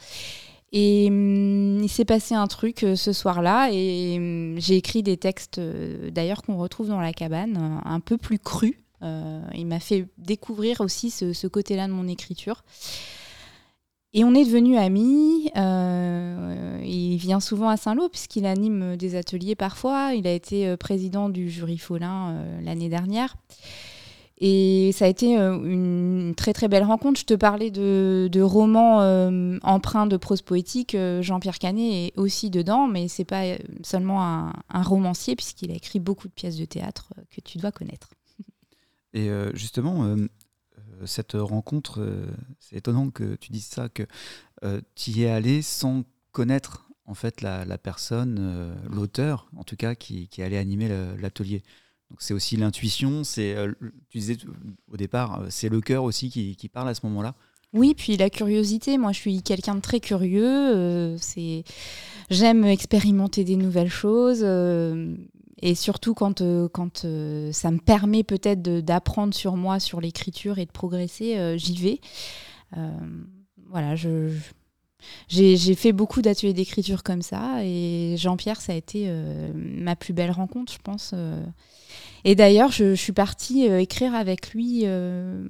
Et 0.72 1.08
hum, 1.08 1.80
il 1.82 1.88
s'est 1.88 2.04
passé 2.04 2.34
un 2.34 2.46
truc 2.46 2.82
euh, 2.82 2.94
ce 2.94 3.12
soir-là 3.12 3.70
et 3.72 4.16
hum, 4.18 4.56
j'ai 4.58 4.76
écrit 4.76 5.02
des 5.02 5.16
textes 5.16 5.58
euh, 5.58 6.10
d'ailleurs 6.10 6.42
qu'on 6.42 6.58
retrouve 6.58 6.88
dans 6.88 7.00
la 7.00 7.12
cabane, 7.12 7.56
euh, 7.56 7.88
un 7.88 8.00
peu 8.00 8.18
plus 8.18 8.38
crus. 8.38 8.74
il 9.02 9.66
m'a 9.66 9.80
fait 9.80 10.06
découvrir 10.18 10.80
aussi 10.80 11.10
ce, 11.10 11.46
côté-là 11.46 11.86
de 11.86 11.92
mon 11.92 12.08
écriture. 12.08 12.64
Et 14.12 14.24
on 14.24 14.34
est 14.34 14.44
devenus 14.44 14.78
amis. 14.78 15.50
il 15.54 17.16
vient 17.16 17.40
souvent 17.40 17.68
à 17.68 17.76
Saint-Lô 17.76 18.08
puisqu'il 18.08 18.46
anime 18.46 18.96
des 18.96 19.14
ateliers 19.14 19.54
parfois. 19.54 20.14
Il 20.14 20.26
a 20.26 20.32
été 20.32 20.76
président 20.78 21.28
du 21.28 21.48
jury 21.48 21.78
Follin 21.78 22.44
l'année 22.62 22.88
dernière. 22.88 23.36
Et 24.40 24.92
ça 24.92 25.06
a 25.06 25.08
été 25.08 25.36
euh, 25.36 25.58
une 25.64 26.34
très 26.36 26.52
très 26.52 26.68
belle 26.68 26.84
rencontre. 26.84 27.18
Je 27.18 27.26
te 27.26 27.34
parlais 27.34 27.72
de, 27.72 28.40
romans 28.40 29.00
euh, 29.00 29.58
empreints 29.62 30.06
de 30.06 30.16
prose 30.16 30.42
poétique. 30.42 30.94
Euh, 30.94 31.22
Jean-Pierre 31.22 31.58
Canet 31.58 31.92
est 31.92 32.18
aussi 32.18 32.48
dedans, 32.48 32.86
mais 32.86 33.08
c'est 33.08 33.24
pas 33.24 33.56
seulement 33.82 34.22
un, 34.22 34.82
romancier, 34.82 35.34
puisqu'il 35.34 35.72
a 35.72 35.74
écrit 35.74 35.98
beaucoup 35.98 36.28
de 36.28 36.32
pièces 36.32 36.56
de 36.56 36.64
théâtre 36.64 37.12
que 37.30 37.40
tu 37.40 37.58
dois 37.58 37.72
connaître. 37.72 38.10
Et 39.12 39.28
justement, 39.54 40.16
cette 41.06 41.32
rencontre, 41.32 42.06
c'est 42.60 42.76
étonnant 42.76 43.10
que 43.10 43.34
tu 43.36 43.50
dises 43.50 43.66
ça, 43.66 43.88
que 43.88 44.04
tu 44.94 45.10
y 45.10 45.24
es 45.24 45.30
allé 45.30 45.62
sans 45.62 46.04
connaître 46.30 46.88
en 47.06 47.14
fait 47.14 47.40
la, 47.40 47.78
personne, 47.78 48.76
l'auteur 48.88 49.48
en 49.56 49.64
tout 49.64 49.76
cas, 49.76 49.94
qui 49.94 50.28
allait 50.42 50.58
animer 50.58 50.88
l'atelier 51.18 51.62
c'est 52.18 52.34
aussi 52.34 52.56
l'intuition, 52.56 53.24
c'est, 53.24 53.54
euh, 53.54 53.72
tu 54.08 54.18
disais 54.18 54.36
au 54.90 54.96
départ, 54.96 55.40
euh, 55.40 55.46
c'est 55.50 55.68
le 55.68 55.80
cœur 55.80 56.04
aussi 56.04 56.30
qui, 56.30 56.68
parle 56.68 56.88
à 56.88 56.94
ce 56.94 57.04
moment-là. 57.06 57.34
Oui, 57.74 57.94
puis 57.94 58.16
la 58.16 58.30
curiosité. 58.30 58.96
Moi, 58.96 59.12
je 59.12 59.18
suis 59.18 59.42
quelqu'un 59.42 59.74
de 59.74 59.80
très 59.80 60.00
curieux. 60.00 60.44
Euh, 60.46 61.16
c'est, 61.18 61.64
j'aime 62.30 62.64
expérimenter 62.64 63.44
des 63.44 63.56
nouvelles 63.56 63.90
choses. 63.90 64.42
et 65.60 65.74
surtout 65.74 66.14
quand, 66.14 66.42
quand 66.72 67.06
ça 67.52 67.70
me 67.70 67.78
permet 67.78 68.24
peut-être 68.24 68.62
d'apprendre 68.62 69.34
sur 69.34 69.56
moi, 69.56 69.80
sur 69.80 70.00
l'écriture 70.00 70.58
et 70.58 70.64
de 70.64 70.70
progresser, 70.70 71.58
j'y 71.58 71.76
vais. 71.76 72.00
voilà, 73.70 73.96
je, 73.96 74.30
j'ai 75.28 75.74
fait 75.74 75.92
beaucoup 75.92 76.22
d'ateliers 76.22 76.52
d'écriture 76.52 77.02
comme 77.02 77.22
ça 77.22 77.64
et 77.64 78.16
Jean-Pierre, 78.18 78.60
ça 78.60 78.72
a 78.72 78.76
été 78.76 79.10
ma 79.54 79.96
plus 79.96 80.12
belle 80.12 80.30
rencontre, 80.30 80.72
je 80.72 80.78
pense. 80.82 81.14
Et 82.24 82.34
d'ailleurs, 82.34 82.70
je, 82.70 82.94
suis 82.94 83.12
partie 83.12 83.68
euh, 83.68 83.80
écrire 83.80 84.14
avec 84.14 84.52
lui 84.52 84.82
euh, 84.84 85.46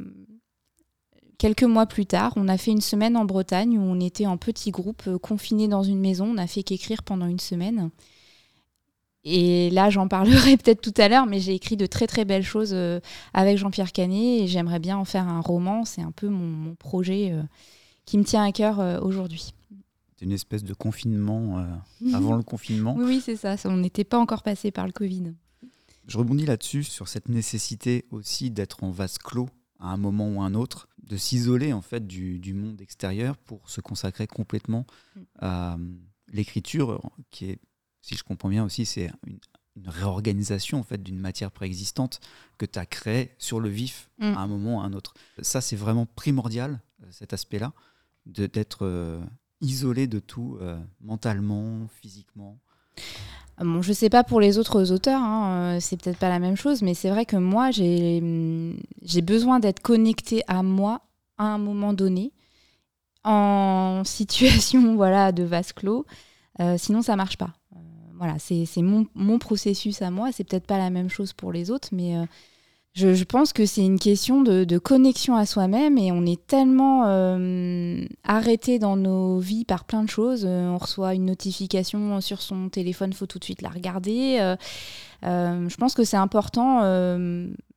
quelques 1.38 1.64
mois 1.64 1.86
plus 1.86 2.06
tard. 2.06 2.32
On 2.36 2.48
a 2.48 2.58
fait 2.58 2.70
une 2.70 2.80
semaine 2.80 3.16
en 3.16 3.24
Bretagne 3.24 3.78
où 3.78 3.82
on 3.82 4.00
était 4.00 4.26
en 4.26 4.36
petit 4.36 4.70
groupe, 4.70 5.02
euh, 5.08 5.18
confinés 5.18 5.68
dans 5.68 5.82
une 5.82 6.00
maison. 6.00 6.26
On 6.26 6.38
a 6.38 6.46
fait 6.46 6.62
qu'écrire 6.62 7.02
pendant 7.02 7.26
une 7.26 7.40
semaine. 7.40 7.90
Et 9.24 9.70
là, 9.70 9.90
j'en 9.90 10.08
parlerai 10.08 10.56
peut-être 10.62 10.80
tout 10.80 10.94
à 11.00 11.08
l'heure, 11.08 11.26
mais 11.26 11.40
j'ai 11.40 11.54
écrit 11.54 11.76
de 11.76 11.86
très 11.86 12.06
très 12.06 12.24
belles 12.24 12.44
choses 12.44 12.76
avec 13.34 13.58
Jean-Pierre 13.58 13.92
Canet 13.92 14.42
et 14.42 14.46
j'aimerais 14.46 14.78
bien 14.78 14.96
en 14.96 15.04
faire 15.04 15.26
un 15.26 15.40
roman. 15.40 15.84
C'est 15.84 16.02
un 16.02 16.12
peu 16.12 16.28
mon, 16.28 16.74
projet 16.76 17.34
qui 18.08 18.18
me 18.18 18.24
tient 18.24 18.42
à 18.42 18.52
cœur 18.52 19.02
aujourd'hui. 19.02 19.54
C'est 20.16 20.24
une 20.24 20.32
espèce 20.32 20.64
de 20.64 20.74
confinement 20.74 21.64
avant 22.14 22.36
le 22.36 22.42
confinement. 22.42 22.94
Oui, 22.96 23.04
oui 23.04 23.22
c'est 23.24 23.36
ça. 23.36 23.56
On 23.66 23.76
n'était 23.76 24.04
pas 24.04 24.18
encore 24.18 24.42
passé 24.42 24.70
par 24.70 24.86
le 24.86 24.92
Covid. 24.92 25.34
Je 26.08 26.16
rebondis 26.16 26.46
là-dessus, 26.46 26.84
sur 26.84 27.06
cette 27.06 27.28
nécessité 27.28 28.06
aussi 28.10 28.50
d'être 28.50 28.82
en 28.82 28.90
vase 28.90 29.18
clos 29.18 29.50
à 29.78 29.88
un 29.88 29.98
moment 29.98 30.28
ou 30.28 30.40
un 30.40 30.54
autre, 30.54 30.88
de 31.02 31.16
s'isoler 31.16 31.72
en 31.72 31.82
fait 31.82 32.06
du, 32.06 32.54
monde 32.54 32.80
extérieur 32.80 33.36
pour 33.36 33.68
se 33.70 33.80
consacrer 33.80 34.26
complètement 34.26 34.86
mm. 35.14 35.20
à 35.38 35.74
euh, 35.74 35.78
l'écriture, 36.32 37.00
qui 37.30 37.50
est, 37.50 37.58
si 38.00 38.16
je 38.16 38.24
comprends 38.24 38.48
bien 38.48 38.64
aussi, 38.64 38.86
c'est 38.86 39.10
une, 39.26 39.38
réorganisation 39.86 40.80
en 40.80 40.82
fait 40.82 41.00
d'une 41.00 41.20
matière 41.20 41.52
préexistante 41.52 42.18
que 42.58 42.66
tu 42.66 42.80
as 42.80 42.86
créée 42.86 43.36
sur 43.38 43.60
le 43.60 43.68
vif 43.68 44.10
mm. 44.18 44.24
à 44.24 44.40
un 44.40 44.46
moment 44.48 44.78
ou 44.78 44.80
à 44.80 44.84
un 44.84 44.92
autre. 44.92 45.14
Ça, 45.40 45.60
c'est 45.60 45.76
vraiment 45.76 46.06
primordial, 46.06 46.80
euh, 47.04 47.06
cet 47.10 47.32
aspect-là, 47.32 47.72
d'être 48.28 48.84
euh, 48.84 49.20
isolé 49.60 50.06
de 50.06 50.18
tout 50.20 50.58
mentalement, 51.00 51.88
physiquement. 52.00 52.58
Bon, 53.58 53.82
je 53.82 53.92
sais 53.92 54.08
pas 54.08 54.22
pour 54.22 54.40
les 54.40 54.58
autres 54.58 54.92
auteurs, 54.92 55.20
hein, 55.20 55.78
c'est 55.80 56.00
peut-être 56.00 56.18
pas 56.18 56.28
la 56.28 56.38
même 56.38 56.56
chose, 56.56 56.82
mais 56.82 56.94
c'est 56.94 57.10
vrai 57.10 57.26
que 57.26 57.36
moi, 57.36 57.70
j'ai 57.72 58.20
besoin 59.22 59.58
d'être 59.58 59.80
connectée 59.80 60.42
à 60.46 60.62
moi 60.62 61.00
à 61.38 61.46
un 61.46 61.58
moment 61.58 61.92
donné, 61.92 62.32
en 63.24 64.02
situation 64.06 64.94
voilà, 64.94 65.32
de 65.32 65.42
vase 65.42 65.72
clos. 65.72 66.06
sinon, 66.76 67.02
ça 67.02 67.16
marche 67.16 67.36
pas. 67.36 67.54
voilà, 68.14 68.36
c'est 68.38 68.82
mon, 68.82 69.38
processus 69.38 70.02
à 70.02 70.10
moi. 70.12 70.30
C'est 70.30 70.44
peut-être 70.44 70.66
pas 70.66 70.78
la 70.78 70.90
même 70.90 71.08
chose 71.08 71.32
pour 71.32 71.50
les 71.50 71.72
autres, 71.72 71.88
mais 71.90 72.14
je, 72.94 73.24
pense 73.24 73.52
que 73.52 73.64
c'est 73.64 73.84
une 73.84 73.98
question 73.98 74.42
de, 74.42 74.78
connexion 74.78 75.36
à 75.36 75.46
soi-même 75.46 75.98
et 75.98 76.10
on 76.10 76.26
est 76.26 76.44
tellement 76.46 77.04
euh, 77.06 78.04
arrêté 78.24 78.78
dans 78.78 78.96
nos 78.96 79.38
vies 79.38 79.64
par 79.64 79.84
plein 79.84 80.02
de 80.02 80.08
choses. 80.08 80.44
Euh, 80.44 80.68
on 80.68 80.78
reçoit 80.78 81.14
une 81.14 81.26
notification 81.26 82.20
sur 82.20 82.42
son 82.42 82.68
téléphone, 82.68 83.12
faut 83.12 83.26
tout 83.26 83.38
de 83.38 83.44
suite 83.44 83.62
la 83.62 83.68
regarder. 83.68 84.38
Euh, 85.24 85.68
je 85.68 85.76
pense 85.76 85.94
que 85.94 86.04
c'est 86.04 86.16
important 86.16 86.80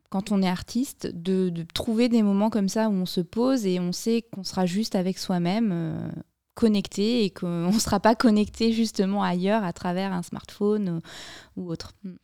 quand 0.10 0.32
on 0.32 0.42
est 0.42 0.50
artiste 0.50 1.08
de, 1.14 1.54
trouver 1.74 2.10
des 2.10 2.24
moments 2.24 2.50
comme 2.50 2.70
ça 2.70 2.90
où 2.90 2.94
on 2.94 3.06
se 3.06 3.22
pose 3.22 3.66
et 3.66 3.80
on 3.80 3.92
sait 3.92 4.24
qu'on 4.34 4.44
sera 4.44 4.66
juste 4.66 4.96
avec 4.96 5.18
soi-même. 5.18 6.12
connecté 6.56 7.24
et 7.26 7.30
qu'on 7.30 7.72
ne 7.72 7.80
sera 7.80 8.00
pas 8.00 8.16
connecté 8.16 8.74
justement 8.74 9.24
ailleurs 9.24 9.64
à 9.64 9.72
travers 9.72 10.14
un 10.14 10.24
smartphone 10.24 11.02
ou 11.58 11.70
autre. 11.70 11.94
Mm. 12.04 12.16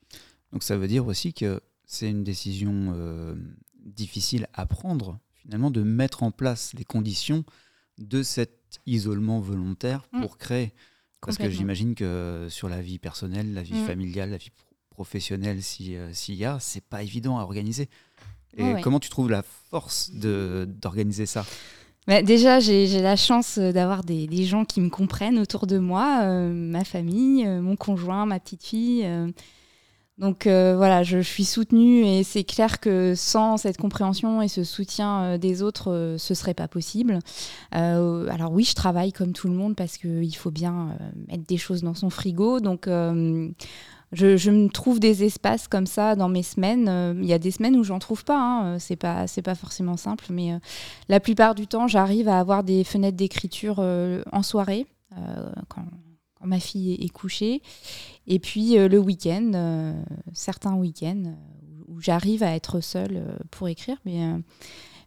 Donc 0.54 0.64
ça 0.64 0.78
veut 0.78 0.88
dire 0.88 1.06
aussi 1.06 1.34
que 1.34 1.62
c'est 1.88 2.10
une 2.10 2.24
décision 2.24 2.94
euh, 2.96 3.36
difficile 3.86 4.48
à 4.54 4.66
prendre, 4.66 5.18
finalement, 5.34 5.72
de 5.72 5.82
mettre 5.82 6.22
en 6.22 6.32
place 6.32 6.74
les 6.78 6.84
conditions 6.84 7.46
de 7.98 8.22
cet 8.22 8.80
isolement 8.86 9.40
volontaire 9.40 10.06
mm. 10.12 10.22
pour 10.22 10.38
créer. 10.38 10.74
Parce 11.22 11.38
que 11.38 11.50
j'imagine 11.50 11.96
que 11.96 12.48
sur 12.50 12.70
la 12.70 12.82
vie 12.82 13.00
personnelle, 13.00 13.54
la 13.54 13.64
vie 13.64 13.82
mm. 13.82 13.86
familiale, 13.86 14.30
la 14.32 14.38
vie 14.38 14.52
professionnelle, 14.90 15.60
euh, 15.60 16.10
s'il 16.12 16.36
y 16.36 16.46
a, 16.46 16.60
c'est 16.60 16.84
pas 16.84 17.02
évident 17.02 17.40
à 17.40 17.44
organiser. 17.44 17.90
Et 18.58 18.82
comment 18.82 19.00
tu 19.00 19.10
trouves 19.10 19.30
la 19.30 19.44
force 19.44 20.12
d'organiser 20.12 21.26
ça? 21.26 21.46
Bah, 22.08 22.24
déjà, 22.24 22.60
j'ai 22.60 23.02
la 23.02 23.16
chance 23.16 23.60
d'avoir 23.60 24.04
des, 24.04 24.46
gens 24.46 24.66
qui 24.66 24.82
me 24.82 24.90
comprennent 24.90 25.38
autour 25.38 25.68
de 25.68 25.78
moi, 25.78 26.22
euh, 26.24 26.52
ma 26.52 26.84
famille, 26.84 27.46
mon 27.46 27.76
conjoint, 27.76 28.26
ma 28.26 28.40
petite 28.40 28.64
fille. 28.64 29.08
Donc 30.18 30.48
euh, 30.48 30.76
voilà, 30.76 31.04
je, 31.04 31.20
suis 31.20 31.46
soutenue 31.46 32.04
et 32.04 32.24
c'est 32.24 32.44
clair 32.44 32.80
que 32.80 33.14
sans 33.16 33.58
cette 33.58 33.78
compréhension 33.78 34.42
et 34.42 34.48
ce 34.48 34.64
soutien 34.64 35.22
euh, 35.22 35.38
des 35.38 35.62
autres, 35.62 35.92
euh, 35.92 36.18
ce 36.18 36.34
serait 36.34 36.56
pas 36.56 36.68
possible. 36.68 37.20
alors 37.72 38.52
oui, 38.52 38.64
je 38.64 38.74
travaille 38.74 39.14
comme 39.14 39.34
tout 39.34 39.48
le 39.48 39.54
monde 39.54 39.76
parce 39.76 39.98
qu'il 39.98 40.36
faut 40.36 40.50
bien 40.50 40.98
mettre 41.28 41.46
des 41.46 41.58
choses 41.58 41.84
dans 41.84 41.94
son 41.94 42.10
frigo. 42.10 42.60
Donc 42.60 42.88
je, 42.88 44.50
me 44.50 44.70
trouve 44.70 45.00
des 45.00 45.24
espaces 45.24 45.68
comme 45.68 45.86
ça 45.86 46.16
dans 46.16 46.30
mes 46.30 46.44
semaines. 46.44 47.20
Il 47.22 47.28
y 47.28 47.34
a 47.34 47.40
des 47.40 47.52
semaines 47.52 47.76
où 47.76 47.84
j'en 47.84 48.00
trouve 48.00 48.24
pas. 48.24 48.40
Hein. 48.40 48.80
C'est 48.80 48.96
pas 48.96 49.28
c'est 49.28 49.44
pas 49.44 49.56
forcément 49.56 49.98
simple, 49.98 50.26
mais 50.32 50.58
la 51.10 51.20
plupart 51.20 51.54
du 51.54 51.68
temps, 51.68 51.88
j'arrive 51.88 52.28
à 52.28 52.40
avoir 52.40 52.64
des 52.64 52.84
fenêtres 52.84 53.18
d'écriture 53.18 53.80
en 53.80 54.44
soirée 54.44 54.88
quand 55.68 55.86
quand 56.40 56.48
ma 56.48 56.60
fille 56.60 56.94
est, 56.94 57.10
couchée. 57.10 57.62
Et 58.28 58.40
puis 58.40 58.78
euh, 58.78 58.88
le 58.88 59.00
week-end, 59.00 59.52
euh, 59.56 59.94
certains 60.34 60.76
week-ends 60.76 61.24
euh, 61.26 61.84
où 61.88 62.02
j'arrive 62.02 62.44
à 62.44 62.54
être 62.54 62.82
seule 62.82 63.24
pour 63.50 63.70
écrire. 63.70 63.98
Mais, 64.06 64.20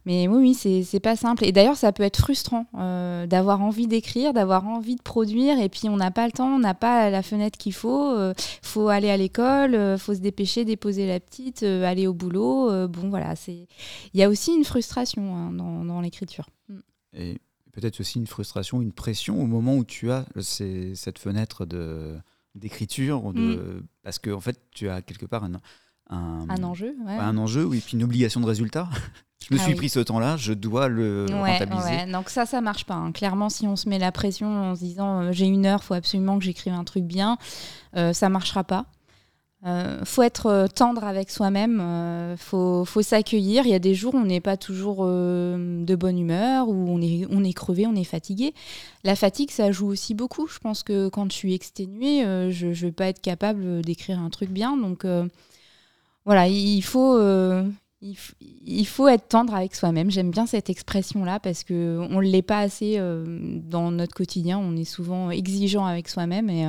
mais 0.05 0.27
oui, 0.27 0.55
oui 0.65 0.83
c'est 0.83 0.99
pas 0.99 1.15
simple. 1.15 1.45
Et 1.45 1.51
d'ailleurs, 1.51 1.77
ça 1.77 1.91
peut 1.91 2.01
être 2.01 2.17
frustrant 2.17 2.65
d'avoir 2.73 3.61
envie 3.61 3.85
d'écrire, 3.85 4.33
d'avoir 4.33 4.65
envie 4.67 4.95
de 4.95 5.01
produire, 5.03 5.59
et 5.59 5.69
puis 5.69 5.89
on 5.89 5.97
n'a 5.97 6.09
pas 6.09 6.25
le 6.25 6.31
temps, 6.31 6.55
on 6.55 6.59
n'a 6.59 6.73
pas 6.73 7.11
la 7.11 7.21
fenêtre 7.21 7.59
qu'il 7.59 7.73
faut. 7.73 8.17
Il 8.17 8.33
faut 8.63 8.87
aller 8.87 9.11
à 9.11 9.17
l'école, 9.17 9.75
il 9.75 9.99
faut 9.99 10.15
se 10.15 10.19
dépêcher, 10.19 10.65
déposer 10.65 11.05
la 11.05 11.19
petite, 11.19 11.61
aller 11.61 12.07
au 12.07 12.15
boulot. 12.15 12.87
bon, 12.87 13.09
voilà, 13.09 13.35
il 13.47 13.67
y 14.15 14.23
a 14.23 14.29
aussi 14.29 14.55
une 14.55 14.65
frustration 14.65 15.35
hein, 15.35 15.51
dans, 15.51 16.01
l'écriture. 16.01 16.49
Et 17.13 17.37
peut-être 17.71 17.99
aussi 17.99 18.17
une 18.17 18.27
frustration, 18.27 18.81
une 18.81 18.93
pression 18.93 19.39
au 19.39 19.45
moment 19.45 19.75
où 19.75 19.85
tu 19.85 20.11
as 20.11 20.25
cette 20.41 21.19
fenêtre 21.19 21.67
de 21.67 22.17
d'écriture, 22.55 23.33
de, 23.33 23.39
mm. 23.39 23.83
parce 24.03 24.19
que 24.19 24.29
en 24.31 24.41
fait, 24.41 24.59
tu 24.71 24.89
as 24.89 25.01
quelque 25.01 25.25
part 25.25 25.43
un, 25.43 25.61
un, 26.09 26.63
enjeu, 26.63 26.95
un 27.07 27.37
enjeu, 27.37 27.65
oui, 27.65 27.81
puis 27.85 27.95
une 27.95 28.03
obligation 28.03 28.41
de 28.41 28.45
résultat. 28.45 28.89
je 29.49 29.55
me 29.55 29.59
ah 29.59 29.63
suis 29.63 29.75
pris 29.75 29.89
ce 29.89 29.99
temps-là, 29.99 30.37
je 30.37 30.53
dois 30.53 30.87
le 30.87 31.25
rentabiliser. 31.29 32.11
Donc 32.11 32.29
ça, 32.29 32.45
ça 32.45 32.61
marche 32.61 32.85
pas. 32.85 32.95
Hein. 32.95 33.11
Clairement, 33.11 33.49
si 33.49 33.67
on 33.67 33.75
se 33.75 33.89
met 33.89 33.99
la 33.99 34.11
pression 34.11 34.47
en 34.47 34.75
se 34.75 34.81
disant 34.81 35.21
euh, 35.21 35.31
j'ai 35.31 35.45
une 35.45 35.65
heure, 35.65 35.83
faut 35.83 35.93
absolument 35.93 36.37
que 36.37 36.45
j'écrive 36.45 36.73
un 36.73 36.83
truc 36.83 37.03
bien, 37.03 37.37
euh, 37.95 38.13
ça 38.13 38.29
marchera 38.29 38.63
pas. 38.63 38.85
Euh, 39.63 40.03
faut 40.05 40.23
être 40.23 40.47
euh, 40.47 40.67
tendre 40.67 41.03
avec 41.03 41.29
soi-même, 41.29 41.79
euh, 41.81 42.35
faut, 42.35 42.83
faut 42.83 43.03
s'accueillir. 43.03 43.63
Il 43.65 43.69
y 43.69 43.75
a 43.75 43.79
des 43.79 43.93
jours 43.93 44.15
où 44.15 44.17
on 44.17 44.25
n'est 44.25 44.41
pas 44.41 44.57
toujours 44.57 45.05
de 45.05 45.95
bonne 45.95 46.17
humeur, 46.17 46.67
où 46.67 46.89
on 46.89 46.99
est, 47.01 47.27
on 47.29 47.43
est 47.43 47.53
crevé, 47.53 47.85
on 47.85 47.95
est 47.95 48.03
fatigué. 48.03 48.53
La 49.03 49.15
fatigue, 49.15 49.51
ça 49.51 49.71
joue 49.71 49.87
aussi 49.87 50.15
beaucoup. 50.15 50.47
Je 50.47 50.57
pense 50.59 50.81
que 50.81 51.09
quand 51.09 51.31
je 51.31 51.37
suis 51.37 51.53
exténuée, 51.53 52.51
je 52.51 52.67
ne 52.67 52.73
vais 52.73 52.91
pas 52.91 53.05
être 53.05 53.21
capable 53.21 53.81
d'écrire 53.83 54.19
un 54.19 54.29
truc 54.29 54.49
bien. 54.49 54.77
Donc 54.77 55.05
voilà, 56.25 56.47
il 56.47 56.81
faut, 56.81 57.19
il, 58.01 58.87
faut 58.87 59.07
être 59.07 59.27
tendre 59.27 59.53
avec 59.53 59.75
soi-même. 59.75 60.09
J'aime 60.09 60.31
bien 60.31 60.47
cette 60.47 60.71
expression-là 60.71 61.39
parce 61.39 61.63
qu'on 61.63 61.73
ne 61.73 62.21
l'est 62.21 62.41
pas 62.41 62.59
assez 62.59 62.97
dans 62.97 63.91
notre 63.91 64.15
quotidien. 64.15 64.57
On 64.57 64.75
est 64.75 64.85
souvent 64.85 65.29
exigeant 65.29 65.85
avec 65.85 66.09
soi-même 66.09 66.49
et 66.49 66.65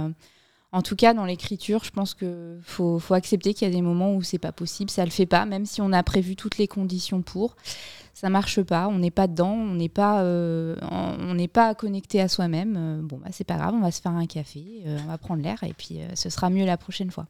en 0.73 0.81
tout 0.81 0.97
cas, 0.97 1.13
dans 1.13 1.27
l'écriture, 1.27 1.85
je 1.85 1.91
pense 1.91 2.15
qu'il 2.15 2.61
faut, 2.63 2.99
accepter 3.11 3.53
qu'il 3.53 3.69
y 3.69 3.71
a 3.71 3.75
des 3.75 3.83
moments 3.83 4.15
où 4.15 4.23
c'est 4.23 4.39
pas 4.39 4.53
possible, 4.53 4.89
ça 4.89 5.05
le 5.05 5.11
fait 5.11 5.27
pas, 5.27 5.45
même 5.45 5.67
si 5.67 5.83
on 5.83 5.93
a 5.93 6.03
prévu 6.03 6.35
toutes 6.35 6.57
les 6.57 6.67
conditions 6.67 7.21
pour. 7.21 7.57
Ça 8.15 8.31
marche 8.31 8.63
pas, 8.63 8.89
on 8.89 8.99
n'est 8.99 9.11
pas 9.11 9.27
dedans, 9.27 9.53
on 9.53 9.75
n'est 9.75 9.91
pas, 9.91 10.23
euh, 10.23 10.77
on 10.91 11.35
n'est 11.35 11.49
pas 11.49 11.75
connecté 11.75 12.21
à 12.21 12.29
soi-même. 12.29 12.77
Euh, 12.79 13.01
bon, 13.03 13.19
bah, 13.19 13.29
c'est 13.33 13.45
pas 13.45 13.57
grave, 13.57 13.75
on 13.75 13.81
va 13.81 13.91
se 13.91 14.01
faire 14.01 14.13
un 14.13 14.27
café, 14.27 14.83
euh, 14.87 14.99
on 15.05 15.09
va 15.09 15.19
prendre 15.19 15.43
l'air 15.43 15.63
et 15.63 15.75
puis 15.75 16.01
ce 16.15 16.31
sera 16.31 16.49
mieux 16.49 16.65
la 16.65 16.79
prochaine 16.79 17.11
fois. 17.11 17.27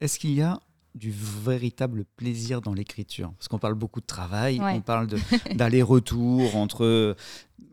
Est-ce 0.00 0.18
qu'il 0.18 0.32
y 0.32 0.42
a 0.42 0.60
du 0.94 1.10
véritable 1.10 2.04
plaisir 2.16 2.60
dans 2.60 2.74
l'écriture 2.74 3.32
Parce 3.38 3.48
qu'on 3.48 3.58
parle 3.58 3.74
beaucoup 3.74 4.00
de 4.00 4.06
travail, 4.06 4.60
on 4.60 4.80
parle 4.80 5.08
d'aller-retour 5.54 6.56
entre, 6.56 7.16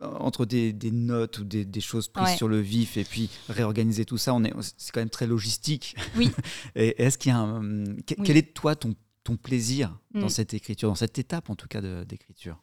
entre 0.00 0.46
des, 0.46 0.72
des, 0.72 0.90
notes 0.90 1.38
ou 1.38 1.44
des, 1.44 1.64
des 1.64 1.80
choses 1.80 2.08
prises 2.08 2.36
sur 2.36 2.48
le 2.48 2.60
vif 2.60 2.96
et 2.96 3.04
puis 3.04 3.28
réorganiser 3.48 4.04
tout 4.04 4.18
ça. 4.18 4.36
C'est 4.78 4.92
quand 4.92 5.00
même 5.00 5.10
très 5.10 5.26
logistique. 5.26 5.96
Oui. 6.16 6.30
Est-ce 6.74 7.18
qu'il 7.18 7.30
y 7.30 7.34
a 7.34 7.38
un, 7.38 7.84
Quel 8.24 8.36
est 8.36 8.54
toi 8.54 8.74
ton, 8.74 8.94
ton 9.24 9.36
plaisir 9.36 9.98
dans 10.14 10.26
mm. 10.26 10.30
cette 10.30 10.54
écriture, 10.54 10.88
dans 10.88 10.94
cette 10.94 11.18
étape 11.18 11.50
en 11.50 11.54
tout 11.54 11.68
cas 11.68 11.80
d'écriture? 12.04 12.62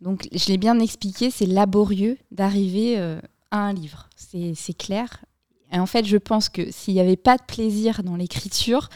Donc 0.00 0.28
je 0.32 0.48
l'ai 0.48 0.58
bien 0.58 0.78
expliqué, 0.80 1.30
c'est 1.30 1.46
laborieux 1.46 2.18
d'arriver 2.30 2.98
euh, 2.98 3.20
à 3.50 3.60
un 3.60 3.72
livre. 3.72 4.08
C'est 4.16 4.76
clair. 4.76 5.24
Et 5.72 5.78
en 5.78 5.86
fait, 5.86 6.04
je 6.04 6.16
pense 6.16 6.48
que 6.48 6.70
s'il 6.70 6.94
n'y 6.94 7.00
avait 7.00 7.16
pas 7.16 7.36
de 7.36 7.42
plaisir 7.44 8.02
dans 8.02 8.16
l'écriture, 8.16 8.88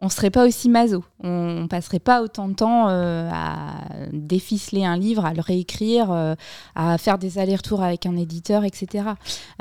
on 0.00 0.10
serait 0.10 0.30
pas 0.30 0.46
aussi 0.46 0.68
maso. 0.68 1.04
On, 1.20 1.62
ne 1.62 1.66
passerait 1.68 2.00
pas 2.00 2.22
autant 2.22 2.48
de 2.48 2.54
temps 2.54 2.88
euh, 2.88 3.30
à 3.32 3.78
déficeler 4.12 4.84
un 4.84 4.96
livre, 4.96 5.24
à 5.24 5.32
le 5.32 5.40
réécrire, 5.40 6.10
euh, 6.12 6.34
à 6.74 6.98
faire 6.98 7.18
des 7.18 7.38
allers-retours 7.38 7.82
avec 7.82 8.04
un 8.04 8.16
éditeur, 8.16 8.64
etc. 8.64 9.08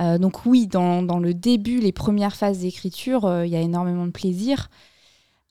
Euh, 0.01 0.17
donc 0.17 0.45
oui, 0.45 0.67
dans, 0.67 1.01
le 1.01 1.33
début, 1.33 1.79
les 1.79 1.93
premières 1.93 2.35
phases 2.35 2.59
d'écriture, 2.59 3.43
il 3.45 3.49
y 3.49 3.55
a 3.55 3.61
énormément 3.61 4.05
de 4.05 4.11
plaisir. 4.11 4.69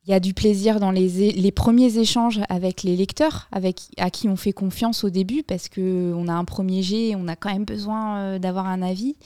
Il 0.07 0.11
y 0.11 0.15
a 0.15 0.21
du 0.21 0.35
plaisir 0.35 0.81
dans 0.81 0.91
les, 0.91 1.51
premiers 1.51 1.97
échanges 1.97 2.43
avec 2.51 2.83
les 2.83 2.95
lecteurs, 2.95 3.49
avec, 3.53 3.81
à 3.97 4.11
qui 4.11 4.29
on 4.29 4.37
fait 4.37 4.53
confiance 4.53 5.03
au 5.03 5.09
début, 5.09 5.43
parce 5.43 5.71
qu'on 5.71 6.29
a 6.29 6.35
un 6.35 6.45
premier 6.45 6.83
jet, 6.83 7.15
on 7.17 7.27
a 7.27 7.37
quand 7.37 7.51
même 7.51 7.65
besoin 7.65 8.39
d'avoir 8.39 8.67
un 8.67 8.83
avis. 8.83 9.17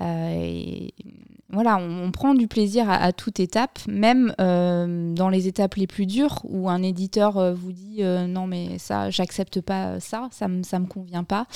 Et 0.00 0.94
on, 1.56 2.10
prend 2.10 2.34
du 2.34 2.48
plaisir 2.48 2.88
à, 2.88 3.12
toute 3.12 3.40
étape, 3.40 3.78
même 3.86 4.34
euh, 4.40 5.12
dans 5.14 5.28
les 5.28 5.48
étapes 5.48 5.74
les 5.74 5.86
plus 5.86 6.06
dures 6.06 6.40
où 6.44 6.68
un 6.68 6.82
éditeur 6.82 7.38
euh, 7.38 7.54
vous 7.54 7.72
dit 7.72 7.98
euh, 8.00 8.26
non 8.26 8.46
mais 8.46 8.78
ça, 8.78 9.10
j'accepte 9.10 9.60
pas 9.60 10.00
ça, 10.00 10.28
ça 10.32 10.48
me 10.48 10.56
me 10.58 10.86
convient 10.86 11.24
pas. 11.24 11.46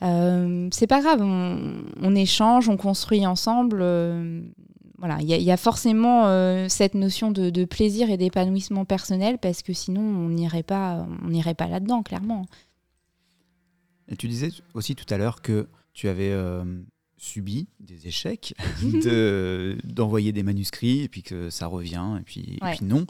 c'est 0.00 0.86
pas 0.86 1.00
grave, 1.00 1.20
on, 1.22 2.14
échange, 2.14 2.68
on 2.68 2.76
construit 2.76 3.26
ensemble. 3.26 3.78
voilà, 4.98 5.18
il 5.20 5.28
y, 5.28 5.50
a 5.50 5.56
forcément 5.56 6.26
cette 6.68 6.94
notion 6.94 7.30
de, 7.30 7.64
plaisir 7.64 8.10
et 8.10 8.16
d'épanouissement 8.16 8.84
personnel 8.84 9.38
parce 9.38 9.62
que 9.62 9.72
sinon 9.72 10.02
on 10.02 10.28
n'irait 10.28 10.64
pas, 10.64 11.06
on 11.24 11.28
n'irait 11.28 11.54
pas 11.54 11.68
là-dedans 11.68 12.02
clairement. 12.02 12.46
Tu 14.18 14.28
disais 14.28 14.50
aussi 14.74 14.94
tout 14.94 15.06
à 15.14 15.18
l'heure 15.18 15.40
que 15.40 15.68
tu 15.92 16.08
avais 16.08 16.32
subi 17.22 17.68
des 17.78 18.08
échecs, 18.08 18.54
de, 18.82 19.78
d'envoyer 19.84 20.32
des 20.32 20.42
manuscrits 20.42 21.02
et 21.02 21.08
puis 21.08 21.22
que 21.22 21.50
ça 21.50 21.66
revient 21.66 22.16
et 22.18 22.22
puis, 22.22 22.58
puis 22.60 22.84
non. 22.84 23.06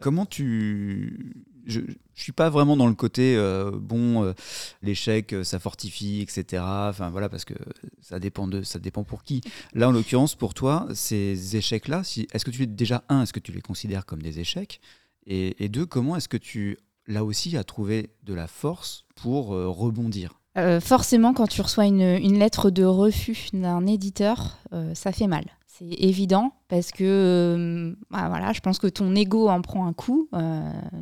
Comment 0.00 0.26
tu, 0.26 1.46
je, 1.64 1.80
ne 1.80 1.86
suis 2.14 2.32
pas 2.32 2.50
vraiment 2.50 2.76
dans 2.76 2.88
le 2.88 2.94
côté 2.94 3.36
bon, 3.74 4.34
l'échec, 4.82 5.34
ça 5.44 5.60
fortifie, 5.60 6.20
etc. 6.20 6.62
Enfin 6.64 7.10
voilà, 7.10 7.28
parce 7.28 7.44
que 7.44 7.54
ça 8.00 8.18
dépend 8.18 8.48
de, 8.48 8.62
ça 8.64 8.80
dépend 8.80 9.04
pour 9.04 9.22
qui. 9.22 9.40
Là, 9.74 9.88
en 9.88 9.92
l'occurrence, 9.92 10.34
pour 10.34 10.54
toi, 10.54 10.88
ces 10.92 11.56
échecs-là, 11.56 12.02
si, 12.02 12.26
est-ce 12.32 12.44
que 12.44 12.50
tu 12.50 12.66
déjà 12.66 13.04
un, 13.08 13.22
est-ce 13.22 13.32
que 13.32 13.40
tu 13.40 13.52
les 13.52 13.62
considères 13.62 14.06
comme 14.06 14.22
des 14.22 14.40
échecs, 14.40 14.80
et, 15.24 15.64
et 15.64 15.68
deux, 15.68 15.86
comment 15.86 16.16
est-ce 16.16 16.28
que 16.28 16.36
tu 16.36 16.78
là 17.06 17.24
aussi 17.24 17.56
as 17.56 17.64
trouvé 17.64 18.10
de 18.24 18.34
la 18.34 18.48
force 18.48 19.04
pour 19.14 19.48
rebondir? 19.48 20.41
Euh, 20.58 20.80
forcément, 20.80 21.32
quand 21.32 21.46
tu 21.46 21.62
reçois 21.62 21.86
une, 21.86 22.38
lettre 22.38 22.70
de 22.70 22.84
refus 22.84 23.48
d'un 23.52 23.86
éditeur, 23.86 24.58
euh, 24.72 24.94
ça 24.94 25.12
fait 25.12 25.26
mal. 25.26 25.44
C'est 25.78 25.94
évident 26.04 26.52
parce 26.68 26.90
que 26.90 27.02
euh, 27.02 27.94
bah, 28.10 28.28
voilà, 28.28 28.52
je 28.52 28.60
pense 28.60 28.78
que 28.78 28.86
ton 28.86 29.14
ego 29.14 29.48
en 29.48 29.62
prend 29.62 29.86
un 29.86 29.92
coup. 29.92 30.28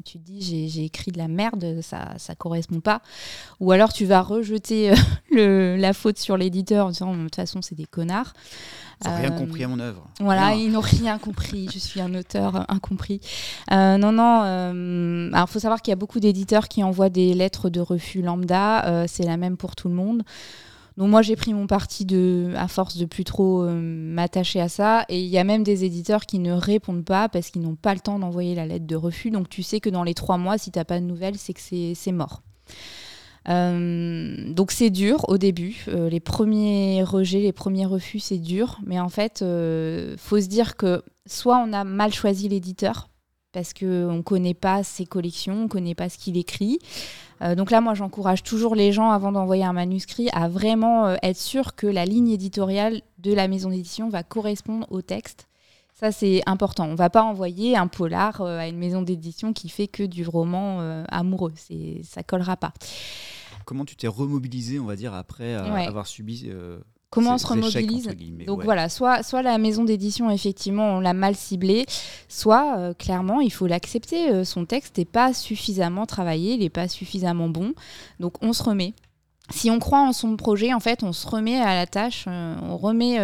tu 0.05 0.19
te 0.19 0.25
dis 0.25 0.69
j'ai 0.69 0.85
écrit 0.85 1.11
de 1.11 1.19
la 1.19 1.29
merde, 1.29 1.81
ça 1.83 2.15
ça 2.19 2.35
correspond 2.35 2.81
pas. 2.81 3.03
Ou 3.59 3.73
alors 3.73 3.93
tu 3.93 4.05
vas 4.05 4.23
rejeter 4.23 4.93
la 5.33 5.93
faute 5.93 6.19
sur 6.19 6.37
l'éditeur 6.37 6.87
en 6.87 6.91
disant 6.91 7.17
de 7.17 7.23
toute 7.25 7.37
façon 7.37 7.63
c'est 7.63 7.75
des 7.75 7.87
connards. 7.87 8.33
Ils 9.05 9.09
n'ont 9.09 9.17
rien 9.17 9.31
compris 9.31 9.65
à 9.65 9.69
mon 9.69 9.81
œuvre. 9.81 10.07
Voilà, 10.21 10.55
ils 10.55 10.71
n'ont 10.71 10.81
rien 10.81 11.19
compris. 11.19 11.69
Je 11.73 11.79
suis 11.79 12.01
un 12.01 12.15
auteur 12.15 12.67
incompris. 12.71 13.21
Euh, 13.73 13.97
non, 13.97 14.13
non. 14.13 14.43
Euh, 14.45 15.31
alors, 15.33 15.47
il 15.49 15.53
faut 15.53 15.59
savoir 15.59 15.81
qu'il 15.81 15.91
y 15.91 15.95
a 15.95 15.97
beaucoup 15.97 16.21
d'éditeurs 16.21 16.69
qui 16.69 16.85
envoient 16.85 17.09
des 17.09 17.33
lettres 17.33 17.71
de 17.71 17.81
refus 17.81 18.21
lambda. 18.21 18.85
Euh, 18.85 19.05
c'est 19.09 19.25
la 19.25 19.39
même 19.39 19.57
pour 19.57 19.75
tout 19.75 19.89
le 19.89 19.95
monde. 19.95 20.23
Donc 21.01 21.09
moi 21.09 21.23
j'ai 21.23 21.35
pris 21.35 21.55
mon 21.55 21.67
parti 21.67 22.05
de, 22.05 22.53
à 22.57 22.69
force 22.69 22.99
de 22.99 23.07
plus 23.07 23.25
trop 23.25 23.65
m'attacher 23.65 24.61
à 24.61 24.69
ça. 24.69 25.07
Et 25.09 25.19
il 25.19 25.29
y 25.29 25.39
a 25.39 25.45
même 25.45 25.63
des 25.63 25.85
éditeurs 25.85 26.27
qui 26.27 26.39
ne 26.39 26.53
répondent 26.53 27.07
pas 27.07 27.31
parce 27.31 27.51
qu'ils 27.51 27.63
n'ont 27.63 27.75
pas 27.75 27.95
le 27.95 28.01
temps 28.01 28.19
d'envoyer 28.19 28.55
la 28.55 28.67
lettre 28.67 28.87
de 28.87 28.97
refus. 28.97 29.31
Donc 29.31 29.49
tu 29.49 29.63
sais 29.63 29.81
que 29.81 29.89
dans 29.89 30.05
les 30.05 30.13
trois 30.13 30.37
mois, 30.37 30.59
si 30.59 30.71
tu 30.71 30.79
n'as 30.79 30.85
pas 30.85 31.01
de 31.01 31.07
nouvelles, 31.07 31.39
c'est 31.39 31.55
que 31.55 31.61
c'est 31.61 32.13
mort. 32.13 32.43
Euh, 33.49 34.53
donc 34.53 34.71
c'est 34.71 34.91
dur 34.91 35.25
au 35.29 35.39
début. 35.39 35.85
Euh, 35.89 36.09
les 36.09 36.21
premiers 36.21 37.03
rejets, 37.03 37.41
les 37.41 37.53
premiers 37.53 37.87
refus, 37.87 38.21
c'est 38.21 38.39
dur. 38.39 38.79
Mais 38.85 39.01
en 39.01 39.09
fait, 39.09 39.43
euh, 39.43 40.17
faut 40.19 40.41
se 40.41 40.47
dire 40.47 40.77
que 40.77 41.03
soit 41.27 41.59
on 41.59 41.73
a 41.73 41.85
mal 41.85 42.13
choisi 42.13 42.49
l'éditeur 42.49 43.09
parce 43.53 43.73
qu'on 43.73 44.13
ne 44.13 44.23
connaît 44.23 44.55
pas 44.55 44.85
ses 44.85 45.07
collections, 45.07 45.55
on 45.55 45.63
ne 45.65 45.69
connaît 45.69 45.95
pas 45.95 46.09
ce 46.09 46.19
qu'il 46.19 46.37
écrit. 46.37 46.79
Donc 47.57 47.71
là, 47.71 47.81
moi, 47.81 47.95
j'encourage 47.95 48.43
toujours 48.43 48.75
les 48.75 48.93
gens, 48.93 49.11
avant 49.11 49.33
d'envoyer 49.33 49.65
un 49.65 49.73
manuscrit, 49.73 50.29
à 50.33 50.49
vraiment 50.49 51.17
être 51.23 51.39
sûr 51.39 51.75
que 51.75 51.87
la 51.87 52.05
ligne 52.05 52.31
éditoriale 52.31 53.01
de 53.19 53.33
la 53.33 53.49
maison 53.49 53.71
d'édition 53.71 54.09
va 54.09 54.23
correspondre 54.23 54.87
au 54.91 55.01
texte. 55.01 55.49
Ça, 55.95 56.13
c'est 56.13 56.43
important. 56.47 56.85
On 56.85 56.93
ne 56.93 56.97
va 56.97 57.11
pas 57.11 57.23
envoyer 57.23 57.77
un 57.77 57.87
polar 57.87 58.41
à 58.43 58.69
une 58.69 58.79
maison 58.79 59.03
d'édition 59.03 59.53
qui 59.53 59.69
fait 59.69 59.89
que 59.89 60.03
du 60.03 60.27
roman 60.27 61.05
amoureux. 61.09 61.53
Ça 62.03 62.23
collera 62.23 62.57
pas 62.57 62.73
comment 63.71 63.85
tu 63.85 63.95
t'es 63.95 64.09
remobilisé, 64.09 64.81
on 64.81 64.87
va 64.87 64.97
dire, 64.97 65.15
après 65.15 65.55
euh, 65.55 65.73
avoir 65.87 66.09
subi. 66.09 66.51
Euh, 67.11 67.21
comment 67.21 67.35
on 67.35 67.39
se 67.39 67.47
remobilise 67.47 68.09
Donc 68.47 68.63
voilà, 68.63 68.89
soit, 68.89 69.23
soit 69.23 69.43
la 69.43 69.59
maison 69.59 69.85
d'édition, 69.85 70.31
effectivement, 70.31 70.97
on 70.97 71.01
l'a 71.01 71.13
mal 71.13 71.35
ciblée, 71.35 71.87
soit 72.29 72.79
euh, 72.79 72.95
clairement, 72.95 73.41
il 73.41 73.53
faut 73.53 73.67
l'accepter. 73.67 74.45
son 74.45 74.65
texte 74.65 74.99
n'est 74.99 75.05
pas 75.05 75.33
suffisamment 75.33 76.07
travaillé, 76.07 76.55
il 76.55 76.61
n'est 76.61 76.71
pas 76.71 76.89
suffisamment 76.89 77.49
bon. 77.49 77.75
Donc 78.19 78.35
on 78.43 78.53
se 78.53 78.63
remet. 78.63 78.95
Si 79.51 79.71
on 79.71 79.81
croit 79.81 80.01
en 80.01 80.13
son 80.13 80.37
projet, 80.37 80.73
en 80.73 80.81
fait, 80.81 81.03
on 81.03 81.13
se 81.13 81.27
remet 81.27 81.59
à 81.59 81.75
la 81.75 81.87
tâche, 81.87 82.27
on 82.29 82.77
remet 82.77 83.19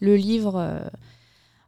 le 0.00 0.16
livre 0.16 0.90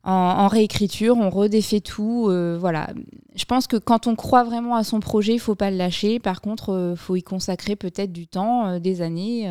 en, 0.06 0.46
réécriture, 0.46 1.16
on 1.18 1.30
redéfait 1.30 1.80
tout. 1.80 2.28
Euh, 2.28 2.56
voilà. 2.58 2.90
Je 3.34 3.44
pense 3.44 3.66
que 3.66 3.76
quand 3.76 4.06
on 4.06 4.14
croit 4.14 4.44
vraiment 4.44 4.76
à 4.76 4.84
son 4.84 5.00
projet, 5.00 5.34
il 5.34 5.40
faut 5.40 5.56
pas 5.56 5.70
le 5.70 5.76
lâcher. 5.76 6.20
Par 6.20 6.40
contre, 6.40 6.70
il 6.70 6.74
euh, 6.74 6.96
faut 6.96 7.16
y 7.16 7.22
consacrer 7.22 7.74
peut-être 7.74 8.12
du 8.12 8.28
temps, 8.28 8.68
euh, 8.68 8.78
des 8.78 9.02
années. 9.02 9.50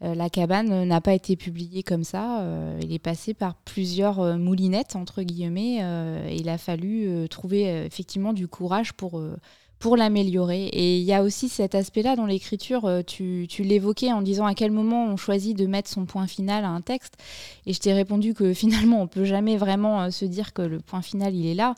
La 0.00 0.30
cabane 0.30 0.84
n'a 0.84 1.00
pas 1.00 1.12
été 1.12 1.34
publiée 1.34 1.82
comme 1.82 2.04
ça. 2.04 2.44
il 2.80 2.92
est 2.92 3.00
passé 3.00 3.34
par 3.34 3.54
plusieurs 3.56 4.38
moulinettes, 4.38 4.94
entre 4.94 5.22
guillemets. 5.22 5.82
il 6.32 6.48
a 6.48 6.58
fallu 6.58 7.28
trouver 7.28 7.84
effectivement 7.84 8.32
du 8.32 8.46
courage 8.46 8.92
pour 8.92 9.20
pour 9.78 9.96
l'améliorer. 9.96 10.64
Et 10.66 10.98
il 10.98 11.04
y 11.04 11.12
a 11.12 11.22
aussi 11.22 11.48
cet 11.48 11.74
aspect-là 11.74 12.16
dans 12.16 12.26
l'écriture, 12.26 12.84
euh, 12.84 13.02
tu, 13.02 13.46
tu 13.48 13.62
l'évoquais 13.62 14.12
en 14.12 14.22
disant 14.22 14.46
à 14.46 14.54
quel 14.54 14.70
moment 14.70 15.06
on 15.06 15.16
choisit 15.16 15.56
de 15.56 15.66
mettre 15.66 15.88
son 15.88 16.04
point 16.04 16.26
final 16.26 16.64
à 16.64 16.68
un 16.68 16.80
texte. 16.80 17.14
Et 17.66 17.72
je 17.72 17.78
t'ai 17.78 17.92
répondu 17.92 18.34
que 18.34 18.54
finalement, 18.54 19.02
on 19.02 19.06
peut 19.06 19.24
jamais 19.24 19.56
vraiment 19.56 20.02
euh, 20.02 20.10
se 20.10 20.24
dire 20.24 20.52
que 20.52 20.62
le 20.62 20.80
point 20.80 21.02
final, 21.02 21.34
il 21.34 21.46
est 21.46 21.54
là. 21.54 21.74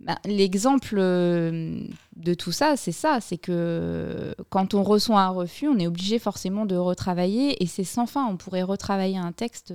Bah, 0.00 0.18
l'exemple 0.24 0.96
euh, 0.98 1.86
de 2.16 2.34
tout 2.34 2.52
ça, 2.52 2.76
c'est 2.76 2.92
ça, 2.92 3.20
c'est 3.20 3.38
que 3.38 4.34
quand 4.50 4.74
on 4.74 4.82
reçoit 4.82 5.20
un 5.20 5.28
refus, 5.28 5.68
on 5.68 5.78
est 5.78 5.86
obligé 5.86 6.18
forcément 6.18 6.66
de 6.66 6.76
retravailler 6.76 7.62
et 7.62 7.66
c'est 7.66 7.84
sans 7.84 8.06
fin. 8.06 8.26
On 8.26 8.36
pourrait 8.36 8.62
retravailler 8.62 9.18
un 9.18 9.32
texte. 9.32 9.72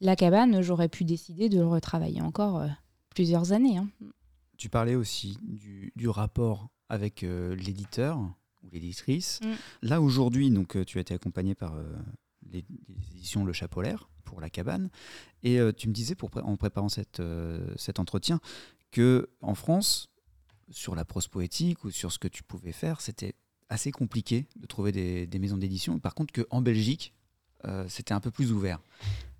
La 0.00 0.14
cabane, 0.14 0.62
j'aurais 0.62 0.88
pu 0.88 1.04
décider 1.04 1.48
de 1.48 1.58
le 1.58 1.66
retravailler 1.66 2.22
encore 2.22 2.62
plusieurs 3.10 3.52
années. 3.52 3.78
Hein. 3.78 3.88
Tu 4.56 4.68
parlais 4.68 4.94
aussi 4.94 5.36
du, 5.42 5.92
du 5.96 6.08
rapport 6.08 6.68
avec 6.88 7.22
euh, 7.22 7.54
l'éditeur 7.56 8.18
ou 8.18 8.68
l'éditrice. 8.72 9.40
Mm. 9.42 9.48
Là, 9.82 10.00
aujourd'hui, 10.00 10.50
donc, 10.50 10.76
euh, 10.76 10.84
tu 10.84 10.98
as 10.98 11.00
été 11.00 11.14
accompagné 11.14 11.54
par 11.54 11.74
euh, 11.76 11.84
les, 12.50 12.64
éditions 13.14 13.44
Le 13.44 13.52
Chapolaire 13.52 14.08
pour 14.24 14.40
La 14.40 14.50
Cabane. 14.50 14.90
Et 15.42 15.58
tu 15.76 15.88
me 15.88 15.94
disais, 15.94 16.14
pour, 16.14 16.30
en 16.34 16.56
préparant 16.56 16.90
cette, 16.90 17.22
cet 17.76 17.98
entretien, 17.98 18.40
que 18.90 19.28
en 19.40 19.54
France, 19.54 20.08
sur 20.70 20.94
la 20.94 21.04
prose 21.04 21.28
poétique 21.28 21.84
ou 21.84 21.90
sur 21.90 22.12
ce 22.12 22.18
que 22.18 22.28
tu 22.28 22.42
pouvais 22.42 22.72
faire, 22.72 23.00
c'était 23.00 23.34
assez 23.68 23.90
compliqué 23.90 24.46
de 24.56 24.66
trouver 24.66 24.92
des, 24.92 25.26
des 25.26 25.38
maisons 25.38 25.58
d'édition. 25.58 25.98
Par 25.98 26.14
contre, 26.14 26.32
qu'en 26.32 26.62
Belgique, 26.62 27.14
c'était 27.88 28.14
un 28.14 28.20
peu 28.20 28.30
plus 28.30 28.52
ouvert. 28.52 28.80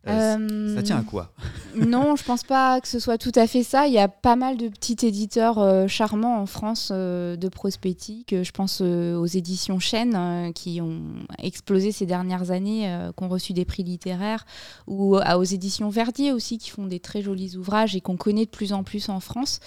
Euh, 0.07 0.77
ça 0.77 0.83
tient 0.83 0.99
à 0.99 1.03
quoi 1.03 1.33
Non, 1.77 2.17
je 2.17 2.25
pense 2.25 2.43
pas 2.43 2.81
que 2.81 2.89
ce 2.89 2.99
soit 2.99 3.19
tout 3.19 3.33
à 3.35 3.47
fait 3.47 3.63
ça. 3.63 3.87
Il 3.87 3.93
y 3.93 3.99
a 3.99 4.09
pas 4.09 4.37
mal 4.37 4.57
de 4.57 4.69
petits 4.69 4.97
éditeurs 5.07 5.59
euh, 5.59 5.87
charmants 5.87 6.41
en 6.41 6.47
France 6.47 6.91
euh, 6.93 7.37
de 7.37 7.49
prospectique. 7.49 8.35
Je 8.43 8.51
pense 8.53 8.81
aux 8.81 9.27
éditions 9.27 9.79
Chêne 9.79 10.53
qui 10.55 10.81
ont 10.81 11.03
explosé 11.39 11.93
ces 11.93 12.07
dernières 12.07 12.51
années, 12.51 12.91
qui 13.17 13.25
ont 13.25 13.29
reçu 13.29 13.53
des 13.53 13.65
prix 13.65 13.83
littéraires, 13.83 14.47
ou 14.87 15.17
aux 15.17 15.45
éditions 15.45 15.89
Verdier 15.89 16.33
aussi 16.33 16.59
qui 16.59 16.71
font 16.71 16.87
des 16.87 17.01
très 17.01 17.23
jolis 17.23 17.57
ouvrages 17.57 17.97
et 17.97 18.01
qu'on 18.01 18.17
connaît 18.17 18.45
de 18.45 18.51
plus 18.51 18.73
en 18.73 18.83
plus 18.83 19.09
en 19.09 19.21
France. 19.21 19.61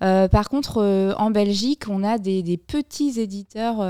par 0.00 0.48
contre, 0.48 1.14
en 1.16 1.30
Belgique, 1.30 1.84
on 1.88 2.04
a 2.04 2.18
des, 2.18 2.56
petits 2.56 3.20
éditeurs 3.20 3.84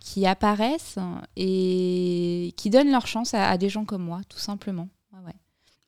qui 0.00 0.26
apparaissent 0.26 0.98
et 1.36 2.52
qui 2.56 2.70
donnent 2.70 2.90
leur 2.90 3.06
chance 3.06 3.34
à 3.34 3.56
des 3.58 3.68
gens 3.68 3.84
comme 3.84 4.02
moi, 4.02 4.20
tout 4.28 4.38
simplement. 4.38 4.83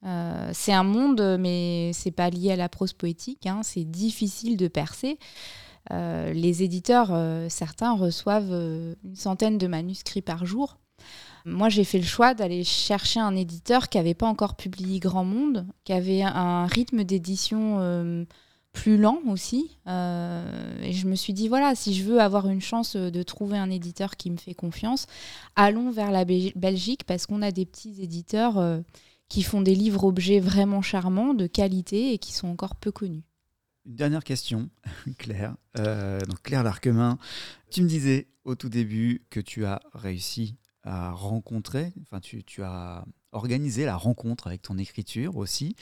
Euh, 0.05 0.51
c'est 0.53 0.72
un 0.72 0.82
monde, 0.82 1.36
mais 1.38 1.90
c'est 1.92 2.11
pas 2.11 2.30
lié 2.30 2.53
à 2.53 2.57
la 2.57 2.68
prose 2.68 2.92
poétique. 2.92 3.47
Hein. 3.47 3.61
c'est 3.62 3.84
difficile 3.84 4.57
de 4.57 4.68
percer. 4.68 5.18
Euh, 5.92 6.32
les 6.32 6.62
éditeurs, 6.62 7.11
euh, 7.12 7.49
certains 7.49 7.94
reçoivent 7.94 8.53
une 9.05 9.16
centaine 9.16 9.59
de 9.59 9.66
manuscrits 9.66 10.22
par 10.22 10.44
jour. 10.44 10.78
Moi, 11.44 11.68
j'ai 11.68 11.84
fait 11.84 11.99
le 11.99 12.05
choix 12.05 12.34
d'aller 12.34 12.64
chercher 12.64 13.20
un 13.20 13.36
éditeur 13.36 13.88
qui 13.88 13.99
n'avait 13.99 14.14
pas 14.14 14.26
encore 14.26 14.57
publié 14.57 14.99
grand 14.99 15.24
monde, 15.24 15.66
qui 15.84 15.92
avait 15.92 16.22
un 16.22 16.66
rythme 16.66 17.05
d'édition 17.05 18.26
plus 18.72 18.97
lent 18.97 19.20
aussi. 19.28 19.78
et 19.86 20.92
je 20.92 21.07
me 21.07 21.14
suis 21.14 21.32
dit, 21.32 21.47
voilà, 21.47 21.76
si 21.76 21.94
je 21.94 22.03
veux 22.03 22.20
avoir 22.20 22.49
une 22.49 22.61
chance 22.61 22.97
de 22.97 23.22
trouver 23.22 23.59
un 23.59 23.70
éditeur 23.70 24.16
qui 24.16 24.32
me 24.32 24.38
fait 24.38 24.55
confiance, 24.55 25.07
allons 25.55 25.92
vers 25.92 26.11
la 26.11 26.24
Belgique 26.24 27.05
parce 27.05 27.26
qu'on 27.26 27.42
a 27.42 27.53
des 27.53 27.64
petits 27.64 28.03
éditeurs 28.03 28.82
qui 29.28 29.42
font 29.42 29.60
des 29.60 29.74
livres-objets 29.74 30.40
vraiment 30.40 30.82
charmants, 30.82 31.34
de 31.34 31.46
qualité 31.46 32.12
et 32.12 32.18
qui 32.18 32.32
sont 32.32 32.48
encore 32.48 32.76
peu 32.76 32.92
connus. 32.92 33.24
Une 33.86 33.96
dernière 33.96 34.24
question, 34.24 34.68
Claire. 35.18 35.56
Euh, 35.78 36.20
donc 36.20 36.42
Claire 36.42 36.62
Larquemin, 36.62 37.18
tu 37.70 37.82
me 37.82 37.88
disais 37.88 38.28
au 38.44 38.54
tout 38.54 38.68
début 38.68 39.24
que 39.30 39.40
tu 39.40 39.64
as 39.64 39.80
réussi 39.92 40.56
à 40.82 41.10
rencontrer, 41.10 41.92
enfin 42.02 42.20
tu, 42.20 42.62
as 42.62 43.04
organisé 43.32 43.84
la 43.84 43.96
rencontre 43.96 44.46
avec 44.46 44.62
ton 44.62 44.78
écriture 44.78 45.36
aussi. 45.36 45.74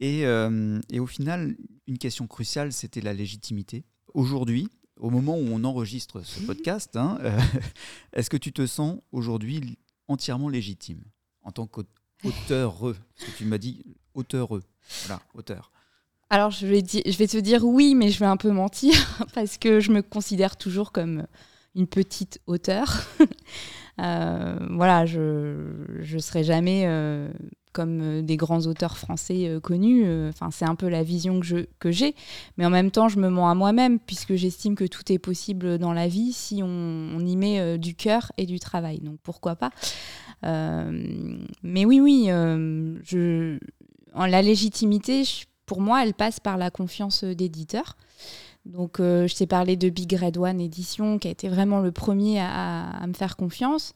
Et, 0.00 0.26
euh, 0.26 0.80
et 0.90 1.00
au 1.00 1.06
final, 1.06 1.56
une 1.86 1.98
question 1.98 2.26
cruciale, 2.26 2.72
c'était 2.72 3.00
la 3.00 3.14
légitimité. 3.14 3.84
Aujourd'hui, 4.14 4.68
au 5.02 5.10
moment 5.10 5.36
où 5.36 5.46
on 5.48 5.64
enregistre 5.64 6.24
ce 6.24 6.40
podcast, 6.40 6.96
hein, 6.96 7.18
euh, 7.22 7.38
est-ce 8.12 8.30
que 8.30 8.36
tu 8.36 8.52
te 8.52 8.66
sens 8.66 8.98
aujourd'hui 9.10 9.78
entièrement 10.06 10.48
légitime 10.48 11.02
en 11.42 11.50
tant 11.50 11.66
auteur 12.24 12.78
Parce 12.78 13.30
que 13.30 13.36
tu 13.36 13.44
m'as 13.44 13.58
dit 13.58 13.84
auteureux. 14.14 14.62
Voilà, 15.06 15.22
auteur. 15.34 15.72
Alors, 16.30 16.50
je 16.50 16.66
vais, 16.66 16.82
te 16.82 17.38
dire 17.40 17.62
oui, 17.62 17.94
mais 17.94 18.10
je 18.10 18.18
vais 18.18 18.26
un 18.26 18.38
peu 18.38 18.50
mentir, 18.50 18.94
parce 19.34 19.58
que 19.58 19.80
je 19.80 19.92
me 19.92 20.00
considère 20.00 20.56
toujours 20.56 20.90
comme 20.90 21.26
une 21.74 21.86
petite 21.86 22.40
auteure. 22.46 23.02
voilà, 23.98 25.04
je 25.04 25.18
ne 26.00 26.18
serai 26.18 26.42
jamais 26.42 26.86
comme 27.72 28.22
des 28.22 28.38
grands 28.38 28.60
auteurs 28.66 28.96
français 28.96 29.58
connus. 29.62 30.06
Enfin, 30.30 30.50
c'est 30.50 30.64
un 30.64 30.74
peu 30.74 30.88
la 30.88 31.02
vision 31.02 31.40
que 31.78 31.90
j'ai. 31.90 32.14
Mais 32.56 32.64
en 32.64 32.70
même 32.70 32.90
temps, 32.90 33.10
je 33.10 33.18
me 33.18 33.28
mens 33.28 33.50
à 33.50 33.54
moi-même, 33.54 33.98
puisque 33.98 34.34
j'estime 34.34 34.74
que 34.74 34.84
tout 34.84 35.12
est 35.12 35.18
possible 35.18 35.76
dans 35.76 35.92
la 35.92 36.08
vie 36.08 36.32
si 36.32 36.62
on, 36.62 37.18
y 37.20 37.36
met 37.36 37.76
du 37.76 37.94
cœur 37.94 38.32
et 38.38 38.46
du 38.46 38.58
travail. 38.58 39.00
Donc 39.00 39.18
pourquoi 39.22 39.54
pas? 39.54 39.70
Mais 40.42 41.84
oui, 41.84 42.00
oui, 42.00 42.26
je, 42.26 43.58
la 44.14 44.42
légitimité, 44.42 45.22
pour 45.66 45.80
moi, 45.80 46.02
elle 46.02 46.14
passe 46.14 46.40
par 46.40 46.56
la 46.56 46.70
confiance 46.70 47.24
d'éditeur. 47.24 47.96
Donc, 48.66 49.00
euh, 49.00 49.26
je 49.26 49.34
t'ai 49.34 49.46
parlé 49.46 49.76
de 49.76 49.88
Big 49.88 50.12
Red 50.14 50.36
One 50.36 50.60
Édition, 50.60 51.18
qui 51.18 51.28
a 51.28 51.30
été 51.30 51.48
vraiment 51.48 51.80
le 51.80 51.90
premier 51.90 52.40
à, 52.40 53.04
me 53.06 53.12
faire 53.12 53.36
confiance. 53.36 53.92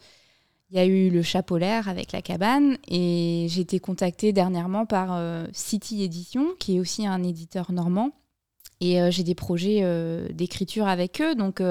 Il 0.71 0.77
y 0.77 0.81
a 0.81 0.87
eu 0.87 1.11
le 1.11 1.23
Chapolaire 1.23 1.89
avec 1.89 2.11
la 2.11 2.23
cabane 2.23 2.77
et 2.89 3.47
j'ai 3.49 3.61
été 3.61 3.79
contactée 3.79 4.33
dernièrement 4.33 4.85
par 4.85 5.11
euh, 5.13 5.47
City 5.53 6.03
Édition, 6.03 6.49
qui 6.59 6.77
est 6.77 6.81
aussi 6.81 7.07
un 7.07 7.23
éditeur 7.23 7.71
normand. 7.71 8.11
Et 8.81 9.01
euh, 9.01 9.13
j'ai 9.13 9.23
des 9.23 9.37
projets 9.37 9.85
d'écriture 10.33 10.89
avec 10.89 11.21
eux. 11.21 11.37
Donc, 11.37 11.63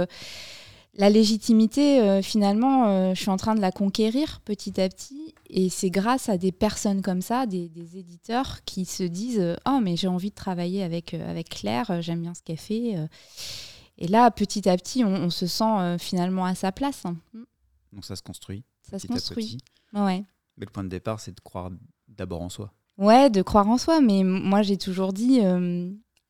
la 0.96 1.10
légitimité, 1.10 2.22
finalement, 2.24 3.14
je 3.14 3.20
suis 3.20 3.30
en 3.30 3.38
train 3.38 3.56
de 3.56 3.62
la 3.62 3.72
conquérir 3.72 4.42
petit 4.42 4.80
à 4.80 4.88
petit. 4.88 5.36
Et 5.50 5.70
c'est 5.70 5.90
grâce 5.90 6.30
à 6.30 6.38
des 6.38 6.52
personnes 6.52 7.02
comme 7.02 7.22
ça, 7.22 7.46
des, 7.46 7.70
éditeurs 7.98 8.64
qui 8.66 8.86
se 8.86 9.04
disent 9.04 9.56
Oh, 9.68 9.80
mais 9.82 9.96
j'ai 9.96 10.08
envie 10.08 10.32
de 10.32 10.36
travailler 10.36 10.84
avec, 10.84 11.14
euh, 11.14 11.30
avec 11.30 11.50
Claire, 11.50 11.92
euh, 11.92 12.02
j'aime 12.02 12.22
bien 12.22 12.34
ce 12.34 12.42
qu'elle 12.42 12.58
fait. 12.58 12.98
Euh. 12.98 13.08
Et 13.98 14.08
là, 14.08 14.32
petit 14.32 14.68
à 14.68 14.76
petit, 14.76 15.04
on, 15.06 15.30
se 15.30 15.48
sent 15.48 15.98
finalement 16.00 16.46
à 16.46 16.56
sa 16.56 16.72
place. 16.72 17.06
Hein. 17.06 17.16
Mm. 17.34 17.44
Donc 17.94 18.06
ça 18.06 18.16
se 18.16 18.24
construit. 18.24 18.64
Ça 18.82 19.00
se 19.00 19.08
construit. 19.08 19.58
Ouais. 19.94 20.26
Mais 20.58 20.66
le 20.66 20.72
point 20.72 20.84
de 20.84 20.90
départ, 20.90 21.20
c'est 21.20 21.32
de 21.32 21.40
croire 21.40 21.72
d'abord 22.10 22.42
en 22.42 22.50
soi. 22.50 22.74
Ouais, 22.98 23.30
de 23.30 23.42
croire 23.42 23.70
en 23.70 23.78
soi. 23.78 24.02
Mais 24.02 24.24
moi, 24.24 24.64
j'ai 24.64 24.78
toujours 24.78 25.14
dit 25.14 25.40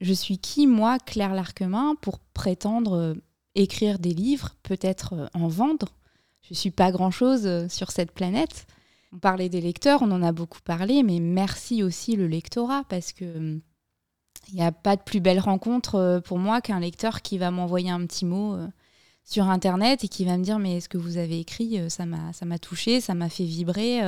Je 0.01 0.13
suis 0.13 0.37
qui, 0.37 0.67
moi, 0.67 0.99
Claire 0.99 1.33
Larquemin, 1.33 1.95
pour 2.01 2.19
prétendre 2.19 3.15
écrire 3.55 3.99
des 3.99 4.13
livres, 4.13 4.55
peut-être 4.63 5.29
en 5.33 5.47
vendre 5.47 5.87
Je 6.43 6.53
suis 6.53 6.71
pas 6.71 6.91
grand-chose 6.91 7.67
sur 7.69 7.91
cette 7.91 8.11
planète. 8.11 8.67
On 9.15 9.17
parlait 9.17 9.47
des 9.47 9.61
lecteurs, 9.61 10.01
on 10.01 10.11
en 10.11 10.21
a 10.21 10.33
beaucoup 10.33 10.59
parlé, 10.61 11.01
mais 11.01 11.19
merci 11.19 11.83
aussi 11.83 12.17
le 12.17 12.27
lectorat 12.27 12.83
parce 12.89 13.13
que 13.13 13.23
il 13.23 13.37
hum, 13.37 13.61
n'y 14.53 14.61
a 14.61 14.73
pas 14.73 14.97
de 14.97 15.01
plus 15.01 15.21
belle 15.21 15.39
rencontre 15.39 15.95
euh, 15.95 16.19
pour 16.19 16.37
moi 16.37 16.59
qu'un 16.59 16.81
lecteur 16.81 17.21
qui 17.21 17.37
va 17.37 17.49
m'envoyer 17.49 17.89
un 17.89 18.05
petit 18.05 18.25
mot 18.25 18.55
euh, 18.55 18.67
sur 19.23 19.49
internet 19.49 20.03
et 20.03 20.09
qui 20.09 20.25
va 20.25 20.37
me 20.37 20.43
dire 20.43 20.59
mais 20.59 20.81
ce 20.81 20.89
que 20.89 20.97
vous 20.97 21.17
avez 21.17 21.39
écrit? 21.39 21.79
Euh, 21.79 21.87
ça 21.87 22.05
m'a 22.05 22.33
ça 22.33 22.45
m'a 22.45 22.59
touché, 22.59 22.99
ça 22.99 23.13
m'a 23.13 23.29
fait 23.29 23.45
vibrer. 23.45 24.01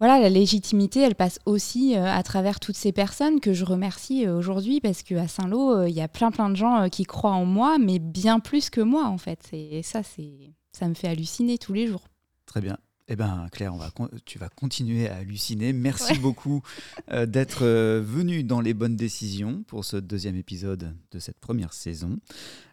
Voilà, 0.00 0.20
la 0.20 0.28
légitimité, 0.28 1.00
elle 1.00 1.16
passe 1.16 1.40
aussi 1.44 1.96
à 1.96 2.22
travers 2.22 2.60
toutes 2.60 2.76
ces 2.76 2.92
personnes 2.92 3.40
que 3.40 3.52
je 3.52 3.64
remercie 3.64 4.28
aujourd'hui 4.28 4.80
parce 4.80 5.02
qu'à 5.02 5.26
Saint-Lô, 5.26 5.86
il 5.86 5.94
y 5.94 6.00
a 6.00 6.06
plein 6.06 6.30
plein 6.30 6.50
de 6.50 6.54
gens 6.54 6.88
qui 6.88 7.04
croient 7.04 7.32
en 7.32 7.44
moi, 7.44 7.78
mais 7.78 7.98
bien 7.98 8.38
plus 8.38 8.70
que 8.70 8.80
moi 8.80 9.06
en 9.06 9.18
fait. 9.18 9.48
Et 9.52 9.82
ça, 9.82 10.04
c'est 10.04 10.52
ça 10.70 10.88
me 10.88 10.94
fait 10.94 11.08
halluciner 11.08 11.58
tous 11.58 11.72
les 11.72 11.88
jours. 11.88 12.04
Très 12.46 12.60
bien. 12.60 12.78
Eh 13.10 13.16
bien, 13.16 13.46
Claire, 13.50 13.74
on 13.74 13.78
va, 13.78 13.90
tu 14.26 14.38
vas 14.38 14.50
continuer 14.50 15.08
à 15.08 15.16
halluciner. 15.16 15.72
Merci 15.72 16.18
beaucoup 16.18 16.62
euh, 17.10 17.24
d'être 17.24 17.64
euh, 17.64 18.02
venue 18.04 18.44
dans 18.44 18.60
les 18.60 18.74
bonnes 18.74 18.96
décisions 18.96 19.62
pour 19.66 19.86
ce 19.86 19.96
deuxième 19.96 20.36
épisode 20.36 20.94
de 21.10 21.18
cette 21.18 21.38
première 21.38 21.72
saison. 21.72 22.18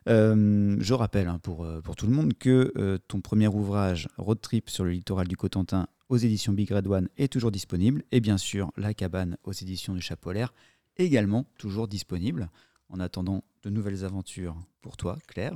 Euh, 0.10 0.76
je 0.78 0.94
rappelle 0.94 1.30
hein, 1.30 1.40
pour, 1.42 1.66
pour 1.86 1.96
tout 1.96 2.06
le 2.06 2.12
monde 2.12 2.34
que 2.38 3.00
ton 3.08 3.22
premier 3.22 3.48
ouvrage, 3.48 4.10
Road 4.18 4.42
Trip 4.42 4.70
sur 4.70 4.84
le 4.84 4.92
littoral 4.92 5.30
du 5.30 5.38
Cotentin, 5.38 5.88
aux 6.10 6.18
éditions 6.18 6.52
Big 6.52 6.70
Red 6.70 6.88
One, 6.88 7.08
est 7.18 7.32
toujours 7.32 7.52
disponible. 7.52 8.04
Et 8.12 8.20
bien 8.20 8.38
sûr, 8.38 8.72
La 8.76 8.94
Cabane 8.94 9.38
aux 9.46 9.54
éditions 9.54 9.94
du 9.94 10.02
Chapolaire, 10.02 10.54
également 10.98 11.46
toujours 11.58 11.88
disponible. 11.88 12.50
En 12.90 13.00
attendant 13.00 13.44
de 13.64 13.70
nouvelles 13.70 14.04
aventures 14.04 14.56
pour 14.82 14.98
toi, 14.98 15.18
Claire. 15.28 15.56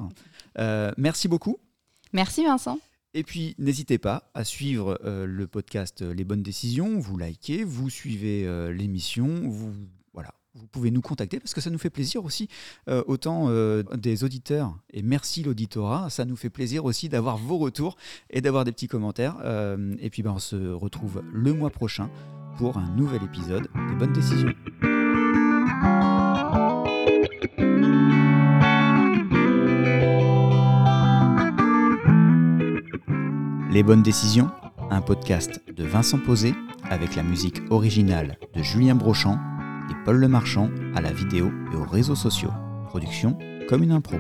merci 0.98 1.28
beaucoup. 1.28 1.58
Merci 2.14 2.46
Vincent. 2.46 2.80
Et 3.14 3.24
puis, 3.24 3.56
n'hésitez 3.58 3.98
pas 3.98 4.30
à 4.36 4.44
suivre 4.44 5.00
euh, 5.04 5.26
le 5.26 5.48
podcast 5.48 6.04
euh, 6.04 6.14
Les 6.14 6.24
Bonnes 6.24 6.44
Décisions, 6.44 7.00
vous 7.00 7.18
likez, 7.18 7.64
vous 7.64 7.90
suivez 7.90 8.46
euh, 8.46 8.72
l'émission, 8.72 9.28
vous, 9.50 9.74
voilà, 10.14 10.36
vous 10.54 10.68
pouvez 10.68 10.92
nous 10.92 11.02
contacter 11.02 11.40
parce 11.40 11.56
que 11.56 11.62
ça 11.62 11.72
nous 11.72 11.80
fait 11.80 11.90
plaisir 11.90 12.24
aussi, 12.24 12.50
autant 12.88 13.50
des 13.98 14.24
auditeurs, 14.24 14.78
et 14.94 15.02
merci 15.02 15.44
l'auditorat, 15.44 16.10
ça 16.10 16.26
nous 16.26 16.36
fait 16.36 16.50
plaisir 16.50 16.86
aussi 16.86 17.08
d'avoir 17.10 17.38
vos 17.38 17.58
retours 17.58 17.98
et 18.30 18.42
d'avoir 18.42 18.64
des 18.64 18.72
petits 18.72 18.88
commentaires. 18.88 19.38
et 20.00 20.10
puis, 20.10 20.22
ben, 20.22 20.32
on 20.32 20.40
se 20.40 20.72
retrouve 20.72 21.24
le 21.32 21.54
mois 21.54 21.70
prochain 21.70 22.10
pour 22.58 22.78
un 22.78 22.90
nouvel 22.96 23.24
épisode 23.24 23.70
des 23.90 23.96
Bonnes 23.96 24.14
Décisions. 24.14 24.54
Les 33.72 33.84
bonnes 33.84 34.02
décisions, 34.02 34.50
un 34.90 35.00
podcast 35.00 35.62
de 35.72 35.84
Vincent 35.84 36.18
Posé 36.18 36.56
avec 36.90 37.16
la 37.16 37.22
musique 37.22 37.62
originale 37.70 38.40
de 38.56 38.64
Julien 38.64 38.96
Brochant 38.96 39.38
et 39.92 39.94
Paul 40.06 40.18
Lemarchand 40.18 40.72
à 40.96 41.02
la 41.02 41.14
vidéo 41.14 41.52
et 41.72 41.76
aux 41.76 41.86
réseaux 41.86 42.16
sociaux. 42.16 42.50
Production 42.88 43.38
comme 43.68 43.84
une 43.84 43.92
impro. 43.92 44.18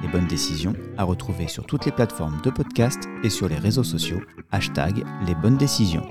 Les 0.00 0.08
bonnes 0.08 0.28
décisions 0.28 0.74
à 0.96 1.02
retrouver 1.02 1.48
sur 1.48 1.66
toutes 1.66 1.86
les 1.86 1.92
plateformes 1.92 2.40
de 2.44 2.50
podcast 2.50 3.08
et 3.24 3.30
sur 3.30 3.48
les 3.48 3.58
réseaux 3.58 3.82
sociaux. 3.82 4.20
Hashtag 4.52 5.04
les 5.26 5.34
bonnes 5.34 5.56
décisions. 5.56 6.06